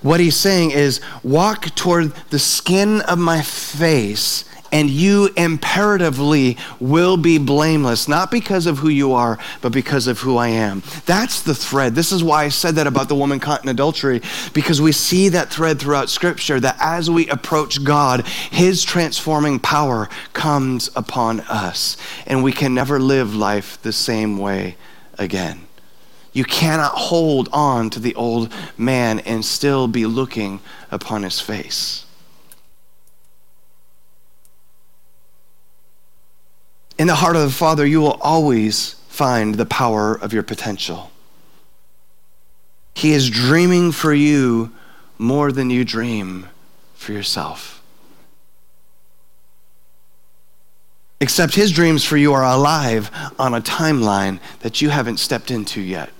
what 0.00 0.20
he's 0.20 0.36
saying 0.36 0.70
is 0.70 1.02
walk 1.22 1.74
toward 1.74 2.14
the 2.30 2.38
skin 2.38 3.02
of 3.02 3.18
my 3.18 3.42
face 3.42 4.47
and 4.72 4.90
you 4.90 5.30
imperatively 5.36 6.56
will 6.80 7.16
be 7.16 7.38
blameless, 7.38 8.08
not 8.08 8.30
because 8.30 8.66
of 8.66 8.78
who 8.78 8.88
you 8.88 9.12
are, 9.12 9.38
but 9.60 9.72
because 9.72 10.06
of 10.06 10.18
who 10.20 10.36
I 10.36 10.48
am. 10.48 10.82
That's 11.06 11.42
the 11.42 11.54
thread. 11.54 11.94
This 11.94 12.12
is 12.12 12.22
why 12.22 12.44
I 12.44 12.48
said 12.48 12.76
that 12.76 12.86
about 12.86 13.08
the 13.08 13.14
woman 13.14 13.40
caught 13.40 13.62
in 13.62 13.68
adultery, 13.68 14.20
because 14.52 14.80
we 14.80 14.92
see 14.92 15.28
that 15.30 15.50
thread 15.50 15.78
throughout 15.78 16.10
Scripture 16.10 16.60
that 16.60 16.76
as 16.80 17.10
we 17.10 17.28
approach 17.28 17.82
God, 17.84 18.26
His 18.26 18.84
transforming 18.84 19.58
power 19.58 20.08
comes 20.32 20.90
upon 20.96 21.40
us, 21.40 21.96
and 22.26 22.42
we 22.42 22.52
can 22.52 22.74
never 22.74 22.98
live 22.98 23.34
life 23.34 23.80
the 23.82 23.92
same 23.92 24.38
way 24.38 24.76
again. 25.18 25.60
You 26.32 26.44
cannot 26.44 26.92
hold 26.92 27.48
on 27.52 27.90
to 27.90 28.00
the 28.00 28.14
old 28.14 28.52
man 28.76 29.18
and 29.20 29.44
still 29.44 29.88
be 29.88 30.06
looking 30.06 30.60
upon 30.90 31.24
his 31.24 31.40
face. 31.40 32.04
In 36.98 37.06
the 37.06 37.14
heart 37.14 37.36
of 37.36 37.42
the 37.42 37.50
Father, 37.50 37.86
you 37.86 38.00
will 38.00 38.18
always 38.20 38.94
find 39.08 39.54
the 39.54 39.66
power 39.66 40.14
of 40.14 40.32
your 40.32 40.42
potential. 40.42 41.12
He 42.94 43.12
is 43.12 43.30
dreaming 43.30 43.92
for 43.92 44.12
you 44.12 44.72
more 45.16 45.52
than 45.52 45.70
you 45.70 45.84
dream 45.84 46.48
for 46.94 47.12
yourself. 47.12 47.80
Except 51.20 51.54
his 51.54 51.72
dreams 51.72 52.04
for 52.04 52.16
you 52.16 52.32
are 52.32 52.44
alive 52.44 53.10
on 53.38 53.54
a 53.54 53.60
timeline 53.60 54.40
that 54.60 54.80
you 54.80 54.90
haven't 54.90 55.18
stepped 55.18 55.50
into 55.50 55.80
yet. 55.80 56.10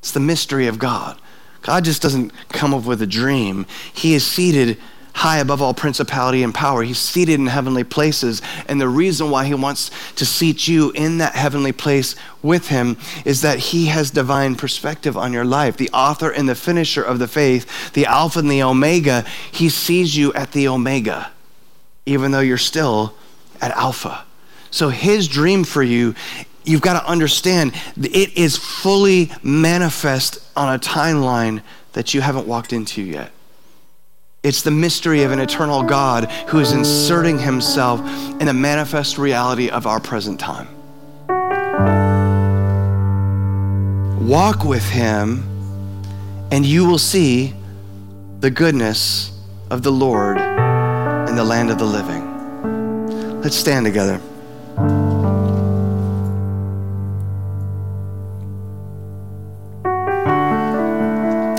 It's 0.00 0.12
the 0.12 0.20
mystery 0.20 0.66
of 0.66 0.78
God. 0.78 1.18
God 1.62 1.84
just 1.84 2.00
doesn't 2.00 2.32
come 2.48 2.72
up 2.72 2.84
with 2.84 3.02
a 3.02 3.06
dream. 3.06 3.66
He 3.92 4.14
is 4.14 4.26
seated 4.26 4.78
high 5.16 5.38
above 5.38 5.62
all 5.62 5.72
principality 5.72 6.42
and 6.42 6.54
power. 6.54 6.82
He's 6.82 6.98
seated 6.98 7.40
in 7.40 7.46
heavenly 7.46 7.84
places. 7.84 8.42
And 8.68 8.78
the 8.78 8.88
reason 8.88 9.30
why 9.30 9.46
he 9.46 9.54
wants 9.54 9.90
to 10.16 10.26
seat 10.26 10.68
you 10.68 10.90
in 10.90 11.18
that 11.18 11.34
heavenly 11.34 11.72
place 11.72 12.16
with 12.42 12.68
him 12.68 12.98
is 13.24 13.40
that 13.40 13.58
he 13.58 13.86
has 13.86 14.10
divine 14.10 14.56
perspective 14.56 15.16
on 15.16 15.32
your 15.32 15.46
life. 15.46 15.78
The 15.78 15.88
author 15.90 16.30
and 16.30 16.46
the 16.46 16.54
finisher 16.54 17.02
of 17.02 17.18
the 17.18 17.26
faith, 17.26 17.94
the 17.94 18.04
Alpha 18.04 18.40
and 18.40 18.50
the 18.50 18.62
Omega, 18.62 19.24
he 19.50 19.70
sees 19.70 20.14
you 20.14 20.34
at 20.34 20.52
the 20.52 20.68
Omega, 20.68 21.32
even 22.04 22.30
though 22.30 22.40
you're 22.40 22.58
still 22.58 23.14
at 23.62 23.70
Alpha. 23.70 24.22
So 24.70 24.90
his 24.90 25.28
dream 25.28 25.64
for 25.64 25.82
you 25.82 26.14
you've 26.66 26.82
got 26.82 27.00
to 27.00 27.08
understand 27.08 27.72
it 27.96 28.36
is 28.36 28.56
fully 28.56 29.30
manifest 29.40 30.40
on 30.56 30.74
a 30.74 30.78
timeline 30.80 31.62
that 31.92 32.12
you 32.12 32.20
haven't 32.20 32.46
walked 32.46 32.72
into 32.72 33.00
yet. 33.00 33.30
It's 34.46 34.62
the 34.62 34.70
mystery 34.70 35.24
of 35.24 35.32
an 35.32 35.40
eternal 35.40 35.82
God 35.82 36.30
who 36.46 36.60
is 36.60 36.70
inserting 36.70 37.36
himself 37.36 37.98
in 38.40 38.46
the 38.46 38.54
manifest 38.54 39.18
reality 39.18 39.70
of 39.70 39.88
our 39.88 39.98
present 39.98 40.38
time. 40.38 40.68
Walk 44.24 44.62
with 44.62 44.88
him, 44.88 45.42
and 46.52 46.64
you 46.64 46.86
will 46.86 46.96
see 46.96 47.54
the 48.38 48.52
goodness 48.52 49.36
of 49.68 49.82
the 49.82 49.90
Lord 49.90 50.38
in 50.38 51.34
the 51.34 51.42
land 51.42 51.70
of 51.70 51.80
the 51.80 51.84
living. 51.84 53.40
Let's 53.40 53.56
stand 53.56 53.84
together. 53.84 54.20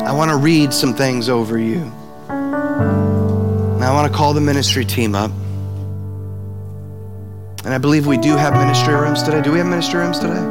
I 0.06 0.14
want 0.14 0.32
to 0.32 0.38
read 0.38 0.72
some 0.72 0.94
things 0.94 1.28
over 1.28 1.60
you. 1.60 1.92
Now 2.80 3.92
I 3.92 3.94
want 3.94 4.12
to 4.12 4.18
call 4.18 4.34
the 4.34 4.42
ministry 4.42 4.86
team 4.86 5.16
up. 5.16 5.32
And 7.66 7.74
I 7.74 7.78
believe 7.78 8.08
we 8.08 8.18
do 8.18 8.36
have 8.36 8.54
ministry 8.54 8.94
rooms 8.94 9.24
today. 9.24 9.42
Do 9.42 9.52
we 9.52 9.58
have 9.58 9.68
ministry 9.68 10.00
rooms 10.00 10.20
today? 10.20 10.42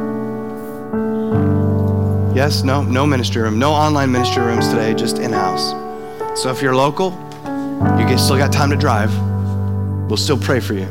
Yes? 2.35 2.63
No? 2.63 2.83
No 2.83 3.07
ministry 3.07 3.41
room. 3.41 3.57
No 3.57 3.71
online 3.71 4.11
ministry 4.11 4.43
rooms 4.43 4.67
today, 4.69 4.93
just 4.93 5.17
in 5.17 5.31
house. 5.31 5.71
So 6.39 6.51
if 6.51 6.61
you're 6.61 6.75
local, 6.75 7.11
you 7.99 8.17
still 8.17 8.37
got 8.37 8.51
time 8.51 8.69
to 8.69 8.75
drive. 8.75 9.11
We'll 10.07 10.17
still 10.17 10.37
pray 10.37 10.59
for 10.59 10.73
you. 10.73 10.87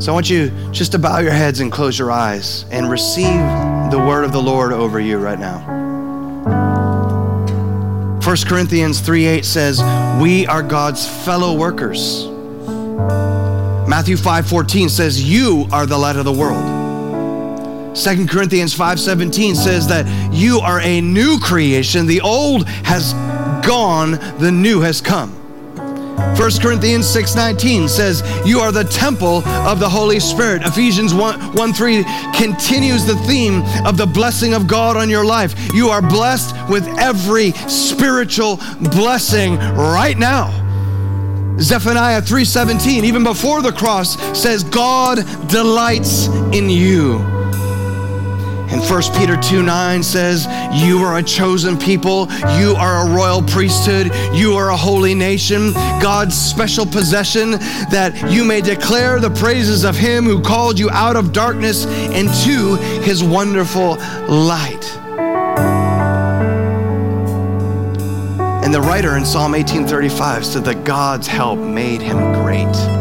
So 0.00 0.12
I 0.12 0.14
want 0.14 0.30
you 0.30 0.50
just 0.70 0.92
to 0.92 0.98
bow 0.98 1.18
your 1.18 1.32
heads 1.32 1.60
and 1.60 1.72
close 1.72 1.98
your 1.98 2.12
eyes 2.12 2.64
and 2.70 2.90
receive 2.90 3.40
the 3.90 3.98
word 3.98 4.24
of 4.24 4.32
the 4.32 4.42
Lord 4.42 4.72
over 4.72 5.00
you 5.00 5.18
right 5.18 5.38
now. 5.38 5.75
1 8.26 8.48
Corinthians 8.48 8.98
3:8 8.98 9.44
says, 9.44 9.80
"We 10.20 10.48
are 10.48 10.60
God's 10.60 11.06
fellow 11.06 11.52
workers." 11.52 12.26
Matthew 13.86 14.16
5:14 14.16 14.88
says, 14.88 15.22
"You 15.22 15.68
are 15.70 15.86
the 15.86 15.96
light 15.96 16.16
of 16.16 16.24
the 16.24 16.32
world." 16.32 16.64
2 17.94 18.26
Corinthians 18.26 18.74
5:17 18.74 19.54
says 19.54 19.86
that 19.86 20.08
you 20.32 20.58
are 20.58 20.80
a 20.80 21.00
new 21.00 21.38
creation. 21.38 22.08
The 22.08 22.20
old 22.20 22.66
has 22.82 23.14
gone, 23.62 24.18
the 24.40 24.50
new 24.50 24.80
has 24.80 25.00
come. 25.00 25.30
1 26.36 26.60
Corinthians 26.60 27.06
6:19 27.06 27.88
says, 27.88 28.22
"You 28.44 28.60
are 28.60 28.70
the 28.70 28.84
temple 28.84 29.42
of 29.46 29.80
the 29.80 29.88
Holy 29.88 30.20
Spirit." 30.20 30.62
Ephesians 30.64 31.14
1, 31.14 31.34
1 31.54 31.72
3 31.72 32.04
continues 32.34 33.04
the 33.04 33.16
theme 33.26 33.64
of 33.84 33.96
the 33.96 34.06
blessing 34.06 34.52
of 34.52 34.66
God 34.66 34.96
on 34.96 35.08
your 35.08 35.24
life. 35.24 35.54
You 35.72 35.88
are 35.90 36.02
blessed 36.02 36.54
with 36.68 36.86
every 36.98 37.54
spiritual 37.66 38.60
blessing 38.80 39.58
right 39.74 40.18
now. 40.18 40.50
Zephaniah 41.58 42.20
3:17 42.20 43.04
even 43.04 43.24
before 43.24 43.62
the 43.62 43.72
cross 43.72 44.18
says 44.34 44.62
God 44.62 45.24
delights 45.48 46.28
in 46.52 46.68
you. 46.68 47.35
And 48.76 48.90
1 48.90 49.02
Peter 49.16 49.38
2 49.38 49.62
9 49.62 50.02
says, 50.02 50.46
You 50.74 50.98
are 50.98 51.16
a 51.16 51.22
chosen 51.22 51.78
people, 51.78 52.28
you 52.58 52.74
are 52.76 53.06
a 53.06 53.10
royal 53.10 53.40
priesthood, 53.40 54.10
you 54.34 54.52
are 54.52 54.68
a 54.68 54.76
holy 54.76 55.14
nation, 55.14 55.72
God's 55.72 56.36
special 56.36 56.84
possession, 56.84 57.52
that 57.90 58.30
you 58.30 58.44
may 58.44 58.60
declare 58.60 59.18
the 59.18 59.30
praises 59.30 59.84
of 59.84 59.96
him 59.96 60.24
who 60.24 60.42
called 60.42 60.78
you 60.78 60.90
out 60.90 61.16
of 61.16 61.32
darkness 61.32 61.86
into 61.86 62.76
his 63.02 63.24
wonderful 63.24 63.96
light. 64.28 64.84
And 68.62 68.74
the 68.74 68.82
writer 68.82 69.16
in 69.16 69.24
Psalm 69.24 69.52
1835 69.52 70.44
said 70.44 70.64
that 70.66 70.84
God's 70.84 71.26
help 71.26 71.58
made 71.58 72.02
him 72.02 72.18
great. 72.34 72.95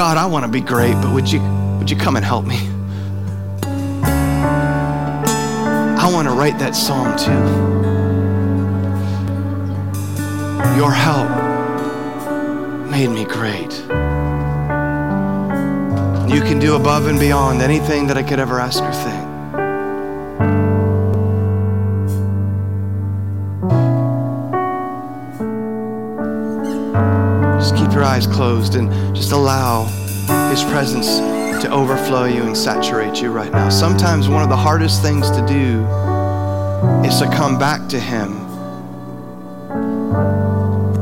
God, 0.00 0.16
I 0.16 0.24
want 0.24 0.46
to 0.46 0.50
be 0.50 0.62
great, 0.62 0.94
but 0.94 1.12
would 1.12 1.30
you, 1.30 1.42
would 1.78 1.90
you 1.90 1.96
come 1.98 2.16
and 2.16 2.24
help 2.24 2.46
me? 2.46 2.56
I 6.00 6.10
want 6.10 6.26
to 6.26 6.32
write 6.32 6.58
that 6.58 6.74
song 6.74 7.18
too. 7.18 7.30
Your 10.78 10.90
help 10.90 11.28
made 12.90 13.08
me 13.08 13.26
great. 13.26 13.78
You 16.34 16.40
can 16.40 16.58
do 16.58 16.76
above 16.76 17.06
and 17.06 17.20
beyond 17.20 17.60
anything 17.60 18.06
that 18.06 18.16
I 18.16 18.22
could 18.22 18.38
ever 18.38 18.58
ask 18.58 18.82
or 18.82 18.94
think. 18.94 19.29
Eyes 28.20 28.26
closed 28.34 28.74
and 28.74 28.90
just 29.14 29.32
allow 29.32 29.84
His 30.50 30.62
presence 30.64 31.18
to 31.62 31.70
overflow 31.70 32.24
you 32.24 32.42
and 32.42 32.56
saturate 32.56 33.20
you 33.20 33.30
right 33.30 33.50
now. 33.50 33.68
Sometimes 33.68 34.28
one 34.28 34.42
of 34.42 34.48
the 34.48 34.56
hardest 34.56 35.02
things 35.02 35.30
to 35.30 35.46
do 35.46 35.84
is 37.06 37.18
to 37.18 37.26
come 37.32 37.58
back 37.58 37.88
to 37.88 37.98
Him 37.98 38.30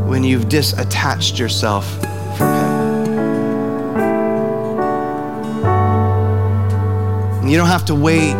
when 0.08 0.22
you've 0.24 0.44
disattached 0.44 1.38
yourself 1.38 1.92
from 2.36 2.54
Him. 2.54 2.68
And 7.40 7.50
you 7.50 7.56
don't 7.56 7.68
have 7.68 7.84
to 7.86 7.94
wait 7.94 8.34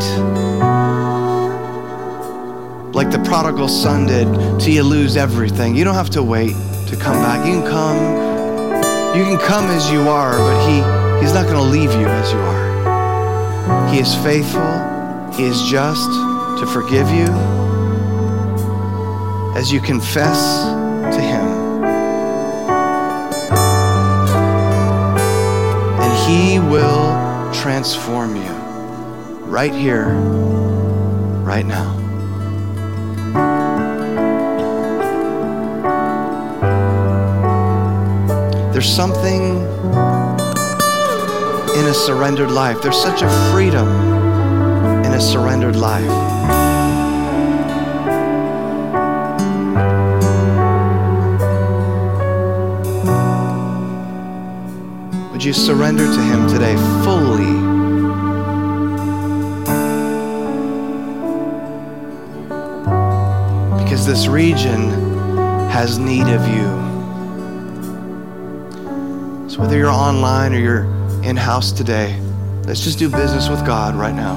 like 2.95 3.11
the 3.11 3.22
prodigal 3.24 3.68
son 3.68 4.07
did 4.07 4.29
till 4.61 4.72
you 4.72 4.83
lose 4.83 5.16
everything. 5.16 5.74
You 5.76 5.85
don't 5.85 5.95
have 5.95 6.11
to 6.11 6.22
wait 6.22 6.55
to 6.87 6.97
come 6.97 7.16
back. 7.22 7.47
You 7.47 7.61
can 7.61 7.70
come 7.70 8.28
you 9.18 9.24
can 9.24 9.38
come 9.38 9.64
as 9.64 9.90
you 9.90 10.08
are, 10.08 10.38
but 10.38 10.68
he, 10.68 10.76
He's 11.20 11.34
not 11.34 11.46
going 11.46 11.56
to 11.56 11.62
leave 11.62 11.90
you 11.90 12.06
as 12.06 12.32
you 12.32 12.38
are. 12.38 13.88
He 13.92 13.98
is 13.98 14.14
faithful, 14.14 15.32
He 15.32 15.42
is 15.42 15.60
just 15.62 16.08
to 16.60 16.66
forgive 16.72 17.10
you 17.10 17.26
as 19.56 19.72
you 19.72 19.80
confess 19.80 20.62
to 21.16 21.20
Him. 21.20 21.46
And 26.00 26.30
He 26.30 26.60
will 26.60 27.52
transform 27.52 28.36
you 28.36 28.52
right 29.50 29.74
here, 29.74 30.10
right 31.42 31.66
now. 31.66 31.97
There's 38.79 38.95
something 38.95 39.57
in 41.74 41.87
a 41.87 41.93
surrendered 41.93 42.53
life. 42.53 42.81
There's 42.81 43.03
such 43.03 43.22
a 43.22 43.51
freedom 43.51 43.89
in 45.05 45.14
a 45.14 45.20
surrendered 45.20 45.74
life. 45.74 46.07
Would 55.33 55.43
you 55.43 55.53
surrender 55.53 56.05
to 56.05 56.22
Him 56.22 56.47
today 56.47 56.76
fully? 57.03 57.55
Because 63.83 64.07
this 64.07 64.29
region 64.29 64.91
has 65.68 65.99
need 65.99 66.29
of 66.29 66.47
you 66.47 66.78
whether 69.59 69.76
you're 69.76 69.90
online 69.90 70.54
or 70.54 70.59
you're 70.59 70.84
in 71.24 71.36
house 71.36 71.72
today, 71.72 72.16
let's 72.64 72.80
just 72.80 72.96
do 72.98 73.11
business 73.11 73.48
with 73.48 73.66
God 73.66 73.96
right 73.96 74.14
now. 74.14 74.36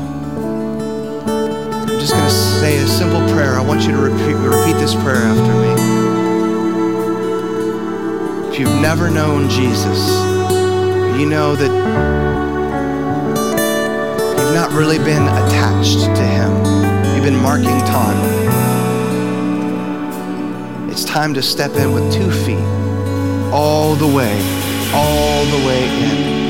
I'm 1.28 1.99
just 1.99 2.13
going 2.13 2.26
to 2.26 2.32
say 2.32 2.78
a 2.78 2.88
simple 2.88 3.22
prayer. 3.34 3.53
I 3.53 3.61
want 3.61 3.84
you 3.84 3.91
to 3.91 3.97
repeat, 3.97 4.34
repeat 4.34 4.74
this 4.74 4.95
prayer 4.95 5.17
after 5.17 5.53
me. 5.61 5.69
If 8.51 8.59
you've 8.59 8.82
never 8.82 9.11
known 9.11 9.47
Jesus, 9.47 10.09
you 11.19 11.28
know 11.28 11.55
that 11.55 11.72
you've 14.39 14.55
not 14.55 14.72
really 14.72 14.97
been 14.97 15.22
attached 15.22 15.99
to 15.99 16.26
Him. 16.26 16.51
You've 17.13 17.26
been 17.26 17.39
marking 17.41 17.80
time. 17.86 18.19
It's 20.89 21.05
time 21.05 21.36
to 21.36 21.43
step 21.43 21.76
in 21.76 21.91
with 21.93 22.11
two 22.11 22.32
feet 22.43 22.65
all 23.53 23.95
the 23.95 24.07
way, 24.07 24.39
all 24.94 25.46
the 25.46 25.66
way 25.66 25.84
in. 25.84 26.42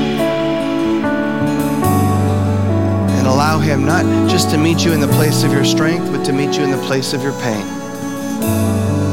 And 3.18 3.26
allow 3.26 3.58
Him 3.58 3.84
not 3.84 4.04
just 4.28 4.50
to 4.50 4.58
meet 4.58 4.84
you 4.84 4.92
in 4.92 5.00
the 5.00 5.08
place 5.08 5.44
of 5.44 5.52
your 5.52 5.64
strength, 5.64 6.10
but 6.10 6.24
to 6.24 6.32
meet 6.32 6.56
you 6.56 6.64
in 6.64 6.70
the 6.70 6.82
place 6.82 7.12
of 7.12 7.22
your 7.22 7.38
pain. 7.40 7.66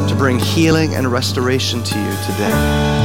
To 0.07 0.15
bring 0.17 0.39
healing 0.39 0.95
and 0.95 1.11
restoration 1.11 1.83
to 1.83 1.97
you 1.97 2.11
today. 2.25 2.97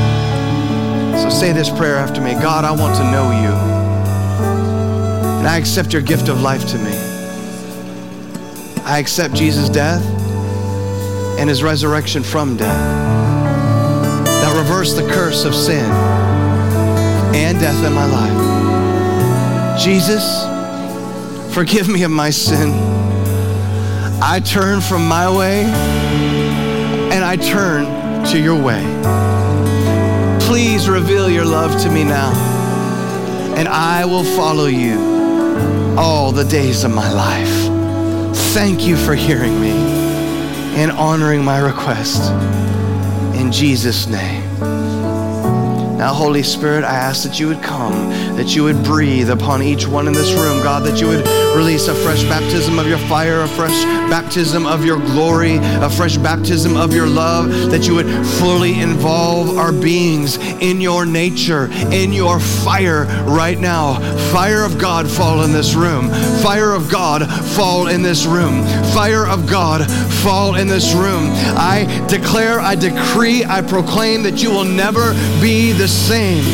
So 1.23 1.31
say 1.31 1.53
this 1.53 1.71
prayer 1.71 1.97
after 1.97 2.21
me 2.21 2.33
God, 2.35 2.65
I 2.65 2.73
want 2.73 2.97
to 2.97 3.05
know 3.11 3.31
you. 3.31 3.53
And 5.39 5.47
I 5.47 5.59
accept 5.59 5.93
your 5.93 6.03
gift 6.03 6.29
of 6.29 6.41
life 6.41 6.67
to 6.69 6.79
me. 6.79 6.93
I 8.85 8.99
accept 8.99 9.35
Jesus' 9.35 9.69
death 9.69 10.03
and 11.39 11.49
his 11.49 11.63
resurrection 11.63 12.23
from 12.23 12.57
death 12.57 13.05
that 14.25 14.57
reversed 14.57 14.97
the 14.97 15.07
curse 15.11 15.45
of 15.45 15.55
sin 15.55 16.14
and 17.35 17.59
death 17.59 17.85
in 17.85 17.93
my 17.93 18.07
life. 18.07 19.81
Jesus, 19.83 20.47
forgive 21.53 21.89
me 21.89 22.05
of 22.05 22.11
my 22.11 22.31
sin. 22.31 22.71
I 24.23 24.41
turn 24.45 24.81
from 24.81 25.07
my 25.09 25.29
way 25.37 25.65
and 27.13 27.25
I 27.25 27.37
turn 27.37 28.25
to 28.27 28.39
your 28.39 28.61
way. 28.61 28.83
Please 30.47 30.89
reveal 30.89 31.29
your 31.29 31.45
love 31.45 31.83
to 31.83 31.91
me 31.91 32.05
now, 32.05 32.33
and 33.57 33.67
I 33.67 34.05
will 34.05 34.25
follow 34.25 34.67
you 34.67 34.99
all 35.99 36.33
the 36.33 36.45
days 36.45 36.85
of 36.85 36.95
my 36.95 37.11
life. 37.13 38.37
Thank 38.55 38.87
you 38.87 38.97
for 38.97 39.15
hearing 39.15 39.61
me 39.61 39.73
and 40.77 40.93
honoring 40.93 41.45
my 41.45 41.59
request. 41.59 42.31
In 43.35 43.51
Jesus' 43.51 44.07
name. 44.07 44.44
Now, 46.05 46.13
Holy 46.13 46.43
Spirit, 46.43 46.85
I 46.85 46.97
ask 46.97 47.23
that 47.23 47.41
you 47.41 47.49
would 47.49 47.63
come, 47.63 48.11
that 48.37 48.55
you 48.55 48.63
would 48.65 48.85
breathe 48.85 49.31
upon 49.31 49.63
each 49.63 49.89
one 49.89 50.07
in 50.07 50.13
this 50.13 50.35
room, 50.35 50.63
God, 50.63 50.85
that 50.85 51.01
you 51.01 51.07
would 51.07 51.27
release 51.57 51.89
a 51.89 51.95
fresh 51.95 52.23
baptism 52.25 52.79
of 52.79 52.87
your 52.87 52.99
fire, 52.99 53.41
a 53.41 53.49
fresh 53.49 53.85
baptism 54.11 54.67
of 54.67 54.85
your 54.85 54.99
glory, 54.99 55.57
a 55.57 55.89
fresh 55.89 56.19
baptism 56.19 56.77
of 56.77 56.93
your 56.93 57.07
love, 57.07 57.49
that 57.71 57.87
you 57.87 57.95
would 57.95 58.11
fully 58.39 58.81
involve 58.81 59.57
our 59.57 59.73
beings 59.73 60.37
in 60.61 60.79
your 60.83 61.07
nature, 61.07 61.71
in 61.91 62.13
your 62.13 62.39
fire 62.39 63.07
right 63.25 63.59
now. 63.59 63.95
Fire 64.31 64.63
of 64.63 64.77
God 64.77 65.09
fall 65.09 65.43
in 65.43 65.53
this 65.53 65.75
room. 65.75 66.11
Fire 66.43 66.75
of 66.75 66.91
God 66.91 67.27
fall 67.55 67.87
in 67.87 68.03
this 68.03 68.27
room. 68.27 68.63
Fire 68.93 69.27
of 69.27 69.49
God 69.49 69.91
fall 70.23 70.57
in 70.57 70.67
this 70.67 70.93
room. 70.93 71.31
I 71.57 72.05
declare, 72.11 72.61
I 72.61 72.75
decree, 72.75 73.43
I 73.45 73.63
proclaim 73.63 74.23
that 74.25 74.43
you 74.43 74.51
will 74.51 74.65
never 74.65 75.15
be 75.41 75.73
the 75.73 75.94
same. 75.95 76.45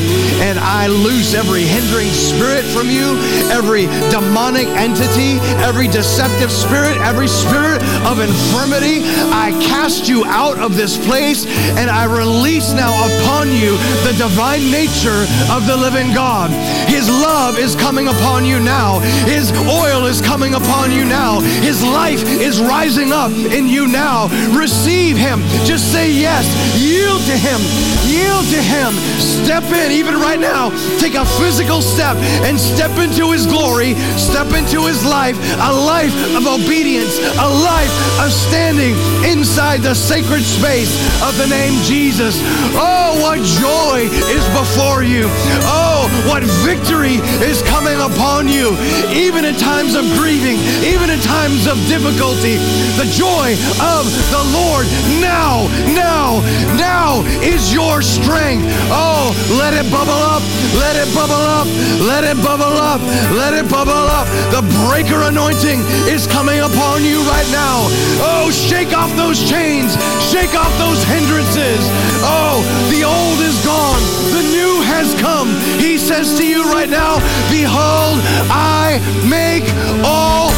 And 0.41 0.59
I 0.59 0.86
loose 0.86 1.34
every 1.34 1.62
hindering 1.62 2.09
spirit 2.09 2.64
from 2.64 2.88
you, 2.88 3.16
every 3.51 3.86
demonic 4.12 4.68
entity, 4.68 5.41
every 5.64 5.88
deceptive 5.88 6.53
spirit, 6.53 6.97
every 6.99 7.28
spirit 7.28 7.82
of 8.05 8.20
infirmity. 8.20 9.01
I 9.32 9.51
cast 9.64 10.09
you 10.09 10.24
out 10.24 10.59
of 10.59 10.76
this 10.76 10.97
place 11.07 11.47
and 11.76 11.91
I 11.91 12.05
release 12.05 12.72
now 12.72 12.93
upon 12.93 13.49
you 13.49 13.76
the 14.05 14.14
divine 14.16 14.70
nature 14.70 15.24
of 15.51 15.66
the 15.66 15.76
living 15.76 16.12
God. 16.14 16.51
His 16.88 17.09
love 17.09 17.59
is 17.59 17.74
coming 17.74 18.09
upon 18.09 18.45
you 18.45 18.61
now. 18.61 19.01
His 19.26 19.53
oil 19.66 20.07
is 20.07 20.20
coming 20.20 20.55
upon 20.55 20.91
you 20.93 21.05
now. 21.05 21.41
His 21.41 21.82
life 21.82 22.22
is 22.24 22.61
rising 22.61 23.12
up 23.12 23.32
in 23.32 23.68
you 23.68 23.86
now. 23.86 24.28
Receive 24.57 25.16
Him. 25.16 25.41
Just 25.64 25.93
say 25.93 26.11
yes. 26.11 26.45
Yield 26.78 27.22
to 27.22 27.36
Him. 27.36 27.61
Yield 28.07 28.45
to 28.51 28.61
Him. 28.61 28.93
Step 29.21 29.64
in, 29.64 29.93
even 29.93 30.14
right 30.14 30.41
now. 30.41 30.71
Take 30.99 31.14
a 31.14 31.25
physical 31.39 31.83
step 31.83 32.16
and 32.47 32.59
step 32.59 32.97
into 32.99 33.33
His 33.33 33.47
glory. 33.47 33.95
Step 34.16 34.53
into 34.53 34.87
His 34.87 35.05
life. 35.05 35.37
A 35.61 35.73
life 35.73 36.14
of 36.37 36.47
obedience. 36.47 37.18
A 37.37 37.49
life 37.49 37.93
of 38.21 38.33
standing 38.33 38.95
inside 39.29 39.81
the 39.81 39.95
sacred 39.95 40.43
space 40.43 40.91
of 41.23 41.37
the 41.37 41.47
name 41.47 41.75
Jesus. 41.85 42.39
Oh, 42.77 43.18
what 43.21 43.39
joy 43.61 44.09
is 44.33 44.45
before 44.57 45.03
you. 45.03 45.29
Oh, 45.68 46.09
what 46.27 46.43
victory 46.64 47.21
is 47.45 47.62
coming 47.62 48.01
upon 48.01 48.49
you. 48.49 48.77
Even 49.12 49.45
in 49.45 49.55
times 49.57 49.95
of 49.95 50.05
grieving, 50.16 50.59
even 50.83 51.11
in 51.11 51.21
times 51.21 51.66
of 51.66 51.77
difficulty, 51.87 52.57
the 52.97 53.09
joy 53.12 53.53
of 53.83 54.07
the 54.33 54.43
Lord 54.57 54.87
now, 55.21 55.68
now, 55.93 56.41
now 56.77 57.23
is 57.43 57.73
your 57.73 58.03
strength. 58.03 58.64
Oh, 58.89 59.09
let 59.58 59.74
it 59.74 59.90
bubble 59.90 60.22
up, 60.34 60.42
let 60.78 60.96
it 60.96 61.08
bubble 61.14 61.44
up, 61.58 61.66
let 62.00 62.24
it 62.24 62.36
bubble 62.42 62.76
up, 62.76 63.00
let 63.32 63.52
it 63.54 63.68
bubble 63.70 63.92
up. 63.92 64.26
The 64.54 64.62
breaker 64.86 65.22
anointing 65.22 65.80
is 66.06 66.26
coming 66.26 66.61
upon 66.61 67.04
you 67.04 67.22
right 67.28 67.48
now. 67.50 67.86
Oh, 68.22 68.50
shake 68.50 68.92
off 68.96 69.14
those 69.16 69.38
chains, 69.48 69.94
shake 70.30 70.54
off 70.54 70.72
those 70.78 71.02
hindrances. 71.04 71.82
Oh, 72.22 72.62
the 72.90 73.02
old 73.04 73.38
is 73.40 73.58
gone, 73.64 74.02
the 74.34 74.44
new 74.50 74.82
has 74.86 75.14
come. 75.20 75.48
He 75.78 75.98
says 75.98 76.38
to 76.38 76.46
you 76.46 76.64
right 76.64 76.88
now, 76.88 77.18
Behold, 77.50 78.18
I 78.50 78.98
make 79.28 79.66
all 80.04 80.50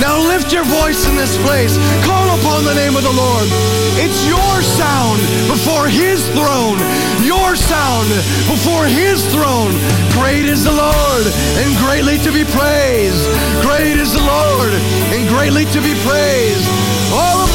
Now 0.00 0.18
lift 0.18 0.52
your 0.52 0.64
voice 0.64 1.06
in 1.06 1.14
this 1.16 1.36
place. 1.42 1.76
Call 2.04 2.26
upon 2.38 2.64
the 2.64 2.74
name 2.74 2.96
of 2.96 3.02
the 3.02 3.12
Lord. 3.12 3.46
It's 4.00 4.24
your 4.26 4.54
sound 4.62 5.20
before 5.46 5.88
His 5.88 6.26
throne. 6.32 6.78
Your 7.22 7.56
sound 7.56 8.08
before 8.48 8.86
His 8.86 9.24
throne. 9.32 9.74
Great 10.16 10.46
is 10.46 10.64
the 10.64 10.72
Lord 10.72 11.24
and 11.60 11.70
greatly 11.78 12.18
to 12.24 12.30
be 12.32 12.44
praised. 12.44 13.26
Great 13.62 13.96
is 13.96 14.12
the 14.12 14.24
Lord 14.24 14.72
and 15.14 15.28
greatly 15.28 15.64
to 15.76 15.80
be 15.80 15.94
praised. 16.06 16.66
All 17.12 17.42
of 17.42 17.50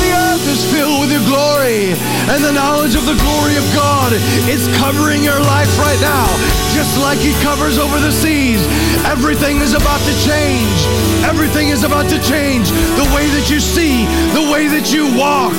is 0.56 0.72
filled 0.72 1.02
with 1.02 1.12
your 1.12 1.26
glory, 1.28 1.92
and 2.32 2.40
the 2.40 2.52
knowledge 2.52 2.96
of 2.96 3.04
the 3.04 3.18
glory 3.20 3.58
of 3.60 3.66
God 3.76 4.14
is 4.48 4.72
covering 4.80 5.22
your 5.22 5.40
life 5.52 5.68
right 5.78 6.00
now, 6.00 6.28
just 6.72 6.96
like 6.96 7.20
He 7.20 7.36
covers 7.44 7.78
over 7.78 8.00
the 8.00 8.12
seas. 8.12 8.64
Everything 9.04 9.60
is 9.60 9.74
about 9.74 10.00
to 10.08 10.14
change. 10.24 10.80
Everything 11.28 11.76
is 11.76 11.84
about 11.84 12.08
to 12.08 12.20
change. 12.24 12.72
The 12.96 13.04
way 13.12 13.28
that 13.36 13.52
you 13.52 13.60
see, 13.60 14.08
the 14.32 14.48
way 14.48 14.72
that 14.72 14.96
you 14.96 15.12
walk, 15.20 15.52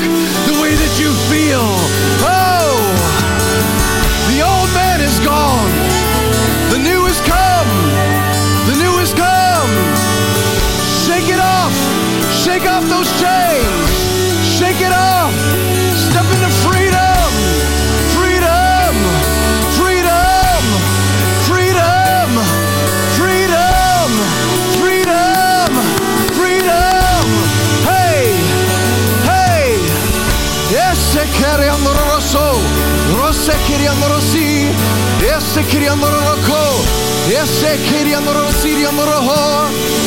the 0.49 0.57
way 0.65 0.73
that 0.73 0.93
you 0.97 1.13
feel. 1.29 1.69
Oh, 2.25 2.81
the 4.33 4.41
old 4.41 4.71
man 4.73 5.05
is 5.05 5.21
gone. 5.21 5.73
The 6.73 6.81
new 6.81 7.05
has 7.05 7.21
come. 7.21 7.69
The 8.65 8.77
new 8.81 8.95
has 8.97 9.13
come. 9.13 9.71
Shake 11.05 11.29
it 11.29 11.41
off. 11.43 11.77
Shake 12.33 12.65
off 12.65 12.85
those 12.89 13.11
chains. 13.21 13.86
Shake 14.57 14.81
it 14.81 14.91
off. 14.91 15.35
Step 15.95 16.25
into 16.33 16.49
freedom. 16.65 17.29
Freedom. 18.17 18.97
Freedom. 19.77 20.63
Freedom. 21.45 22.29
Freedom. 23.19 24.09
Freedom. 24.79 25.71
Freedom. 26.33 27.27
Hey. 27.85 28.33
Hey. 29.29 29.79
Yes, 30.71 31.19
queriendo 31.37 31.93
rosso. 31.93 32.59
Rosse 33.13 33.55
queriendo 33.67 34.09
rossi. 34.09 34.75
Yes, 35.21 35.61
queriendo 35.69 36.09
rocco. 36.09 36.83
Yes, 37.29 37.63
queriendo 37.91 38.33
rossi, 38.33 38.75
roho. 39.05 40.06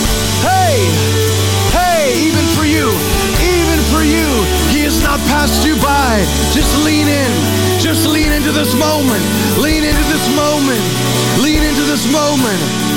Passed 5.27 5.65
you 5.65 5.75
by. 5.81 6.23
Just 6.53 6.71
lean 6.85 7.07
in. 7.07 7.31
Just 7.81 8.07
lean 8.07 8.31
into 8.31 8.51
this 8.51 8.73
moment. 8.77 9.23
Lean 9.59 9.83
into 9.83 10.05
this 10.13 10.25
moment. 10.35 10.83
Lean 11.41 11.63
into 11.63 11.83
this 11.83 12.05
moment. 12.11 12.89